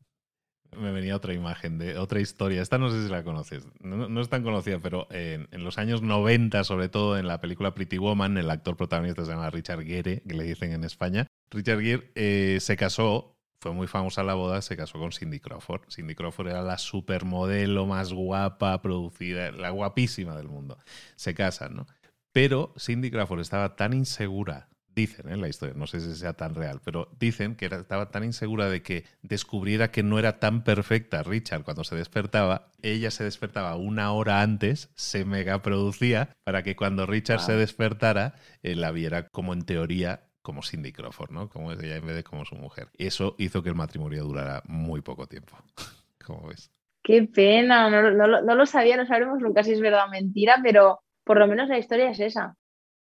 Me 0.78 0.92
venía 0.92 1.16
otra 1.16 1.34
imagen 1.34 1.78
de 1.78 1.98
otra 1.98 2.20
historia. 2.20 2.62
Esta 2.62 2.78
no 2.78 2.90
sé 2.90 3.04
si 3.04 3.08
la 3.10 3.22
conoces. 3.22 3.66
No, 3.80 4.20
es 4.20 4.28
tan 4.28 4.42
conocida, 4.42 4.78
pero 4.78 5.06
en, 5.10 5.48
los 5.64 5.78
años 5.78 6.02
90, 6.02 6.64
sobre 6.64 6.88
todo 6.88 7.18
en 7.18 7.26
la 7.26 7.40
película 7.40 7.74
Pretty 7.74 7.98
Woman, 7.98 8.37
el 8.38 8.50
actor 8.50 8.76
protagonista 8.76 9.24
se 9.24 9.32
llama 9.32 9.50
Richard 9.50 9.84
Gere, 9.84 10.22
que 10.26 10.34
le 10.34 10.44
dicen 10.44 10.72
en 10.72 10.84
España. 10.84 11.26
Richard 11.50 11.80
Gere 11.80 12.10
eh, 12.14 12.58
se 12.60 12.76
casó, 12.76 13.37
fue 13.60 13.72
muy 13.72 13.87
famosa 13.87 14.22
la 14.22 14.34
boda, 14.34 14.60
se 14.62 14.76
casó 14.76 14.98
con 14.98 15.12
Cindy 15.12 15.40
Crawford. 15.40 15.82
Cindy 15.90 16.14
Crawford 16.14 16.48
era 16.48 16.62
la 16.62 16.78
supermodelo 16.78 17.87
más 17.87 18.12
guapa, 18.12 18.80
producida, 18.82 19.52
la 19.52 19.70
guapísima 19.70 20.37
del 20.37 20.48
mundo. 20.48 20.78
Se 21.16 21.34
casan, 21.34 21.76
¿no? 21.76 21.87
Pero 22.32 22.74
Cindy 22.78 23.10
Crawford 23.10 23.40
estaba 23.40 23.76
tan 23.76 23.92
insegura 23.92 24.68
dicen 24.94 25.28
en 25.28 25.35
¿eh? 25.35 25.42
la 25.42 25.48
historia, 25.48 25.74
no 25.76 25.87
sé 25.87 26.00
si 26.00 26.14
sea 26.14 26.35
tan 26.35 26.54
real, 26.54 26.80
pero 26.85 27.09
dicen 27.18 27.57
que 27.57 27.66
estaba 27.66 28.11
tan 28.11 28.24
insegura 28.24 28.68
de 28.68 28.83
que 28.83 29.04
descubriera 29.22 29.90
que 29.90 30.02
no 30.02 30.18
era 30.18 30.38
tan 30.38 30.62
perfecta 30.64 31.22
Richard 31.22 31.64
cuando 31.64 31.85
se 31.85 31.96
despertaba, 31.96 32.68
ella 32.83 33.11
se 33.11 33.24
despertaba 33.24 33.76
una 33.76 34.12
hora 34.12 34.42
antes, 34.42 34.90
se 34.94 35.24
mega 35.24 35.62
producía 35.62 36.30
para 36.44 36.62
que 36.62 36.76
cuando 36.76 37.07
Richard 37.07 37.40
se 37.40 37.57
despertara, 37.57 38.35
eh, 38.62 38.74
la 38.74 38.90
viera 38.90 39.28
como 39.28 39.52
en 39.52 39.62
teoría 39.62 40.28
como 40.42 40.62
Cindy 40.62 40.92
Crawford, 40.92 41.30
¿no? 41.30 41.48
Como 41.48 41.72
es 41.72 41.83
ella 41.83 41.96
en 41.96 42.07
vez 42.07 42.16
de 42.16 42.24
como 42.24 42.44
su 42.44 42.54
mujer. 42.54 42.88
Eso 42.98 43.35
hizo 43.38 43.62
que 43.62 43.70
el 43.70 43.74
matrimonio 43.74 44.24
durara 44.24 44.62
muy 44.66 45.00
poco 45.00 45.26
tiempo. 45.26 45.57
¿Cómo 46.24 46.48
ves? 46.48 46.70
Qué 47.02 47.22
pena, 47.22 47.88
no, 47.88 48.12
no 48.42 48.54
lo 48.54 48.66
sabía, 48.66 48.96
no 48.96 49.07
sabremos 49.07 49.40
nunca 49.40 49.62
si 49.62 49.72
es 49.72 49.80
verdad 49.80 50.07
o 50.07 50.11
mentira, 50.11 50.61
pero 50.62 51.00
por 51.24 51.38
lo 51.38 51.46
menos 51.46 51.68
la 51.68 51.78
historia 51.78 52.11
es 52.11 52.20
esa, 52.20 52.57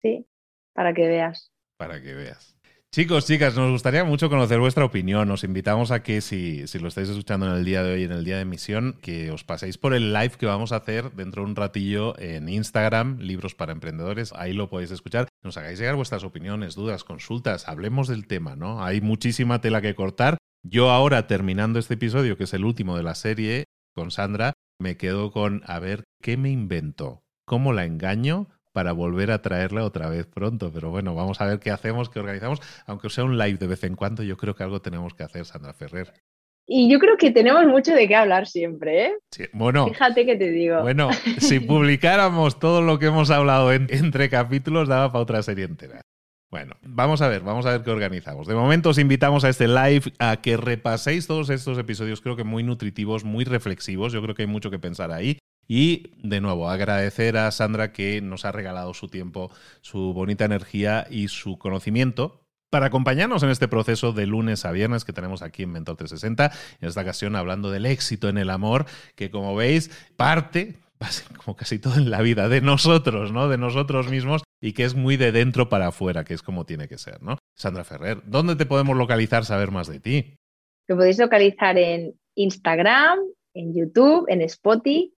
¿sí? 0.01 0.25
Para 0.73 0.93
que 0.93 1.07
veas 1.07 1.51
para 1.79 2.01
que 2.01 2.13
veas. 2.13 2.57
Chicos, 2.91 3.25
chicas, 3.25 3.55
nos 3.55 3.71
gustaría 3.71 4.03
mucho 4.03 4.29
conocer 4.29 4.59
vuestra 4.59 4.83
opinión. 4.83 5.29
Os 5.31 5.43
invitamos 5.43 5.91
a 5.91 6.01
que 6.03 6.21
si, 6.21 6.67
si, 6.67 6.79
lo 6.79 6.87
estáis 6.87 7.07
escuchando 7.07 7.45
en 7.45 7.53
el 7.53 7.63
día 7.63 7.83
de 7.83 7.93
hoy, 7.93 8.03
en 8.03 8.11
el 8.11 8.25
día 8.25 8.35
de 8.35 8.41
emisión, 8.41 8.97
que 9.01 9.31
os 9.31 9.43
paséis 9.43 9.77
por 9.77 9.93
el 9.93 10.11
live 10.11 10.31
que 10.31 10.47
vamos 10.47 10.71
a 10.71 10.77
hacer 10.77 11.11
dentro 11.11 11.43
de 11.43 11.49
un 11.49 11.55
ratillo 11.55 12.19
en 12.19 12.49
Instagram, 12.49 13.19
Libros 13.19 13.55
para 13.55 13.71
Emprendedores. 13.71 14.33
Ahí 14.33 14.53
lo 14.53 14.69
podéis 14.69 14.91
escuchar. 14.91 15.27
Nos 15.43 15.55
hagáis 15.57 15.79
llegar 15.79 15.95
vuestras 15.95 16.23
opiniones, 16.23 16.75
dudas, 16.75 17.03
consultas. 17.03 17.67
Hablemos 17.67 18.07
del 18.07 18.27
tema, 18.27 18.55
¿no? 18.55 18.83
Hay 18.83 19.01
muchísima 19.01 19.61
tela 19.61 19.81
que 19.81 19.95
cortar. 19.95 20.37
Yo 20.63 20.89
ahora, 20.89 21.27
terminando 21.27 21.79
este 21.79 21.93
episodio, 21.93 22.37
que 22.37 22.43
es 22.43 22.53
el 22.53 22.65
último 22.65 22.97
de 22.97 23.03
la 23.03 23.15
serie, 23.15 23.65
con 23.95 24.09
Sandra, 24.11 24.53
me 24.81 24.97
quedo 24.97 25.31
con 25.31 25.61
a 25.65 25.79
ver 25.79 26.03
qué 26.21 26.37
me 26.37 26.49
invento, 26.49 27.21
cómo 27.45 27.71
la 27.71 27.85
engaño 27.85 28.49
para 28.71 28.91
volver 28.91 29.31
a 29.31 29.41
traerla 29.41 29.83
otra 29.83 30.09
vez 30.09 30.25
pronto. 30.25 30.71
Pero 30.73 30.89
bueno, 30.89 31.15
vamos 31.15 31.41
a 31.41 31.45
ver 31.45 31.59
qué 31.59 31.71
hacemos, 31.71 32.09
qué 32.09 32.19
organizamos. 32.19 32.61
Aunque 32.85 33.09
sea 33.09 33.23
un 33.23 33.37
live 33.37 33.57
de 33.57 33.67
vez 33.67 33.83
en 33.83 33.95
cuando, 33.95 34.23
yo 34.23 34.37
creo 34.37 34.55
que 34.55 34.63
algo 34.63 34.81
tenemos 34.81 35.13
que 35.13 35.23
hacer, 35.23 35.45
Sandra 35.45 35.73
Ferrer. 35.73 36.13
Y 36.71 36.87
yo 36.87 36.99
creo 36.99 37.17
que 37.17 37.31
tenemos 37.31 37.65
mucho 37.65 37.93
de 37.93 38.07
qué 38.07 38.15
hablar 38.15 38.45
siempre, 38.45 39.05
¿eh? 39.05 39.13
Sí, 39.31 39.45
bueno. 39.53 39.87
Fíjate 39.87 40.23
que 40.23 40.35
te 40.35 40.51
digo. 40.51 40.83
Bueno, 40.83 41.09
si 41.39 41.59
publicáramos 41.59 42.59
todo 42.59 42.83
lo 42.83 42.99
que 42.99 43.07
hemos 43.07 43.31
hablado 43.31 43.73
entre 43.73 44.29
capítulos, 44.29 44.87
daba 44.87 45.11
para 45.11 45.23
otra 45.23 45.41
serie 45.41 45.65
entera. 45.65 46.01
Bueno, 46.51 46.75
vamos 46.81 47.21
a 47.21 47.27
ver, 47.27 47.41
vamos 47.41 47.65
a 47.65 47.71
ver 47.71 47.81
qué 47.81 47.89
organizamos. 47.89 48.47
De 48.47 48.53
momento 48.53 48.89
os 48.89 48.99
invitamos 48.99 49.43
a 49.43 49.49
este 49.49 49.67
live 49.67 50.13
a 50.19 50.37
que 50.41 50.57
repaséis 50.57 51.25
todos 51.25 51.49
estos 51.49 51.77
episodios, 51.79 52.21
creo 52.21 52.35
que 52.35 52.43
muy 52.43 52.63
nutritivos, 52.63 53.23
muy 53.23 53.45
reflexivos. 53.45 54.13
Yo 54.13 54.21
creo 54.21 54.35
que 54.35 54.43
hay 54.43 54.47
mucho 54.47 54.69
que 54.69 54.79
pensar 54.79 55.11
ahí. 55.11 55.39
Y 55.71 56.13
de 56.17 56.41
nuevo, 56.41 56.67
agradecer 56.67 57.37
a 57.37 57.51
Sandra 57.51 57.93
que 57.93 58.21
nos 58.21 58.43
ha 58.43 58.51
regalado 58.51 58.95
su 58.95 59.07
tiempo, 59.07 59.51
su 59.81 60.13
bonita 60.13 60.43
energía 60.43 61.05
y 61.11 61.27
su 61.27 61.59
conocimiento 61.59 62.41
para 62.71 62.87
acompañarnos 62.87 63.43
en 63.43 63.49
este 63.49 63.67
proceso 63.67 64.11
de 64.11 64.25
lunes 64.25 64.65
a 64.65 64.71
viernes 64.71 65.05
que 65.05 65.13
tenemos 65.13 65.43
aquí 65.43 65.63
en 65.63 65.71
Mentor 65.71 65.97
360, 65.97 66.51
en 66.81 66.87
esta 66.87 67.01
ocasión 67.01 67.35
hablando 67.35 67.69
del 67.69 67.85
éxito 67.85 68.29
en 68.29 68.39
el 68.39 68.49
amor, 68.49 68.85
que 69.15 69.29
como 69.29 69.55
veis 69.55 69.91
parte, 70.17 70.79
como 71.45 71.55
casi 71.55 71.77
todo 71.77 71.95
en 71.95 72.09
la 72.09 72.23
vida, 72.23 72.49
de 72.49 72.61
nosotros, 72.61 73.31
¿no? 73.31 73.47
De 73.47 73.59
nosotros 73.59 74.09
mismos 74.09 74.41
y 74.59 74.73
que 74.73 74.85
es 74.85 74.95
muy 74.95 75.17
de 75.17 75.31
dentro 75.31 75.69
para 75.69 75.87
afuera, 75.87 76.23
que 76.23 76.33
es 76.33 76.41
como 76.41 76.65
tiene 76.65 76.87
que 76.87 76.97
ser, 76.97 77.21
¿no? 77.21 77.37
Sandra 77.55 77.83
Ferrer, 77.83 78.23
¿dónde 78.25 78.55
te 78.55 78.65
podemos 78.65 78.97
localizar, 78.97 79.45
saber 79.45 79.69
más 79.69 79.87
de 79.87 79.99
ti? 79.99 80.35
Te 80.87 80.95
podéis 80.95 81.19
localizar 81.19 81.77
en 81.77 82.15
Instagram, 82.35 83.19
en 83.53 83.75
YouTube, 83.75 84.25
en 84.29 84.41
Spotify 84.41 85.13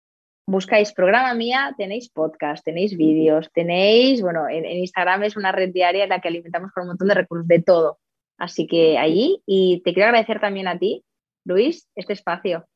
buscáis 0.50 0.92
programa 0.92 1.32
mía, 1.34 1.74
tenéis 1.78 2.10
podcast, 2.10 2.64
tenéis 2.64 2.96
vídeos, 2.96 3.48
tenéis, 3.52 4.20
bueno, 4.20 4.48
en, 4.48 4.64
Instagram 4.64 5.22
es 5.22 5.36
una 5.36 5.52
red 5.52 5.70
diaria 5.72 6.02
en 6.02 6.10
la 6.10 6.20
que 6.20 6.26
alimentamos 6.26 6.72
con 6.72 6.82
un 6.82 6.88
montón 6.88 7.06
de 7.06 7.14
recursos, 7.14 7.46
de 7.46 7.62
todo. 7.62 8.00
Así 8.36 8.66
que 8.66 8.98
allí, 8.98 9.42
y 9.46 9.80
te 9.84 9.94
quiero 9.94 10.08
agradecer 10.08 10.40
también 10.40 10.66
a 10.66 10.78
ti, 10.78 11.04
Luis, 11.44 11.88
este 11.94 12.14
espacio. 12.14 12.66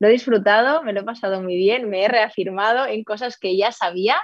Lo 0.00 0.08
he 0.08 0.12
disfrutado, 0.12 0.82
me 0.82 0.94
lo 0.94 1.00
he 1.00 1.04
pasado 1.04 1.42
muy 1.42 1.56
bien, 1.56 1.90
me 1.90 2.04
he 2.04 2.08
reafirmado 2.08 2.86
en 2.86 3.04
cosas 3.04 3.36
que 3.36 3.56
ya 3.58 3.72
sabía, 3.72 4.16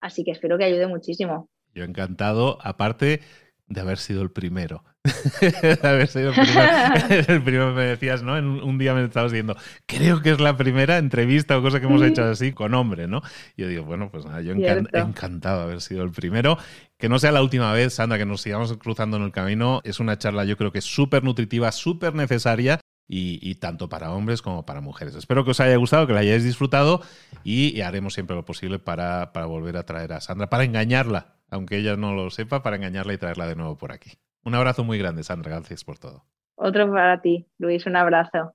así 0.00 0.24
que 0.24 0.30
espero 0.30 0.56
que 0.56 0.64
ayude 0.64 0.86
muchísimo. 0.86 1.50
Yo 1.74 1.84
encantado, 1.84 2.58
aparte 2.62 3.20
de 3.68 3.80
haber 3.80 3.98
sido 3.98 4.22
el 4.22 4.30
primero. 4.30 4.84
de 5.40 5.78
haber 5.82 6.08
sido 6.08 6.30
el 6.30 6.34
primero. 6.34 6.68
el 7.28 7.42
primero 7.42 7.74
me 7.74 7.84
decías, 7.84 8.22
¿no? 8.22 8.36
En 8.36 8.46
un 8.46 8.78
día 8.78 8.94
me 8.94 9.04
estabas 9.04 9.32
diciendo, 9.32 9.56
creo 9.86 10.22
que 10.22 10.30
es 10.30 10.40
la 10.40 10.56
primera 10.56 10.98
entrevista 10.98 11.58
o 11.58 11.62
cosa 11.62 11.80
que 11.80 11.86
hemos 11.86 12.02
hecho 12.02 12.24
así 12.24 12.52
con 12.52 12.74
hombre, 12.74 13.08
¿no? 13.08 13.22
Y 13.56 13.62
yo 13.62 13.68
digo, 13.68 13.84
bueno, 13.84 14.10
pues 14.10 14.24
nada, 14.24 14.40
yo 14.40 14.52
encantado 14.52 15.58
de 15.58 15.64
haber 15.64 15.80
sido 15.80 16.02
el 16.04 16.10
primero. 16.10 16.58
Que 16.98 17.08
no 17.08 17.18
sea 17.18 17.32
la 17.32 17.42
última 17.42 17.72
vez, 17.72 17.94
Sandra, 17.94 18.18
que 18.18 18.26
nos 18.26 18.40
sigamos 18.40 18.74
cruzando 18.78 19.16
en 19.16 19.24
el 19.24 19.32
camino. 19.32 19.80
Es 19.84 20.00
una 20.00 20.16
charla, 20.16 20.44
yo 20.44 20.56
creo 20.56 20.72
que 20.72 20.80
súper 20.80 21.24
nutritiva, 21.24 21.72
súper 21.72 22.14
necesaria. 22.14 22.80
Y, 23.08 23.54
tanto 23.56 23.88
para 23.88 24.10
hombres 24.10 24.42
como 24.42 24.66
para 24.66 24.80
mujeres. 24.80 25.14
Espero 25.14 25.44
que 25.44 25.52
os 25.52 25.60
haya 25.60 25.76
gustado, 25.76 26.08
que 26.08 26.12
la 26.12 26.20
hayáis 26.20 26.42
disfrutado 26.42 27.02
y, 27.44 27.80
haremos 27.80 28.14
siempre 28.14 28.34
lo 28.34 28.44
posible 28.44 28.80
para, 28.80 29.32
para 29.32 29.46
volver 29.46 29.76
a 29.76 29.84
traer 29.84 30.12
a 30.12 30.20
Sandra, 30.20 30.50
para 30.50 30.64
engañarla 30.64 31.35
aunque 31.50 31.78
ella 31.78 31.96
no 31.96 32.14
lo 32.14 32.30
sepa, 32.30 32.62
para 32.62 32.76
engañarla 32.76 33.14
y 33.14 33.18
traerla 33.18 33.46
de 33.46 33.56
nuevo 33.56 33.76
por 33.76 33.92
aquí. 33.92 34.12
Un 34.44 34.54
abrazo 34.54 34.84
muy 34.84 34.98
grande, 34.98 35.24
Sandra. 35.24 35.50
Gracias 35.50 35.84
por 35.84 35.98
todo. 35.98 36.24
Otro 36.54 36.90
para 36.90 37.20
ti, 37.20 37.46
Luis. 37.58 37.84
Un 37.86 37.96
abrazo. 37.96 38.54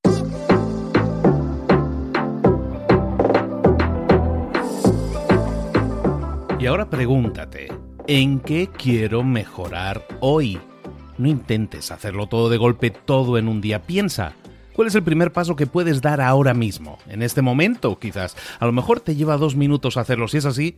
Y 6.62 6.67
ahora 6.67 6.91
pregúntate, 6.91 7.69
¿en 8.06 8.39
qué 8.39 8.67
quiero 8.67 9.23
mejorar 9.23 10.06
hoy? 10.19 10.60
No 11.17 11.27
intentes 11.27 11.91
hacerlo 11.91 12.27
todo 12.27 12.49
de 12.49 12.58
golpe, 12.58 12.91
todo 12.91 13.39
en 13.39 13.47
un 13.47 13.62
día. 13.62 13.82
Piensa, 13.82 14.34
¿cuál 14.73 14.88
es 14.88 14.93
el 14.93 15.01
primer 15.01 15.32
paso 15.32 15.56
que 15.56 15.65
puedes 15.65 16.04
dar 16.04 16.21
ahora 16.21 16.54
mismo? 16.54 16.99
En 17.08 17.23
este 17.23 17.41
momento, 17.41 17.97
quizás. 17.97 18.38
A 18.60 18.67
lo 18.67 18.73
mejor 18.73 18.99
te 18.99 19.15
lleva 19.15 19.38
dos 19.38 19.56
minutos 19.56 19.97
hacerlo. 19.97 20.27
Si 20.27 20.38
es 20.38 20.45
así, 20.45 20.77